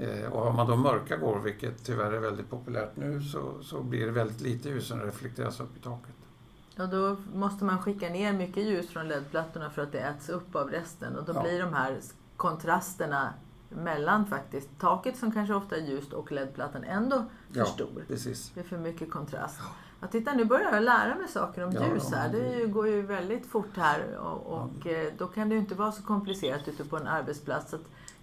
Eh, 0.00 0.32
och 0.32 0.40
har 0.44 0.52
man 0.52 0.66
då 0.66 0.76
mörka 0.76 1.16
golv, 1.16 1.42
vilket 1.42 1.84
tyvärr 1.84 2.12
är 2.12 2.18
väldigt 2.20 2.50
populärt 2.50 2.96
nu, 2.96 3.22
så, 3.22 3.62
så 3.62 3.80
blir 3.82 4.06
det 4.06 4.12
väldigt 4.12 4.40
lite 4.40 4.68
ljus 4.68 4.86
som 4.88 5.00
reflekteras 5.00 5.60
upp 5.60 5.76
i 5.76 5.80
taket. 5.80 6.14
Och 6.78 6.88
då 6.88 7.16
måste 7.34 7.64
man 7.64 7.78
skicka 7.82 8.08
ner 8.08 8.32
mycket 8.32 8.64
ljus 8.64 8.88
från 8.90 9.08
LED-plattorna 9.08 9.70
för 9.70 9.82
att 9.82 9.92
det 9.92 9.98
äts 9.98 10.28
upp 10.28 10.54
av 10.56 10.70
resten. 10.70 11.16
Och 11.16 11.24
då 11.24 11.32
Ja. 11.34 11.42
blir 11.42 11.60
de 11.60 11.72
här 11.74 11.98
kontrasterna 12.36 13.32
mellan 13.68 14.26
faktiskt 14.26 14.68
taket 14.78 15.16
som 15.16 15.32
kanske 15.32 15.54
ofta 15.54 15.76
är 15.76 15.80
ljust 15.80 16.12
och 16.12 16.32
LED-plattan 16.32 16.84
ändå 16.84 17.24
för 17.52 17.58
Ja. 17.58 17.64
stor. 17.64 18.04
Precis. 18.08 18.50
Det 18.54 18.60
är 18.60 18.64
för 18.64 18.78
mycket 18.78 19.10
kontrast. 19.10 19.60
Ja, 20.00 20.06
titta, 20.06 20.34
nu 20.34 20.44
börjar 20.44 20.72
jag 20.72 20.82
lära 20.82 21.14
mig 21.14 21.28
saker 21.28 21.64
om 21.64 21.72
Ja, 21.72 21.86
ljus 21.86 22.08
ja, 22.12 22.16
här. 22.18 22.28
Det 22.32 22.58
ju, 22.58 22.66
går 22.66 22.88
ju 22.88 23.02
väldigt 23.02 23.46
fort 23.46 23.76
här 23.76 24.16
och, 24.18 24.46
och 24.46 24.86
eh, 24.86 25.12
då 25.18 25.26
kan 25.26 25.48
det 25.48 25.54
ju 25.54 25.60
inte 25.60 25.74
vara 25.74 25.92
så 25.92 26.02
komplicerat 26.02 26.68
ute 26.68 26.84
på 26.84 26.96
en 26.96 27.06
arbetsplats. 27.06 27.74
Att 27.74 27.80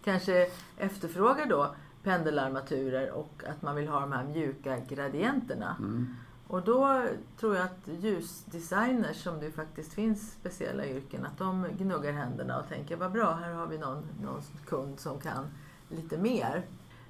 kanske 0.08 0.48
efterfråga 0.78 1.46
då 1.46 1.76
pendelarmaturer 2.04 3.12
och 3.12 3.43
att 3.50 3.62
man 3.62 3.76
vill 3.76 3.88
ha 3.88 4.00
de 4.00 4.12
här 4.12 4.24
mjuka 4.24 4.80
gradienterna. 4.80 5.76
Mm. 5.80 6.15
Och 6.48 6.63
då 6.63 7.04
tror 7.39 7.56
jag 7.56 7.65
att 7.65 7.88
ljusdesigners, 8.02 9.24
som 9.24 9.39
det 9.39 9.52
faktiskt 9.52 9.93
finns 9.93 10.32
speciella 10.32 10.86
yrken, 10.86 11.26
att 11.26 11.38
de 11.38 11.65
gnuggar 11.78 12.12
händerna 12.12 12.60
och 12.60 12.70
tänker 12.70 12.96
vad 12.96 13.12
bra, 13.12 13.34
här 13.34 13.54
har 13.54 13.67
vi 13.67 13.78
någon, 13.78 14.04
någon 14.24 14.41
kund 14.65 15.00
som 15.00 15.20
kan 15.20 15.48
lite 15.89 16.17
mer. 16.17 16.65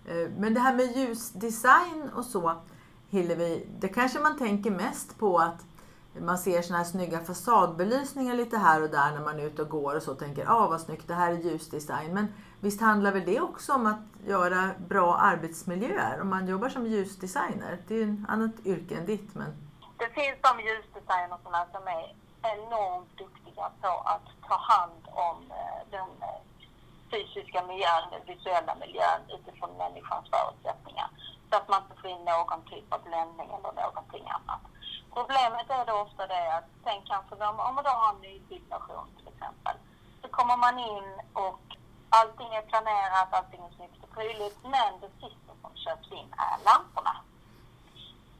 Eh, 0.05 0.29
Men 0.37 0.53
det 0.53 0.59
här 0.59 0.75
med 0.75 0.97
ljusdesign 0.97 2.09
och 2.15 2.25
så, 2.25 2.53
Hillevi, 3.09 3.67
det 3.79 3.87
kanske 3.87 4.19
man 4.19 4.37
tänker 4.37 4.71
mest 4.71 5.17
på 5.17 5.37
att 5.37 5.65
man 6.21 6.37
ser 6.37 6.61
såna 6.61 6.77
här 6.77 6.85
snygga 6.85 7.19
fasadbelysningar 7.19 8.35
lite 8.35 8.57
här 8.57 8.83
och 8.83 8.89
där 8.89 9.11
när 9.11 9.21
man 9.21 9.39
är 9.39 9.43
ute 9.43 9.61
och 9.61 9.69
går 9.69 9.95
och 9.95 10.03
så 10.03 10.15
tänker 10.15 10.45
ah 10.47 10.67
vad 10.67 10.81
snyggt, 10.81 11.07
det 11.07 11.13
här 11.13 11.31
är 11.31 11.37
ljusdesign. 11.37 12.13
Men 12.13 12.33
visst 12.59 12.81
handlar 12.81 13.11
väl 13.11 13.25
det 13.25 13.41
också 13.41 13.73
om 13.73 13.85
att 13.85 14.27
göra 14.27 14.69
bra 14.77 15.15
arbetsmiljöer 15.15 16.21
om 16.21 16.29
man 16.29 16.47
jobbar 16.47 16.69
som 16.69 16.87
ljusdesigner? 16.87 17.77
Det 17.87 17.93
är 17.93 18.05
ju 18.05 18.13
ett 18.13 18.29
annat 18.29 18.65
yrke 18.65 18.95
än 18.97 19.05
ditt 19.05 19.35
men 19.35 19.51
Det 19.97 20.09
finns 20.09 20.37
de 20.41 20.59
ljusdesignerna 20.59 21.65
som 21.71 21.87
är 21.87 22.15
enormt 22.41 23.17
duktiga 23.17 23.71
på 23.81 23.87
att 23.87 24.27
ta 24.47 24.57
hand 24.57 25.01
om 25.05 25.51
eh, 25.51 25.79
den 25.91 26.09
eh, 26.21 26.41
fysiska 27.11 27.63
miljön, 27.67 28.03
den 28.11 28.35
visuella 28.35 28.75
miljön 28.75 29.21
utifrån 29.37 29.77
människans 29.77 30.25
förutsättningar. 30.29 31.09
Så 31.49 31.55
att 31.57 31.69
man 31.69 31.81
inte 31.83 32.01
får 32.01 32.09
in 32.09 32.25
någon 32.25 32.61
typ 32.71 32.93
av 32.93 33.01
bländning 33.03 33.49
eller 33.55 33.73
någonting 33.81 34.25
annat. 34.37 34.61
Problemet 35.13 35.69
är 35.69 35.85
då 35.85 35.93
ofta 35.93 36.27
det 36.27 36.53
att 36.57 36.69
sen 36.83 37.01
kanske 37.05 37.35
de, 37.35 37.59
om 37.59 37.75
man 37.75 37.83
då 37.83 37.89
har 37.89 38.13
en 38.13 38.21
nybyggnation 38.21 39.07
till 39.17 39.27
exempel, 39.27 39.75
så 40.21 40.27
kommer 40.27 40.57
man 40.57 40.79
in 40.79 41.09
och 41.33 41.61
allting 42.09 42.55
är 42.55 42.61
planerat, 42.61 43.33
allting 43.33 43.61
är 43.65 43.75
snyggt 43.75 44.03
och 44.03 44.11
prydligt, 44.15 44.57
men 44.63 44.91
det 45.01 45.11
sista 45.21 45.51
som 45.61 45.71
köps 45.75 46.11
in 46.11 46.29
är 46.37 46.55
lamporna. 46.65 47.15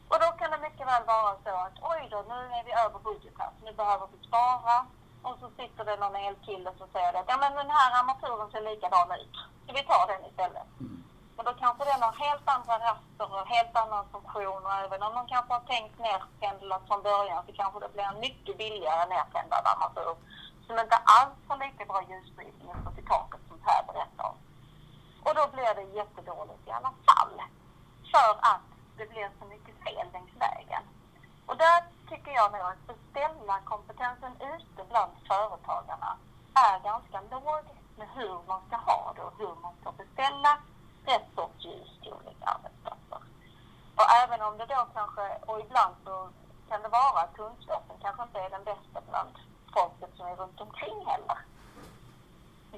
Och 0.10 0.20
då 0.24 0.28
kan 0.40 0.52
det 0.52 0.58
mycket 0.58 0.88
väl 0.88 1.04
vara 1.06 1.36
så 1.44 1.50
att 1.66 1.78
oj 1.92 2.08
då, 2.12 2.20
nu 2.28 2.40
är 2.58 2.64
vi 2.64 2.72
över 2.72 3.00
budget 3.00 3.34
här, 3.38 3.52
så 3.60 3.66
nu 3.66 3.74
behöver 3.74 4.08
vi 4.12 4.28
spara. 4.28 4.86
Och 5.22 5.38
så 5.40 5.50
sitter 5.50 5.86
det 5.86 5.96
någon 5.96 6.16
elkille 6.16 6.72
som 6.78 6.88
säger 6.94 7.14
att 7.14 7.26
ja 7.28 7.38
men 7.38 7.56
den 7.56 7.70
här 7.70 8.00
armaturen 8.00 8.52
ser 8.52 8.62
likadan 8.62 9.12
ut, 9.12 9.36
så 9.66 9.74
vi 9.74 9.84
tar 9.84 10.08
den 10.08 10.26
istället. 10.30 10.68
Mm 10.80 10.97
kanske 11.78 11.94
den 11.94 12.04
har 12.04 12.14
helt 12.14 12.50
andra 12.50 12.76
raster 12.80 13.28
och 13.34 13.48
helt 13.48 13.76
annan 13.76 14.06
funktion 14.12 14.66
och 14.66 14.74
även 14.74 15.04
om 15.04 15.14
de 15.16 15.28
kanske 15.28 15.54
har 15.54 15.60
tänkt 15.60 16.00
nerpendlat 16.00 16.88
från 16.88 17.04
början 17.04 17.44
så 17.46 17.54
kanske 17.54 17.80
det 17.80 17.94
blir 17.94 18.04
en 18.04 18.20
mycket 18.20 18.58
billigare 18.58 19.10
nerpendlad 19.10 19.66
armatur 19.66 20.16
som 20.68 20.80
inte 20.80 20.98
alls 21.18 21.38
har 21.48 21.58
lika 21.58 21.86
bra 21.86 22.02
ljusspridning 22.10 22.76
på 22.84 23.02
i 23.02 23.04
taket 23.04 23.42
som 23.48 23.58
Per 23.66 23.84
berättar 23.94 24.26
om. 24.32 24.38
Och 25.26 25.36
då 25.36 25.44
blir 25.54 25.76
det 25.76 25.96
jättedåligt 26.00 26.68
i 26.68 26.72
alla 26.72 26.94
fall. 27.08 27.36
För 28.12 28.32
att 28.52 28.68
det 28.98 29.06
blir 29.10 29.30
så 29.40 29.46
mycket 29.46 29.76
fel 29.84 30.08
längs 30.14 30.36
vägen. 30.46 30.84
Och 31.46 31.58
där 31.58 31.80
tycker 32.10 32.32
jag 32.32 32.52
nog 32.52 32.62
att 32.62 32.88
beställarkompetensen 32.88 34.34
ute 34.54 34.82
bland 34.90 35.12
företagarna 35.28 36.18
är 36.54 36.80
ganska 36.80 37.18
låg 37.32 37.66
med 37.98 38.08
hur 38.16 38.38
man 38.48 38.62
ska 38.68 38.76
ha 38.76 39.14
det 39.16 39.22
och 39.22 39.38
hur 39.38 39.56
man 39.64 39.74
ska 39.82 39.92
beställa 39.92 40.58
rätt 41.08 41.28
sorts 41.36 41.66
ljus 41.66 41.92
till 42.02 42.14
olika 42.18 42.46
arbetsplatser. 42.54 43.22
Och 44.00 44.08
även 44.22 44.40
om 44.48 44.54
det 44.58 44.66
då 44.76 44.82
kanske, 44.98 45.26
och 45.50 45.60
ibland 45.66 45.96
så 46.06 46.16
kan 46.70 46.82
det 46.82 46.92
vara 47.00 47.20
att 47.24 47.34
kunskapen 47.42 47.96
kanske 48.02 48.24
inte 48.24 48.40
är 48.40 48.50
den 48.50 48.64
bästa 48.72 48.98
bland 49.10 49.34
folket 49.76 50.12
som 50.18 50.26
är 50.28 50.36
runt 50.36 50.62
omkring 50.62 51.00
heller. 51.12 51.38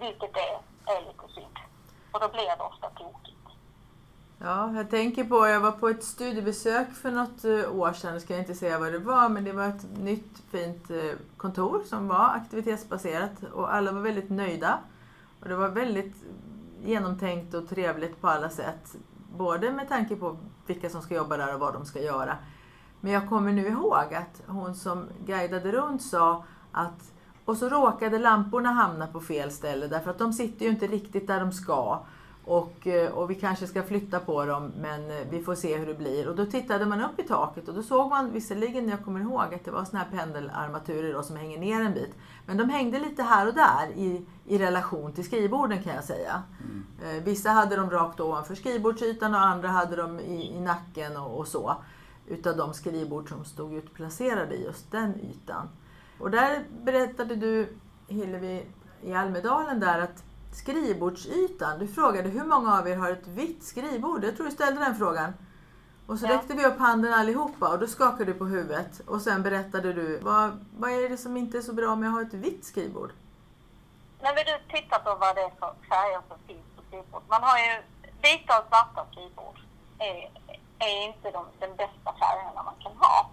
Vilket 0.04 0.34
är, 0.48 0.56
är 0.94 1.02
lite 1.08 1.28
synd. 1.36 1.58
Och 2.12 2.20
då 2.20 2.28
blir 2.28 2.58
det 2.58 2.64
ofta 2.72 2.90
tokigt. 2.90 3.40
Ja, 4.42 4.74
jag 4.74 4.90
tänker 4.90 5.24
på, 5.24 5.48
jag 5.48 5.60
var 5.60 5.72
på 5.72 5.90
ett 5.90 6.04
studiebesök 6.04 6.94
för 6.94 7.12
något 7.12 7.44
eh, 7.44 7.76
år 7.76 7.94
sedan, 7.94 8.14
nu 8.14 8.20
ska 8.20 8.34
jag 8.34 8.42
inte 8.42 8.56
säga 8.56 8.80
vad 8.80 8.92
det 8.92 9.00
var, 9.00 9.30
men 9.30 9.44
det 9.44 9.54
var 9.54 9.68
ett 9.68 9.98
nytt 9.98 10.40
fint 10.52 10.90
eh, 10.90 11.14
kontor 11.38 11.84
som 11.90 12.08
var 12.08 12.30
aktivitetsbaserat 12.30 13.44
och 13.54 13.74
alla 13.74 13.92
var 13.92 14.02
väldigt 14.02 14.30
nöjda. 14.30 14.80
Och 15.40 15.50
det 15.50 15.56
var 15.56 15.68
väldigt 15.68 16.16
genomtänkt 16.84 17.54
och 17.54 17.70
trevligt 17.70 18.22
på 18.22 18.28
alla 18.28 18.50
sätt. 18.50 18.96
Både 19.38 19.72
med 19.72 19.90
tanke 19.90 20.16
på 20.16 20.38
vilka 20.68 20.90
som 20.90 21.02
ska 21.02 21.16
jobba 21.16 21.38
där 21.38 21.54
och 21.54 21.60
vad 21.60 21.74
de 21.74 21.86
ska 21.86 22.02
göra. 22.02 22.38
Men 23.00 23.12
jag 23.12 23.30
kommer 23.30 23.52
nu 23.52 23.68
ihåg 23.68 24.14
att 24.14 24.42
hon 24.48 24.76
som 24.76 25.06
guidade 25.26 25.72
runt 25.72 26.02
sa 26.02 26.44
att 26.72 27.12
och 27.46 27.58
så 27.58 27.70
råkade 27.70 28.20
lamporna 28.20 28.72
hamna 28.72 29.08
på 29.08 29.20
fel 29.20 29.52
ställe 29.52 29.88
därför 29.88 30.12
att 30.12 30.18
de 30.18 30.34
sitter 30.34 30.66
ju 30.66 30.72
inte 30.72 30.88
riktigt 30.88 31.28
där 31.28 31.40
de 31.40 31.52
ska. 31.52 32.04
Och, 32.50 32.88
eh, 32.88 33.12
och 33.12 33.32
vi 33.32 33.36
kanske 33.36 33.68
ska 33.68 33.84
flytta 33.84 34.20
på 34.20 34.46
dem 34.46 34.72
men 34.82 35.12
eh, 35.12 35.28
vi 35.30 35.42
får 35.42 35.56
se 35.56 35.78
hur 35.78 35.86
det 35.86 35.94
blir. 35.94 36.30
Och 36.30 36.36
då 36.36 36.46
tittade 36.46 36.86
man 36.86 37.02
upp 37.02 37.20
i 37.20 37.24
taket 37.24 37.68
och 37.68 37.76
då 37.76 37.84
såg 37.84 38.10
man 38.10 38.32
visserligen, 38.32 38.90
jag 38.90 39.06
kommer 39.06 39.20
ihåg 39.20 39.54
att 39.54 39.66
det 39.66 39.72
var 39.72 39.86
såna 39.86 40.04
här 40.04 40.18
pendelarmaturer 40.18 41.14
då 41.14 41.24
som 41.24 41.36
hänger 41.36 41.60
ner 41.60 41.82
en 41.82 41.94
bit. 41.94 42.16
Men 42.46 42.58
de 42.58 42.70
hängde 42.70 43.00
lite 43.00 43.24
här 43.24 43.48
och 43.48 43.54
där 43.54 43.88
i, 43.96 44.26
i 44.46 44.58
relation 44.58 45.14
till 45.14 45.26
skrivborden 45.26 45.84
kan 45.84 45.96
jag 45.96 46.04
säga. 46.04 46.44
Eh, 47.04 47.24
Vissa 47.24 47.50
hade 47.50 47.76
de 47.76 47.90
rakt 47.90 48.20
ovanför 48.20 48.56
skrivbordsytan 48.56 49.36
och 49.36 49.42
andra 49.42 49.68
hade 49.68 49.96
de 49.96 50.20
i, 50.20 50.56
i 50.56 50.60
nacken 50.60 51.18
och, 51.18 51.40
och 51.40 51.48
så. 51.48 51.76
Utav 52.28 52.58
de 52.58 52.74
skrivbord 52.74 53.30
som 53.30 53.46
stod 53.46 53.74
utplacerade 53.74 54.56
i 54.56 54.64
just 54.64 54.92
den 54.92 55.14
ytan. 55.20 55.70
Och 56.20 56.32
där 56.32 56.64
berättade 56.84 57.36
du, 57.36 57.68
Hillevi, 58.08 58.66
i 59.02 59.14
Almedalen 59.14 59.80
där 59.80 60.00
att 60.00 60.24
skrivbordsytan, 60.52 61.80
du 61.80 61.88
frågade 61.88 62.30
hur 62.30 62.44
många 62.44 62.78
av 62.80 62.88
er 62.88 62.96
har 62.96 63.12
ett 63.12 63.28
vitt 63.28 63.64
skrivbord? 63.64 64.24
Jag 64.24 64.36
tror 64.36 64.46
du 64.46 64.52
ställde 64.52 64.82
den 64.82 64.96
frågan. 64.96 65.34
Och 66.08 66.20
så 66.20 66.26
Ja. 66.26 66.34
räckte 66.34 66.54
vi 66.54 66.66
upp 66.66 66.80
handen 66.80 67.14
allihopa 67.14 67.70
och 67.70 67.80
då 67.80 67.88
skakade 67.88 68.26
du 68.26 68.34
på 68.34 68.46
huvudet. 68.46 69.00
Och 69.08 69.22
sen 69.22 69.44
berättade 69.44 69.94
du, 69.94 70.18
vad, 70.18 70.66
vad 70.78 70.92
är 70.92 71.10
det 71.10 71.18
som 71.18 71.38
inte 71.38 71.58
är 71.58 71.62
så 71.62 71.74
bra 71.74 71.96
med 71.96 72.10
att 72.10 72.16
ha 72.16 72.22
ett 72.22 72.34
vitt 72.34 72.66
skrivbord? 72.66 73.12
När 74.22 74.36
vi 74.36 74.44
nu 74.44 74.58
tittar 74.80 75.00
på 75.00 75.16
vad 75.16 75.36
det 75.36 75.42
är 75.42 75.54
för 75.60 75.74
färger 75.90 76.22
som 76.28 76.38
finns 76.48 76.66
på 76.76 76.82
skrivbord. 76.88 77.24
Man 77.28 77.44
har 77.44 77.58
ju 77.58 77.72
vita 78.22 78.60
och 78.60 78.66
svarta 78.68 79.06
skrivbord. 79.12 79.58
Är, 80.00 80.16
är 80.88 80.96
inte 81.08 81.32
de, 81.32 81.46
den 81.60 81.76
bästa 81.76 82.10
färgerna 82.22 82.64
man 82.64 82.76
kan 82.84 82.96
ha. 83.06 83.30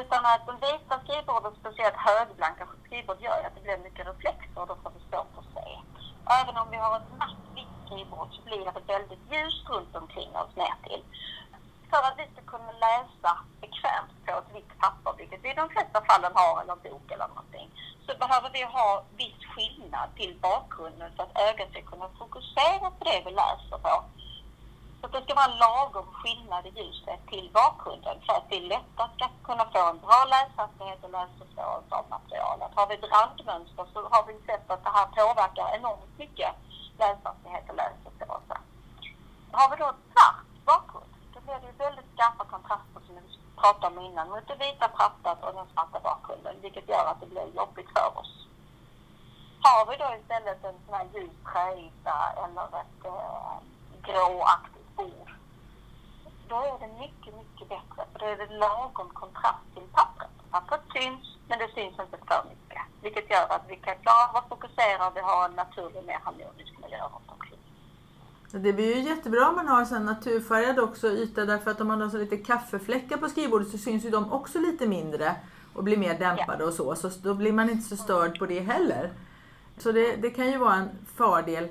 Utan 0.00 0.20
att 0.32 0.46
de 0.46 0.54
vita 0.66 0.94
skrivborden, 1.04 1.52
speciellt 1.60 1.96
högblanka 1.96 2.64
skrivbord, 2.86 3.20
gör 3.20 3.36
ju 3.40 3.46
att 3.46 3.54
det 3.54 3.62
blir 3.66 3.78
mycket 3.78 4.06
reflexer 4.06 4.60
och 4.60 4.66
då 4.66 4.76
får 4.82 4.90
vi 4.96 5.00
svårt 5.10 5.32
att 5.40 5.48
se. 5.54 5.66
Även 6.30 6.56
om 6.56 6.70
vi 6.70 6.76
har 6.76 6.96
ett 6.96 7.10
matt 7.10 7.42
vitt 7.54 7.74
skrivbord 7.84 8.28
så 8.34 8.42
blir 8.42 8.64
det 8.64 8.92
väldigt 8.94 9.24
ljust 9.32 9.68
runt 9.68 9.96
omkring 9.96 10.36
oss 10.36 10.56
ner 10.56 10.76
till. 10.82 11.02
För 11.90 12.02
att 12.06 12.18
vi 12.18 12.26
ska 12.32 12.42
kunna 12.42 12.72
läsa 12.72 13.32
bekvämt 13.60 14.14
på 14.26 14.32
ett 14.38 14.56
vitt 14.56 14.78
papper, 14.78 15.14
vilket 15.18 15.44
vi 15.44 15.50
i 15.50 15.54
de 15.54 15.68
flesta 15.68 16.04
fallen 16.08 16.32
har, 16.34 16.62
eller 16.62 16.72
en 16.72 16.82
bok 16.82 17.10
eller 17.10 17.28
någonting, 17.28 17.68
så 18.06 18.12
behöver 18.18 18.50
vi 18.50 18.62
ha 18.62 19.04
viss 19.16 19.40
skillnad 19.52 20.08
till 20.16 20.38
bakgrunden 20.40 21.10
för 21.16 21.22
att 21.22 21.38
ögat 21.48 21.70
ska 21.70 21.82
kunna 21.82 22.08
fokusera 22.18 22.90
på 22.90 23.04
det 23.04 23.22
vi 23.24 23.30
läser 23.30 23.78
på. 23.86 23.94
Så 25.00 25.06
att 25.06 25.12
det 25.12 25.22
ska 25.22 25.34
vara 25.34 25.52
en 25.52 25.58
lagom 25.58 26.08
skillnad 26.12 26.66
i 26.66 26.72
ljuset 26.78 27.20
till 27.28 27.50
bakgrunden 27.52 28.16
för 28.26 28.32
att 28.32 28.48
vi 28.50 28.60
lättare 28.60 29.10
ska 29.16 29.28
kunna 29.48 29.64
få 29.72 29.82
en 29.90 30.00
bra 30.06 30.20
läshastighet 30.34 31.04
och 31.04 31.10
läsförståelse 31.10 31.92
av 31.98 32.04
materialet. 32.16 32.70
Har 32.74 32.86
vi 32.86 32.96
brandmönster 33.06 33.86
så 33.92 33.98
har 34.12 34.24
vi 34.26 34.34
sett 34.46 34.70
att 34.70 34.84
det 34.84 34.90
här 34.98 35.06
påverkar 35.18 35.76
enormt 35.76 36.18
mycket 36.18 36.52
läshastighet 36.98 37.64
och 37.70 37.76
läsförståelse. 37.82 38.56
Har 39.52 39.70
vi 39.70 39.76
då 39.76 39.88
ett 39.88 40.04
svart 40.12 40.50
bakgrund, 40.70 41.12
då 41.34 41.40
blir 41.40 41.58
det 41.60 41.66
ju 41.66 41.72
väldigt 41.86 42.12
skarpa 42.14 42.44
kontraster 42.44 43.00
som 43.06 43.14
vi 43.14 43.22
pratade 43.60 43.86
om 43.86 44.06
innan 44.06 44.28
mot 44.28 44.48
det 44.48 44.54
vita 44.54 44.88
plattat 44.88 45.44
och 45.44 45.54
den 45.54 45.66
svarta 45.72 46.00
bakgrunden. 46.00 46.60
vilket 46.60 46.88
gör 46.88 47.06
att 47.06 47.20
det 47.20 47.26
blir 47.26 47.56
jobbigt 47.60 47.90
för 47.96 48.18
oss. 48.20 48.32
Har 49.60 49.86
vi 49.90 49.96
då 49.96 50.08
istället 50.20 50.64
en 50.64 50.78
sån 50.84 50.94
här 50.94 51.08
ljus 51.14 51.36
träyta 51.52 52.16
eller 52.44 52.66
ett 52.82 53.04
eh, 53.04 53.56
gråaktigt 54.02 54.77
bord, 54.98 55.30
då 56.48 56.56
är 56.72 56.78
det 56.84 56.92
mycket, 57.04 57.32
mycket 57.40 57.66
bättre. 57.74 58.00
För 58.10 58.18
då 58.20 58.26
är 58.26 58.36
det 58.42 58.50
lagom 58.64 59.08
kontrast 59.22 59.64
till 59.74 59.86
pappret. 59.98 60.34
Pappret 60.50 60.84
syns, 60.94 61.24
men 61.48 61.56
det 61.62 61.68
syns 61.76 61.96
inte 62.04 62.18
för 62.28 62.42
mycket. 62.52 62.82
Vilket 63.02 63.30
gör 63.30 63.46
att 63.54 63.64
vi 63.68 63.76
kan 63.76 63.96
klara 64.04 64.20
av 64.28 64.36
att 64.36 64.48
fokusera 64.48 65.00
och 65.08 65.16
vi 65.16 65.20
har 65.20 65.44
en 65.48 65.54
naturlig, 65.62 66.02
mer 66.10 66.20
harmonisk 66.24 66.72
miljö 66.82 67.00
runt 67.14 67.30
omkring. 67.34 67.62
Det 68.50 68.72
blir 68.72 68.96
ju 68.96 69.02
jättebra 69.02 69.48
om 69.48 69.56
man 69.56 69.68
har 69.68 69.96
en 69.96 70.04
naturfärgad 70.04 70.78
också 70.78 71.06
yta 71.08 71.44
därför 71.44 71.70
att 71.70 71.80
om 71.80 71.88
man 71.88 72.00
har 72.00 72.08
så 72.08 72.18
lite 72.18 72.36
kaffefläckar 72.36 73.16
på 73.16 73.28
skrivbordet 73.28 73.68
så 73.68 73.78
syns 73.78 74.04
ju 74.04 74.10
de 74.10 74.32
också 74.32 74.58
lite 74.58 74.86
mindre 74.86 75.36
och 75.74 75.84
blir 75.84 75.96
mer 75.96 76.18
dämpade 76.18 76.64
och 76.64 76.72
så. 76.72 76.94
Så 76.94 77.08
då 77.22 77.34
blir 77.34 77.52
man 77.52 77.70
inte 77.70 77.88
så 77.88 77.96
störd 77.96 78.38
på 78.38 78.46
det 78.46 78.60
heller. 78.60 79.12
Så 79.78 79.92
det, 79.92 80.16
det 80.16 80.30
kan 80.30 80.50
ju 80.50 80.58
vara 80.58 80.74
en 80.74 80.88
fördel. 81.16 81.68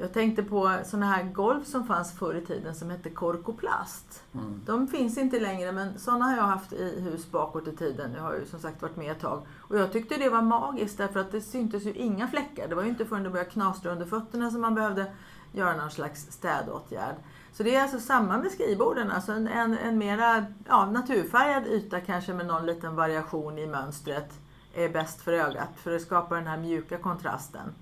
Jag 0.00 0.12
tänkte 0.12 0.42
på 0.42 0.78
sådana 0.84 1.06
här 1.06 1.24
golv 1.24 1.64
som 1.64 1.86
fanns 1.86 2.18
förr 2.18 2.34
i 2.34 2.46
tiden 2.46 2.74
som 2.74 2.90
hette 2.90 3.10
korkoplast. 3.10 4.22
Mm. 4.34 4.60
De 4.66 4.88
finns 4.88 5.18
inte 5.18 5.40
längre 5.40 5.72
men 5.72 5.98
sådana 5.98 6.24
har 6.24 6.36
jag 6.36 6.42
haft 6.42 6.72
i 6.72 7.00
hus 7.00 7.30
bakåt 7.30 7.68
i 7.68 7.76
tiden. 7.76 8.14
Jag 8.14 8.22
har 8.22 8.34
ju 8.34 8.46
som 8.46 8.60
sagt 8.60 8.82
varit 8.82 8.96
med 8.96 9.12
ett 9.12 9.20
tag. 9.20 9.46
Och 9.58 9.78
jag 9.78 9.92
tyckte 9.92 10.16
det 10.16 10.28
var 10.28 10.42
magiskt 10.42 10.98
därför 10.98 11.20
att 11.20 11.32
det 11.32 11.40
syntes 11.40 11.84
ju 11.84 11.92
inga 11.92 12.28
fläckar. 12.28 12.68
Det 12.68 12.74
var 12.74 12.82
ju 12.82 12.88
inte 12.88 13.04
förrän 13.04 13.22
det 13.22 13.30
började 13.30 13.50
knastra 13.50 13.92
under 13.92 14.06
fötterna 14.06 14.50
som 14.50 14.60
man 14.60 14.74
behövde 14.74 15.12
göra 15.52 15.76
någon 15.76 15.90
slags 15.90 16.20
städåtgärd. 16.32 17.14
Så 17.52 17.62
det 17.62 17.74
är 17.74 17.82
alltså 17.82 18.00
samma 18.00 18.38
med 18.38 18.50
skrivborden, 18.50 19.10
alltså 19.10 19.32
en, 19.32 19.48
en, 19.48 19.78
en 19.78 19.98
mera 19.98 20.46
ja, 20.68 20.90
naturfärgad 20.90 21.66
yta 21.66 22.00
kanske 22.00 22.34
med 22.34 22.46
någon 22.46 22.66
liten 22.66 22.96
variation 22.96 23.58
i 23.58 23.66
mönstret 23.66 24.32
är 24.74 24.88
bäst 24.88 25.20
för 25.20 25.32
ögat 25.32 25.68
för 25.76 25.90
det 25.90 26.00
skapar 26.00 26.36
den 26.36 26.46
här 26.46 26.58
mjuka 26.58 26.98
kontrasten. 26.98 27.74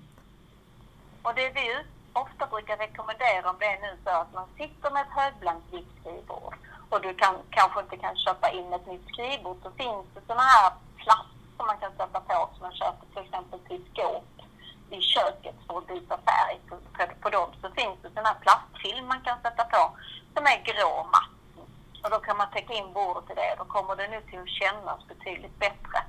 Och 1.21 1.31
det 1.35 1.51
vi 1.55 1.92
ofta 2.13 2.45
brukar 2.47 2.77
rekommendera 2.77 3.49
om 3.49 3.55
det 3.59 3.65
är 3.65 3.81
nu 3.81 3.97
så 4.03 4.09
att 4.09 4.33
man 4.33 4.47
sitter 4.57 4.91
med 4.91 5.01
ett 5.01 5.17
högblankt 5.21 5.73
vitt 5.73 5.91
skrivbord 5.99 6.55
och 6.89 7.01
du 7.01 7.13
kan, 7.13 7.35
kanske 7.49 7.79
inte 7.79 7.97
kan 7.97 8.15
köpa 8.17 8.49
in 8.49 8.73
ett 8.73 8.87
nytt 8.87 9.07
skrivbord 9.07 9.57
så 9.63 9.71
finns 9.71 10.05
det 10.13 10.21
sådana 10.27 10.41
här 10.41 10.71
plast 10.95 11.37
som 11.57 11.65
man 11.67 11.77
kan 11.77 11.91
sätta 11.91 12.19
på 12.19 12.49
som 12.53 12.61
man 12.61 12.75
köper 12.75 13.05
till 13.13 13.23
exempel 13.25 13.59
till 13.59 13.85
skåp 13.91 14.33
i 14.89 15.01
köket 15.01 15.55
för 15.67 15.77
att 15.77 15.87
byta 15.87 16.17
färg 16.17 16.59
på, 16.69 16.75
på, 16.75 17.03
på 17.21 17.29
dem 17.29 17.49
så 17.61 17.69
finns 17.69 17.97
det 18.01 18.09
sån 18.15 18.25
här 18.25 18.39
plastfilm 18.41 19.07
man 19.07 19.21
kan 19.21 19.41
sätta 19.41 19.63
på 19.63 19.91
som 20.33 20.45
är 20.45 20.63
grå 20.63 21.07
matt. 21.13 21.29
Och 22.03 22.09
då 22.09 22.19
kan 22.19 22.37
man 22.37 22.51
täcka 22.51 22.73
in 22.73 22.93
bordet 22.93 23.31
i 23.31 23.33
det. 23.33 23.51
och 23.51 23.57
Då 23.57 23.73
kommer 23.73 23.95
det 23.95 24.07
nu 24.07 24.21
till 24.21 24.39
att 24.39 24.49
kännas 24.49 25.07
betydligt 25.07 25.59
bättre. 25.59 25.99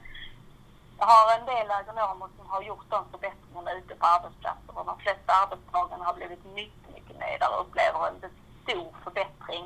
Jag 1.04 1.08
har 1.08 1.38
en 1.38 1.46
del 1.46 1.70
ergonomer 1.70 2.28
som 2.36 2.46
har 2.46 2.62
gjort 2.62 2.90
de 2.90 3.00
förbättringarna 3.10 3.72
ute 3.72 3.94
på 3.94 4.06
arbetsplatser 4.06 4.78
och 4.78 4.86
de 4.86 4.98
flesta 4.98 5.32
arbetstagarna 5.42 6.04
har 6.04 6.14
blivit 6.14 6.44
mycket, 6.54 6.94
mycket 6.94 7.18
nöjdare 7.20 7.54
och 7.54 7.60
upplever 7.66 8.08
en 8.08 8.16
stor 8.62 8.88
förbättring 9.04 9.64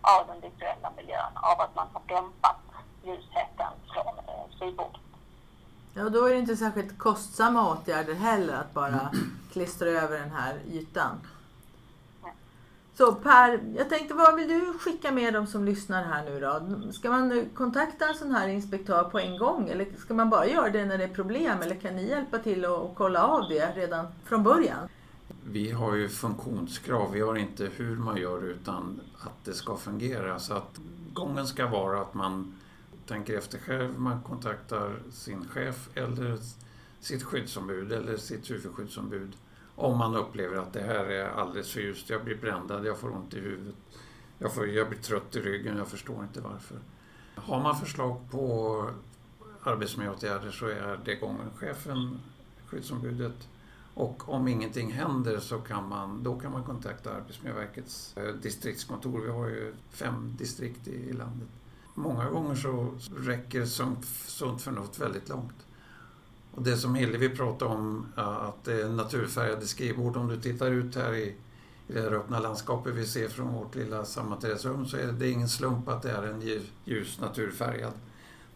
av 0.00 0.26
den 0.26 0.40
visuella 0.40 0.90
miljön 0.96 1.32
av 1.34 1.60
att 1.60 1.74
man 1.76 1.88
har 1.92 2.02
dämpat 2.14 2.60
ljusheten 3.02 3.72
från 3.92 4.14
eh, 4.28 4.56
skrivbordet. 4.56 5.00
Ja, 5.94 6.08
då 6.08 6.26
är 6.26 6.32
det 6.32 6.38
inte 6.38 6.56
särskilt 6.56 6.98
kostsamma 6.98 7.70
åtgärder 7.72 8.14
heller 8.14 8.54
att 8.54 8.74
bara 8.74 9.10
klistra 9.52 9.88
över 9.88 10.18
den 10.18 10.30
här 10.30 10.54
ytan. 10.66 11.20
Så 12.98 13.14
Per, 13.14 13.60
jag 13.76 13.88
tänkte 13.88 14.14
vad 14.14 14.36
vill 14.36 14.48
du 14.48 14.72
skicka 14.78 15.12
med 15.12 15.34
dem 15.34 15.46
som 15.46 15.64
lyssnar 15.64 16.04
här 16.04 16.24
nu 16.24 16.40
då? 16.40 16.92
Ska 16.92 17.10
man 17.10 17.48
kontakta 17.54 18.08
en 18.08 18.14
sån 18.14 18.32
här 18.32 18.48
inspektör 18.48 19.04
på 19.04 19.18
en 19.18 19.38
gång 19.38 19.68
eller 19.68 19.86
ska 19.98 20.14
man 20.14 20.30
bara 20.30 20.46
göra 20.46 20.70
det 20.70 20.84
när 20.84 20.98
det 20.98 21.04
är 21.04 21.08
problem 21.08 21.62
eller 21.62 21.74
kan 21.74 21.96
ni 21.96 22.08
hjälpa 22.08 22.38
till 22.38 22.64
att 22.64 22.94
kolla 22.94 23.26
av 23.26 23.48
det 23.48 23.72
redan 23.76 24.06
från 24.24 24.42
början? 24.42 24.88
Vi 25.44 25.70
har 25.70 25.94
ju 25.94 26.08
funktionskrav, 26.08 27.12
vi 27.12 27.20
har 27.20 27.36
inte 27.36 27.70
hur 27.76 27.96
man 27.96 28.16
gör 28.16 28.44
utan 28.44 29.00
att 29.18 29.44
det 29.44 29.54
ska 29.54 29.76
fungera. 29.76 30.38
Så 30.38 30.54
att 30.54 30.80
gången 31.12 31.46
ska 31.46 31.66
vara 31.66 32.00
att 32.00 32.14
man 32.14 32.54
tänker 33.06 33.38
efter 33.38 33.58
själv, 33.58 33.98
man 33.98 34.22
kontaktar 34.22 34.96
sin 35.12 35.48
chef 35.48 35.88
eller 35.94 36.38
sitt 37.00 37.22
skyddsombud 37.22 37.92
eller 37.92 38.16
sitt 38.16 38.50
huvudskyddsombud 38.50 39.32
om 39.78 39.98
man 39.98 40.16
upplever 40.16 40.56
att 40.56 40.72
det 40.72 40.82
här 40.82 41.04
är 41.04 41.28
alldeles 41.28 41.72
för 41.72 41.80
ljust, 41.80 42.10
jag 42.10 42.24
blir 42.24 42.36
brändad, 42.36 42.86
jag 42.86 42.98
får 42.98 43.10
ont 43.10 43.34
i 43.34 43.40
huvudet, 43.40 43.74
jag, 44.38 44.54
får, 44.54 44.68
jag 44.68 44.88
blir 44.88 44.98
trött 44.98 45.36
i 45.36 45.40
ryggen, 45.40 45.76
jag 45.76 45.88
förstår 45.88 46.22
inte 46.22 46.40
varför. 46.40 46.78
Har 47.34 47.62
man 47.62 47.76
förslag 47.76 48.30
på 48.30 48.84
arbetsmiljöåtgärder 49.62 50.50
så 50.50 50.66
är 50.66 51.00
det 51.04 51.14
gången 51.14 51.50
chefen, 51.56 52.20
skyddsombudet 52.66 53.48
och 53.94 54.28
om 54.28 54.48
ingenting 54.48 54.92
händer 54.92 55.38
så 55.38 55.58
kan 55.58 55.88
man, 55.88 56.22
då 56.22 56.38
kan 56.38 56.52
man 56.52 56.64
kontakta 56.64 57.14
Arbetsmiljöverkets 57.14 58.16
eh, 58.16 58.34
distriktskontor. 58.34 59.20
Vi 59.20 59.30
har 59.30 59.48
ju 59.48 59.74
fem 59.90 60.34
distrikt 60.38 60.88
i 60.88 61.12
landet. 61.12 61.48
Många 61.94 62.30
gånger 62.30 62.54
så 62.54 62.94
räcker 63.16 63.64
sunt 63.64 64.62
förnuft 64.62 64.98
väldigt 65.00 65.28
långt. 65.28 65.67
Och 66.58 66.64
det 66.64 66.76
som 66.76 66.94
Hillevi 66.94 67.28
pratade 67.28 67.74
om, 67.74 68.06
att 68.14 68.64
det 68.64 68.82
är 68.82 68.88
naturfärgade 68.88 69.66
skrivbord. 69.66 70.16
Om 70.16 70.28
du 70.28 70.40
tittar 70.40 70.70
ut 70.70 70.96
här 70.96 71.14
i, 71.14 71.34
i 71.88 71.92
det 71.92 72.00
här 72.00 72.12
öppna 72.12 72.40
landskapet 72.40 72.94
vi 72.94 73.06
ser 73.06 73.28
från 73.28 73.54
vårt 73.54 73.74
lilla 73.74 74.04
sammanträdesrum 74.04 74.86
så 74.86 74.96
är 74.96 75.06
det 75.06 75.30
ingen 75.30 75.48
slump 75.48 75.88
att 75.88 76.02
det 76.02 76.10
är 76.10 76.22
en 76.22 76.62
ljus 76.84 77.20
naturfärgad 77.20 77.92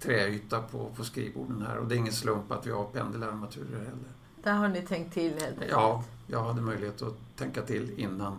träyta 0.00 0.62
på, 0.62 0.90
på 0.96 1.04
skrivborden 1.04 1.64
här. 1.68 1.78
Och 1.78 1.86
det 1.86 1.94
är 1.94 1.96
ingen 1.96 2.12
slump 2.12 2.52
att 2.52 2.66
vi 2.66 2.70
har 2.70 2.84
pendelarmaturer 2.84 3.78
heller. 3.78 4.12
Där 4.42 4.52
har 4.52 4.68
ni 4.68 4.82
tänkt 4.82 5.14
till 5.14 5.32
helt 5.32 5.44
enkelt? 5.44 5.70
Ja, 5.70 6.04
jag 6.26 6.44
hade 6.44 6.60
möjlighet 6.60 7.02
att 7.02 7.36
tänka 7.36 7.62
till 7.62 7.90
innan, 8.00 8.38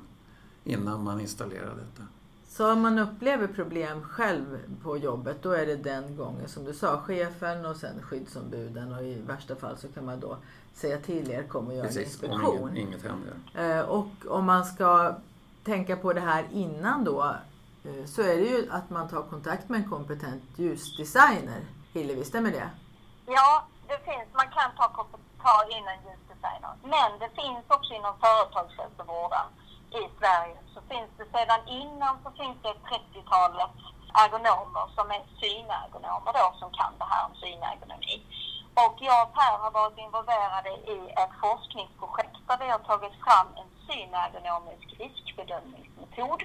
innan 0.63 1.03
man 1.03 1.21
installerade 1.21 1.75
detta. 1.75 2.07
Så 2.53 2.71
om 2.71 2.81
man 2.81 2.99
upplever 2.99 3.47
problem 3.47 4.03
själv 4.03 4.59
på 4.83 4.97
jobbet, 4.97 5.43
då 5.43 5.51
är 5.51 5.65
det 5.65 5.75
den 5.75 6.17
gången 6.17 6.49
som 6.49 6.63
du 6.63 6.73
sa, 6.73 6.97
chefen 6.97 7.65
och 7.65 7.75
sen 7.75 8.01
skyddsombuden 8.01 8.93
och 8.93 9.03
i 9.03 9.21
värsta 9.21 9.55
fall 9.55 9.77
så 9.77 9.87
kan 9.87 10.05
man 10.05 10.19
då 10.19 10.37
säga 10.73 10.97
till 10.97 11.31
er, 11.31 11.43
kom 11.43 11.67
och 11.67 11.73
gör 11.73 11.83
Precis, 11.83 11.97
en 11.97 12.03
inspektion. 12.03 12.63
Om 12.63 12.77
inget, 12.77 12.87
inget 12.87 13.03
händer. 13.03 13.79
Eh, 13.79 13.89
och 13.89 14.11
om 14.27 14.45
man 14.45 14.65
ska 14.65 15.15
tänka 15.63 15.97
på 15.97 16.13
det 16.13 16.21
här 16.21 16.45
innan 16.51 17.03
då, 17.03 17.35
eh, 17.83 18.05
så 18.05 18.21
är 18.21 18.37
det 18.37 18.45
ju 18.45 18.69
att 18.71 18.89
man 18.89 19.09
tar 19.09 19.21
kontakt 19.21 19.69
med 19.69 19.79
en 19.79 19.89
kompetent 19.89 20.43
ljusdesigner. 20.55 21.61
Hillevi, 21.93 22.23
stämmer 22.25 22.51
det? 22.51 22.69
Ja, 23.25 23.67
det 23.87 23.97
finns. 23.97 24.27
Man 24.33 24.47
kan 24.47 24.71
ta, 24.77 25.05
ta 25.43 25.77
in 25.77 25.87
en 25.87 25.99
ljusdesigner. 26.05 26.73
Men 26.83 27.19
det 27.19 27.29
finns 27.41 27.65
också 27.67 27.93
inom 27.93 28.13
företagshälsovården 28.19 29.47
i 30.01 30.09
Sverige 30.19 30.57
så 30.73 30.81
finns 30.81 31.11
det 31.17 31.25
sedan 31.25 31.61
innan 31.67 32.15
så 32.23 32.31
finns 32.31 32.57
det 32.61 32.69
ett 32.69 32.85
30-talet 32.93 33.75
ergonomer 34.13 34.85
som 34.95 35.11
är 35.11 35.23
synergonomer 35.41 36.31
då 36.39 36.45
som 36.59 36.69
kan 36.79 36.93
det 36.99 37.07
här 37.11 37.25
om 37.25 37.35
synergonomi. 37.35 38.15
Och 38.83 38.95
jag 38.99 39.27
och 39.27 39.33
Per 39.33 39.57
har 39.63 39.71
varit 39.71 39.97
involverade 39.97 40.69
i 40.95 40.99
ett 41.21 41.33
forskningsprojekt 41.41 42.37
där 42.47 42.57
vi 42.57 42.67
har 42.69 42.79
tagit 42.79 43.15
fram 43.25 43.47
en 43.59 43.69
synergonomisk 43.87 44.87
riskbedömningsmetod. 44.99 46.43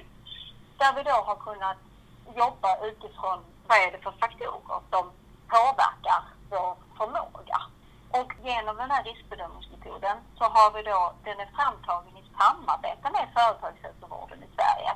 Där 0.81 0.93
vi 0.97 1.03
då 1.03 1.17
har 1.29 1.37
kunnat 1.37 1.79
jobba 2.37 2.71
utifrån 2.89 3.39
vad 3.69 3.79
är 3.79 3.93
det 3.93 3.99
för 3.99 4.13
faktorer 4.13 4.81
som 4.91 5.05
påverkar 5.55 6.23
vår 6.51 6.77
förmåga. 6.99 7.59
Och 8.11 8.33
genom 8.43 8.77
den 8.77 8.91
här 8.91 9.05
riskbedömningsmetoden 9.05 10.17
så 10.39 10.45
har 10.45 10.71
vi 10.71 10.83
då, 10.83 11.13
den 11.25 11.41
är 11.41 11.51
framtagen 11.57 12.17
i 12.17 12.28
samarbete 12.39 13.07
med 13.17 13.27
företagshälsovården 13.37 14.43
i 14.43 14.49
Sverige. 14.57 14.93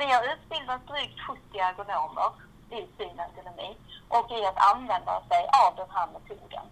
Vi 0.00 0.06
har 0.12 0.22
utbildat 0.32 0.86
drygt 0.86 1.20
70 1.20 1.58
ergonomer 1.58 2.30
i 2.70 2.80
synergonomi 2.98 3.70
och 4.08 4.30
i 4.30 4.46
att 4.46 4.74
använda 4.74 5.22
sig 5.30 5.42
av 5.64 5.76
den 5.76 5.90
här 5.96 6.08
metoden. 6.14 6.66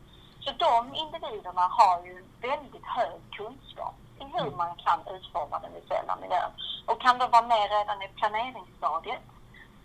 Så 0.45 0.51
de 0.67 0.95
individerna 0.95 1.67
har 1.79 1.97
ju 2.07 2.25
väldigt 2.41 2.87
hög 2.99 3.21
kunskap 3.39 3.95
i 4.21 4.25
hur 4.25 4.51
man 4.51 4.77
kan 4.85 5.01
utforma 5.17 5.59
den 5.59 5.75
visuella 5.75 6.17
miljön 6.17 6.53
och 6.87 7.01
kan 7.01 7.19
då 7.19 7.27
vara 7.27 7.47
med 7.47 7.71
redan 7.71 8.03
i 8.03 8.09
planeringsstadiet. 8.09 9.23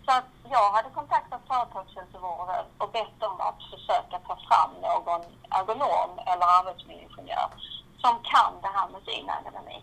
Så 0.04 0.12
att 0.12 0.30
jag 0.44 0.70
hade 0.72 0.90
kontaktat 0.90 1.40
företagshälsovården 1.48 2.64
och 2.78 2.90
bett 2.90 3.20
dem 3.20 3.40
att 3.40 3.60
försöka 3.72 4.18
ta 4.28 4.36
fram 4.48 4.70
någon 4.86 5.22
ergonom 5.50 6.10
eller 6.30 6.46
arbetsmiljöingenjör 6.58 7.50
som 8.02 8.14
kan 8.22 8.52
det 8.62 8.72
här 8.76 8.88
med 8.88 9.02
synergonomi. 9.08 9.82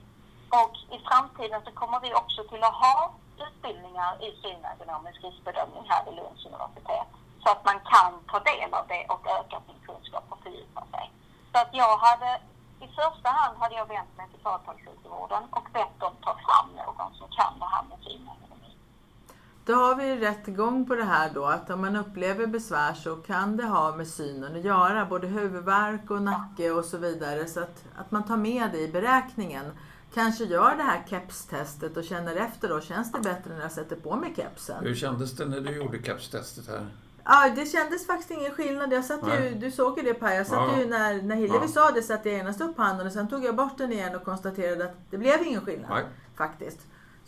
Och 0.61 0.75
i 0.95 0.97
framtiden 1.07 1.61
så 1.65 1.71
kommer 1.81 1.99
vi 2.05 2.09
också 2.21 2.41
till 2.43 2.63
att 2.69 2.79
ha 2.85 2.97
utbildningar 3.47 4.11
i 4.25 4.29
synergonomisk 4.43 5.17
riskbedömning 5.27 5.83
här 5.91 6.01
vid 6.05 6.15
Lunds 6.19 6.45
universitet. 6.49 7.09
Så 7.43 7.47
att 7.53 7.65
man 7.69 7.79
kan 7.93 8.11
ta 8.31 8.39
del 8.51 8.69
av 8.79 8.85
det 8.93 9.03
och 9.13 9.23
öka 9.39 9.57
sin 9.67 9.79
kunskap 9.87 10.25
och 10.29 10.39
fördjupa 10.43 10.81
sig. 10.93 11.05
Så 11.51 11.57
att 11.63 11.71
jag 11.81 11.97
hade, 12.07 12.29
i 12.85 12.87
första 13.01 13.29
hand 13.39 13.53
hade 13.61 13.75
jag 13.75 13.87
vänt 13.95 14.13
mig 14.17 14.27
till 14.31 14.43
företagshälsovården 14.47 15.43
och 15.57 15.67
bett 15.77 15.95
dem 16.03 16.13
ta 16.25 16.33
fram 16.45 16.67
någon 16.81 17.11
som 17.19 17.27
kan 17.37 17.53
det 17.59 17.69
här 17.73 17.83
med 17.89 17.99
synergonomi. 18.07 18.71
Då 19.65 19.73
har 19.73 19.95
vi 19.95 20.07
rätt 20.27 20.47
gång 20.47 20.85
på 20.87 20.95
det 20.95 21.09
här 21.15 21.29
då 21.33 21.45
att 21.45 21.69
om 21.69 21.81
man 21.81 21.95
upplever 21.95 22.47
besvär 22.47 22.93
så 22.93 23.15
kan 23.15 23.57
det 23.57 23.65
ha 23.65 23.95
med 23.95 24.07
synen 24.07 24.55
att 24.55 24.65
göra. 24.71 25.05
Både 25.05 25.27
huvudvärk 25.27 26.11
och 26.11 26.21
nacke 26.21 26.71
och 26.71 26.85
så 26.85 26.97
vidare. 26.97 27.47
Så 27.47 27.59
att, 27.59 27.83
att 27.95 28.11
man 28.11 28.23
tar 28.23 28.37
med 28.37 28.71
det 28.71 28.79
i 28.79 28.91
beräkningen. 28.91 29.65
Kanske 30.13 30.43
gör 30.43 30.75
det 30.75 30.83
här 30.83 31.03
kepstestet 31.09 31.97
och 31.97 32.03
känner 32.03 32.35
efter 32.35 32.69
då. 32.69 32.81
Känns 32.81 33.11
det 33.11 33.19
bättre 33.19 33.53
när 33.53 33.61
jag 33.61 33.71
sätter 33.71 33.95
på 33.95 34.15
mig 34.15 34.33
kepsen? 34.35 34.83
Hur 34.83 34.95
kändes 34.95 35.35
det 35.35 35.45
när 35.45 35.61
du 35.61 35.71
gjorde 35.75 36.03
kepstestet 36.03 36.67
här? 36.67 36.87
Ja, 37.25 37.49
det 37.55 37.65
kändes 37.65 38.07
faktiskt 38.07 38.31
ingen 38.31 38.51
skillnad. 38.51 38.93
Jag 38.93 39.05
satt 39.05 39.19
ju, 39.41 39.53
du 39.55 39.71
såg 39.71 39.97
ju 39.97 40.03
det 40.03 40.13
Per. 40.13 40.31
Jag 40.31 40.47
satt 40.47 40.69
Ja. 40.73 40.79
ju 40.79 40.85
när, 40.89 41.21
när 41.21 41.35
Hillevi 41.35 41.65
Ja. 41.65 41.67
sa 41.67 41.91
det 41.91 42.01
satte 42.03 42.29
jag 42.29 42.37
genast 42.37 42.61
upp 42.61 42.77
handen 42.77 43.07
och 43.07 43.13
sen 43.13 43.29
tog 43.29 43.45
jag 43.45 43.55
bort 43.55 43.77
den 43.77 43.91
igen 43.91 44.15
och 44.15 44.23
konstaterade 44.25 44.85
att 44.85 44.95
det 45.09 45.17
blev 45.17 45.41
ingen 45.47 45.61
skillnad. 45.65 45.89
Nej. 45.89 46.05
Faktiskt. 46.37 46.79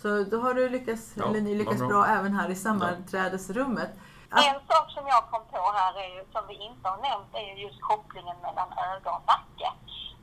Så 0.01 0.23
då 0.23 0.39
har 0.39 0.53
du 0.53 0.69
lyckats, 0.69 1.11
Ja, 1.15 1.25
eller 1.29 1.41
ni 1.41 1.55
lyckats 1.55 1.77
bra. 1.79 1.87
bra. 1.87 2.05
även 2.07 2.33
här 2.33 2.49
i 2.49 2.55
sammanträdesrummet. 2.55 3.89
Att, 4.29 4.45
En 4.45 4.53
sak 4.67 4.91
som 4.91 5.07
jag 5.07 5.23
kom 5.31 5.41
på 5.51 5.57
här 5.75 5.93
är 6.03 6.09
ju, 6.15 6.23
som 6.31 6.41
vi 6.47 6.53
inte 6.69 6.87
har 6.89 6.97
nämnt 7.09 7.29
är 7.33 7.55
ju 7.55 7.63
just 7.67 7.81
kopplingen 7.81 8.37
mellan 8.41 8.69
öga 8.91 9.09
och 9.11 9.23
nacke. 9.33 9.67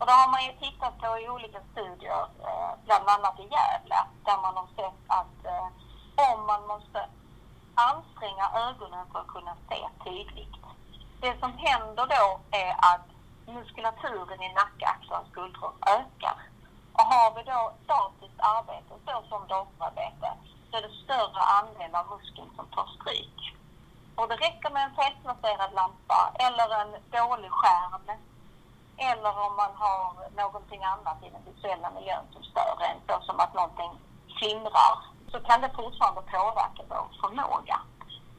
Och 0.02 0.08
det 0.08 0.20
har 0.22 0.30
man 0.34 0.44
ju 0.44 0.52
tittat 0.52 0.98
på 1.02 1.18
i 1.18 1.28
olika 1.28 1.60
studier, 1.72 2.22
eh, 2.48 2.70
bland 2.84 3.08
annat 3.08 3.40
i 3.40 3.42
Gävle, 3.54 4.00
där 4.24 4.38
man 4.44 4.56
har 4.56 4.68
sett 4.78 5.00
att 5.20 5.38
eh, 5.52 5.68
om 6.30 6.46
man 6.46 6.66
måste 6.66 7.00
anstränga 7.74 8.46
ögonen 8.66 9.06
för 9.12 9.18
att 9.20 9.34
kunna 9.36 9.54
se 9.68 9.78
tydligt. 10.04 10.56
Det 11.20 11.40
som 11.40 11.52
händer 11.58 12.06
då 12.16 12.40
är 12.50 12.72
att 12.92 13.06
muskulaturen 13.46 14.42
i 14.42 14.52
nacke, 14.52 14.86
axlar 14.86 15.20
och 15.20 15.30
skuldror 15.30 15.72
ökar. 15.98 16.38
Och 16.92 17.06
har 17.12 17.28
vi 17.36 17.42
då 17.42 17.72
statiskt 17.84 18.40
arbete, 18.54 18.92
så 19.06 19.14
som 19.28 19.46
datorarbete, 19.48 20.28
så 20.70 20.76
är 20.76 20.82
det 20.82 20.94
större 21.04 21.42
andel 21.58 21.94
av 21.94 22.06
muskeln 22.12 22.50
som 22.56 22.66
tar 22.66 22.86
stryk. 22.96 23.38
Och 24.16 24.28
det 24.28 24.36
räcker 24.36 24.70
med 24.70 24.82
en 24.84 24.96
felplacerad 25.00 25.72
lampa 25.74 26.32
eller 26.46 26.68
en 26.80 26.92
dålig 27.18 27.50
skärm 27.50 28.02
eller 29.10 29.32
om 29.46 29.56
man 29.56 29.72
har 29.82 30.04
någonting 30.42 30.82
annat 30.84 31.18
i 31.22 31.30
den 31.30 31.44
visuella 31.48 31.90
miljön 31.90 32.24
som 32.32 32.42
stör 32.42 32.76
en, 32.88 32.98
såsom 33.08 33.40
att 33.40 33.54
någonting 33.54 33.92
flimrar, 34.38 34.94
så 35.32 35.40
kan 35.40 35.60
det 35.60 35.70
fortfarande 35.76 36.22
påverka 36.22 36.82
vår 36.88 37.06
förmåga. 37.20 37.78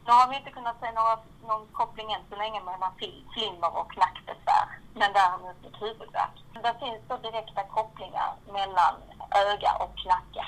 Nu 0.06 0.12
har 0.12 0.28
vi 0.28 0.36
inte 0.36 0.52
kunnat 0.52 0.80
se 0.80 0.92
några, 0.92 1.16
någon 1.50 1.68
koppling 1.68 2.12
än 2.12 2.30
så 2.30 2.36
länge 2.36 2.60
mellan 2.64 2.94
flimmer 3.34 3.78
och 3.82 3.98
nackbesvär, 3.98 4.66
men 4.94 5.14
däremot 5.14 5.66
ett 5.66 5.82
huvudvärk. 5.82 6.38
Det 6.54 6.76
finns 6.80 7.02
då 7.08 7.18
direkta 7.18 7.64
kopplingar 7.64 8.34
mellan 8.58 8.94
öga 9.36 9.72
och 9.80 9.98
nacke 10.06 10.46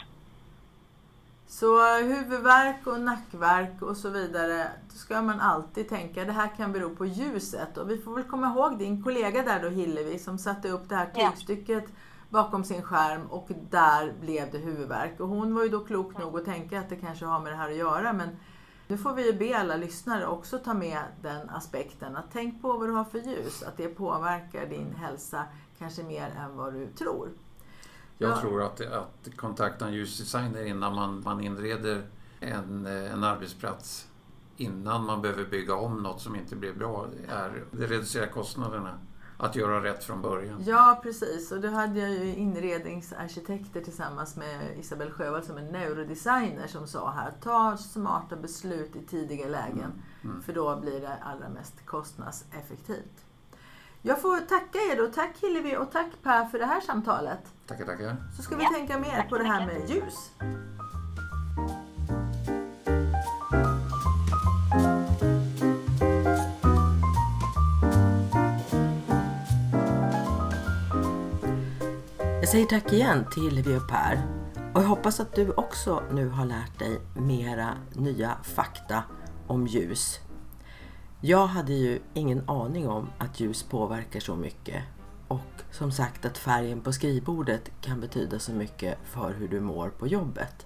så 1.47 1.97
huvudvärk 1.97 2.87
och 2.87 3.01
nackvärk 3.01 3.81
och 3.81 3.97
så 3.97 4.09
vidare. 4.09 4.71
Då 4.89 4.95
ska 4.95 5.21
man 5.21 5.39
alltid 5.39 5.89
tänka 5.89 6.25
det 6.25 6.31
här 6.31 6.55
kan 6.57 6.71
bero 6.71 6.95
på 6.95 7.05
ljuset. 7.05 7.77
Och 7.77 7.89
vi 7.89 7.97
får 7.97 8.15
väl 8.15 8.23
komma 8.23 8.47
ihåg 8.47 8.77
din 8.79 9.03
kollega 9.03 9.43
där 9.43 9.61
då 9.61 9.69
Hillevi 9.69 10.19
som 10.19 10.37
satte 10.37 10.69
upp 10.69 10.89
det 10.89 10.95
här 10.95 11.11
Ja. 11.15 11.29
tygstycket 11.31 11.85
bakom 12.29 12.63
sin 12.63 12.81
skärm 12.81 13.25
och 13.29 13.49
där 13.69 14.13
blev 14.21 14.51
det 14.51 14.57
huvudvärk. 14.57 15.19
Och 15.19 15.27
hon 15.27 15.55
var 15.55 15.63
ju 15.63 15.69
då 15.69 15.79
klok 15.79 16.17
nog 16.17 16.39
att 16.39 16.45
tänka 16.45 16.79
att 16.79 16.89
det 16.89 16.95
kanske 16.95 17.25
har 17.25 17.39
med 17.39 17.51
det 17.51 17.57
här 17.57 17.69
att 17.69 17.75
göra. 17.75 18.13
Men 18.13 18.29
nu 18.87 18.97
får 18.97 19.13
vi 19.13 19.25
ju 19.31 19.33
be 19.33 19.57
alla 19.57 19.75
lyssnare 19.75 20.27
också 20.27 20.57
ta 20.57 20.73
med 20.73 20.99
den 21.21 21.49
aspekten. 21.49 22.15
Att 22.17 22.25
tänk 22.33 22.61
på 22.61 22.73
vad 22.73 22.89
du 22.89 22.93
har 22.93 23.03
för 23.03 23.19
ljus. 23.19 23.63
Att 23.63 23.77
det 23.77 23.87
påverkar 23.87 24.65
din 24.65 24.95
hälsa 24.95 25.43
kanske 25.79 26.03
mer 26.03 26.33
än 26.39 26.57
vad 26.57 26.73
du 26.73 26.87
tror. 26.87 27.29
Jag 28.17 28.31
Ja. 28.31 28.41
tror 28.41 28.63
att, 28.63 28.81
att 28.81 29.35
kontakta 29.35 29.87
en 29.87 29.93
ljusdesigner 29.93 30.65
innan 30.65 30.95
man, 30.95 31.21
man 31.25 31.41
inreder 31.41 32.03
en, 32.39 32.85
en 32.85 33.23
arbetsplats 33.23 34.07
innan 34.57 35.05
man 35.05 35.21
behöver 35.21 35.45
bygga 35.45 35.75
om 35.75 36.03
något 36.03 36.21
som 36.21 36.35
inte 36.35 36.55
blir 36.55 36.73
bra. 36.73 37.07
Är, 37.29 37.63
det 37.71 37.87
reducerar 37.87 38.27
kostnaderna. 38.27 38.99
Att 39.37 39.55
göra 39.55 39.83
rätt 39.83 40.03
från 40.03 40.21
början. 40.21 40.63
Ja, 40.65 40.99
precis. 41.03 41.51
Och 41.51 41.61
då 41.61 41.67
hade 41.69 41.99
jag 41.99 42.09
ju 42.11 42.35
inredningsarkitekter 42.35 43.81
tillsammans 43.81 44.35
med 44.35 44.79
Isabelle 44.79 45.11
Sjövall 45.11 45.43
som 45.43 45.57
är 45.57 45.61
neurodesigner 45.71 46.67
som 46.67 46.87
sa 46.87 47.09
här, 47.11 47.31
ta 47.41 47.77
smarta 47.77 48.35
beslut 48.35 48.95
i 48.95 49.05
tidiga 49.05 49.47
lägen. 49.47 49.91
För 50.45 50.53
då 50.53 50.75
blir 50.79 51.01
det 51.01 51.17
allra 51.21 51.49
mest 51.49 51.85
kostnadseffektivt. 51.85 53.24
Jag 54.07 54.21
får 54.21 54.37
tacka 54.37 54.77
er 54.91 54.97
då. 54.97 55.07
Tack 55.07 55.31
Hillevi 55.41 55.77
och 55.77 55.91
tack 55.91 56.07
Per 56.23 56.45
för 56.45 56.59
det 56.59 56.65
här 56.65 56.81
samtalet. 56.81 57.39
Tackar, 57.67 57.85
tackar. 57.85 58.15
Så 58.37 58.43
ska 58.43 58.55
vi 58.55 58.63
Ja, 58.63 58.69
tänka 58.69 58.99
mer 58.99 59.15
tack 59.15 59.29
på 59.29 59.37
det 59.37 59.43
här 59.43 59.65
med 59.65 59.89
ljus. 59.89 60.31
Jag 72.19 72.49
säger 72.49 72.65
tack 72.65 72.93
igen 72.93 73.25
till 73.31 73.43
Hillevi 73.43 73.77
och 73.77 73.87
Per. 73.87 74.21
Och 74.73 74.81
jag 74.81 74.87
hoppas 74.87 75.19
att 75.19 75.35
du 75.35 75.51
också 75.51 76.03
nu 76.11 76.29
har 76.29 76.45
lärt 76.45 76.79
dig 76.79 76.99
mera 77.13 77.69
nya 77.93 78.37
fakta 78.43 79.03
om 79.47 79.67
ljus. 79.67 80.19
Jag 81.27 81.47
hade 81.47 81.73
ju 81.73 81.99
ingen 82.13 82.49
aning 82.49 82.89
om 82.89 83.09
att 83.17 83.39
ljus 83.39 83.63
påverkar 83.63 84.19
så 84.19 84.35
mycket. 84.35 84.83
Och 85.27 85.61
som 85.71 85.91
sagt 85.91 86.25
att 86.25 86.37
färgen 86.37 86.81
på 86.81 86.93
skrivbordet 86.93 87.71
kan 87.81 88.01
betyda 88.01 88.39
så 88.39 88.51
mycket 88.51 88.97
för 89.03 89.33
hur 89.33 89.47
du 89.47 89.59
mår 89.59 89.89
på 89.89 90.07
jobbet. 90.07 90.65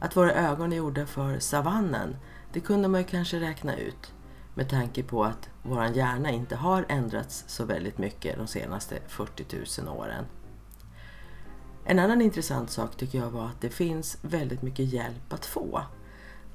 Att 0.00 0.16
våra 0.16 0.32
ögon 0.32 0.72
är 0.72 0.76
gjorda 0.76 1.06
för 1.06 1.38
savannen, 1.38 2.16
det 2.52 2.60
kunde 2.60 2.88
man 2.88 3.00
ju 3.00 3.06
kanske 3.06 3.40
räkna 3.40 3.76
ut 3.76 4.12
med 4.54 4.68
tanke 4.68 5.02
på 5.02 5.24
att 5.24 5.48
vår 5.62 5.84
hjärna 5.84 6.30
inte 6.30 6.56
har 6.56 6.86
ändrats 6.88 7.44
så 7.46 7.64
väldigt 7.64 7.98
mycket 7.98 8.36
de 8.36 8.46
senaste 8.46 8.98
40 9.08 9.82
000 9.82 9.98
åren. 9.98 10.24
En 11.84 11.98
annan 11.98 12.22
intressant 12.22 12.70
sak 12.70 12.96
tycker 12.96 13.18
jag 13.18 13.30
var 13.30 13.44
att 13.44 13.60
det 13.60 13.70
finns 13.70 14.18
väldigt 14.22 14.62
mycket 14.62 14.92
hjälp 14.92 15.32
att 15.32 15.46
få. 15.46 15.82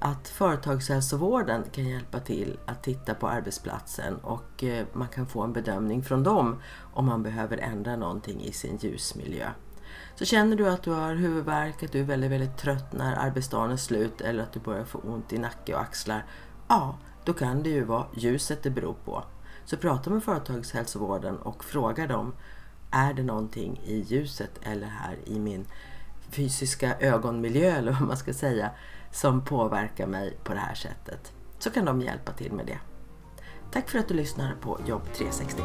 Att 0.04 0.28
företagshälsovården 0.28 1.64
kan 1.72 1.88
hjälpa 1.88 2.20
till 2.20 2.58
att 2.66 2.82
titta 2.82 3.14
på 3.14 3.28
arbetsplatsen 3.28 4.16
och 4.16 4.64
eh, 4.64 4.86
man 4.92 5.08
kan 5.08 5.26
få 5.26 5.42
en 5.42 5.52
bedömning 5.52 6.02
från 6.02 6.22
dem 6.22 6.62
om 6.94 7.06
man 7.06 7.22
behöver 7.22 7.58
ändra 7.58 7.96
någonting 7.96 8.40
i 8.40 8.52
sin 8.52 8.76
ljusmiljö. 8.76 9.48
Så 10.14 10.24
känner 10.24 10.56
du 10.56 10.68
att 10.68 10.82
du 10.82 10.90
har 10.90 11.14
huvudvärk, 11.14 11.82
att 11.82 11.92
du 11.92 12.00
är 12.00 12.04
väldigt, 12.04 12.30
väldigt 12.30 12.56
trött 12.56 12.92
när 12.92 13.16
arbetsdagen 13.16 13.70
är 13.70 13.76
slut 13.76 14.20
eller 14.20 14.42
att 14.42 14.52
du 14.52 14.60
börjar 14.60 14.84
få 14.84 14.98
ont 14.98 15.32
i 15.32 15.38
nacke 15.38 15.74
och 15.74 15.80
axlar. 15.80 16.24
Ja, 16.68 16.98
då 17.24 17.32
kan 17.32 17.62
det 17.62 17.70
ju 17.70 17.84
vara 17.84 18.06
ljuset 18.14 18.62
det 18.62 18.70
beror 18.70 18.96
på. 19.04 19.24
Så 19.64 19.76
prata 19.76 20.10
med 20.10 20.24
företagshälsovården 20.24 21.36
och 21.36 21.64
fråga 21.64 22.06
dem 22.06 22.32
är 22.90 23.14
det 23.14 23.22
någonting 23.22 23.80
i 23.84 24.00
ljuset 24.00 24.50
eller 24.62 24.86
här 24.86 25.18
i 25.24 25.38
min 25.38 25.66
fysiska 26.30 26.98
ögonmiljö 26.98 27.70
eller 27.70 27.92
vad 27.92 28.02
man 28.02 28.16
ska 28.16 28.34
säga 28.34 28.70
som 29.12 29.44
påverkar 29.44 30.06
mig 30.06 30.36
på 30.44 30.54
det 30.54 30.60
här 30.60 30.74
sättet. 30.74 31.32
Så 31.58 31.70
kan 31.70 31.84
de 31.84 32.00
hjälpa 32.00 32.32
till 32.32 32.52
med 32.52 32.66
det. 32.66 32.78
Tack 33.72 33.90
för 33.90 33.98
att 33.98 34.08
du 34.08 34.14
lyssnar 34.14 34.54
på 34.54 34.80
Jobb 34.86 35.02
360. 35.14 35.62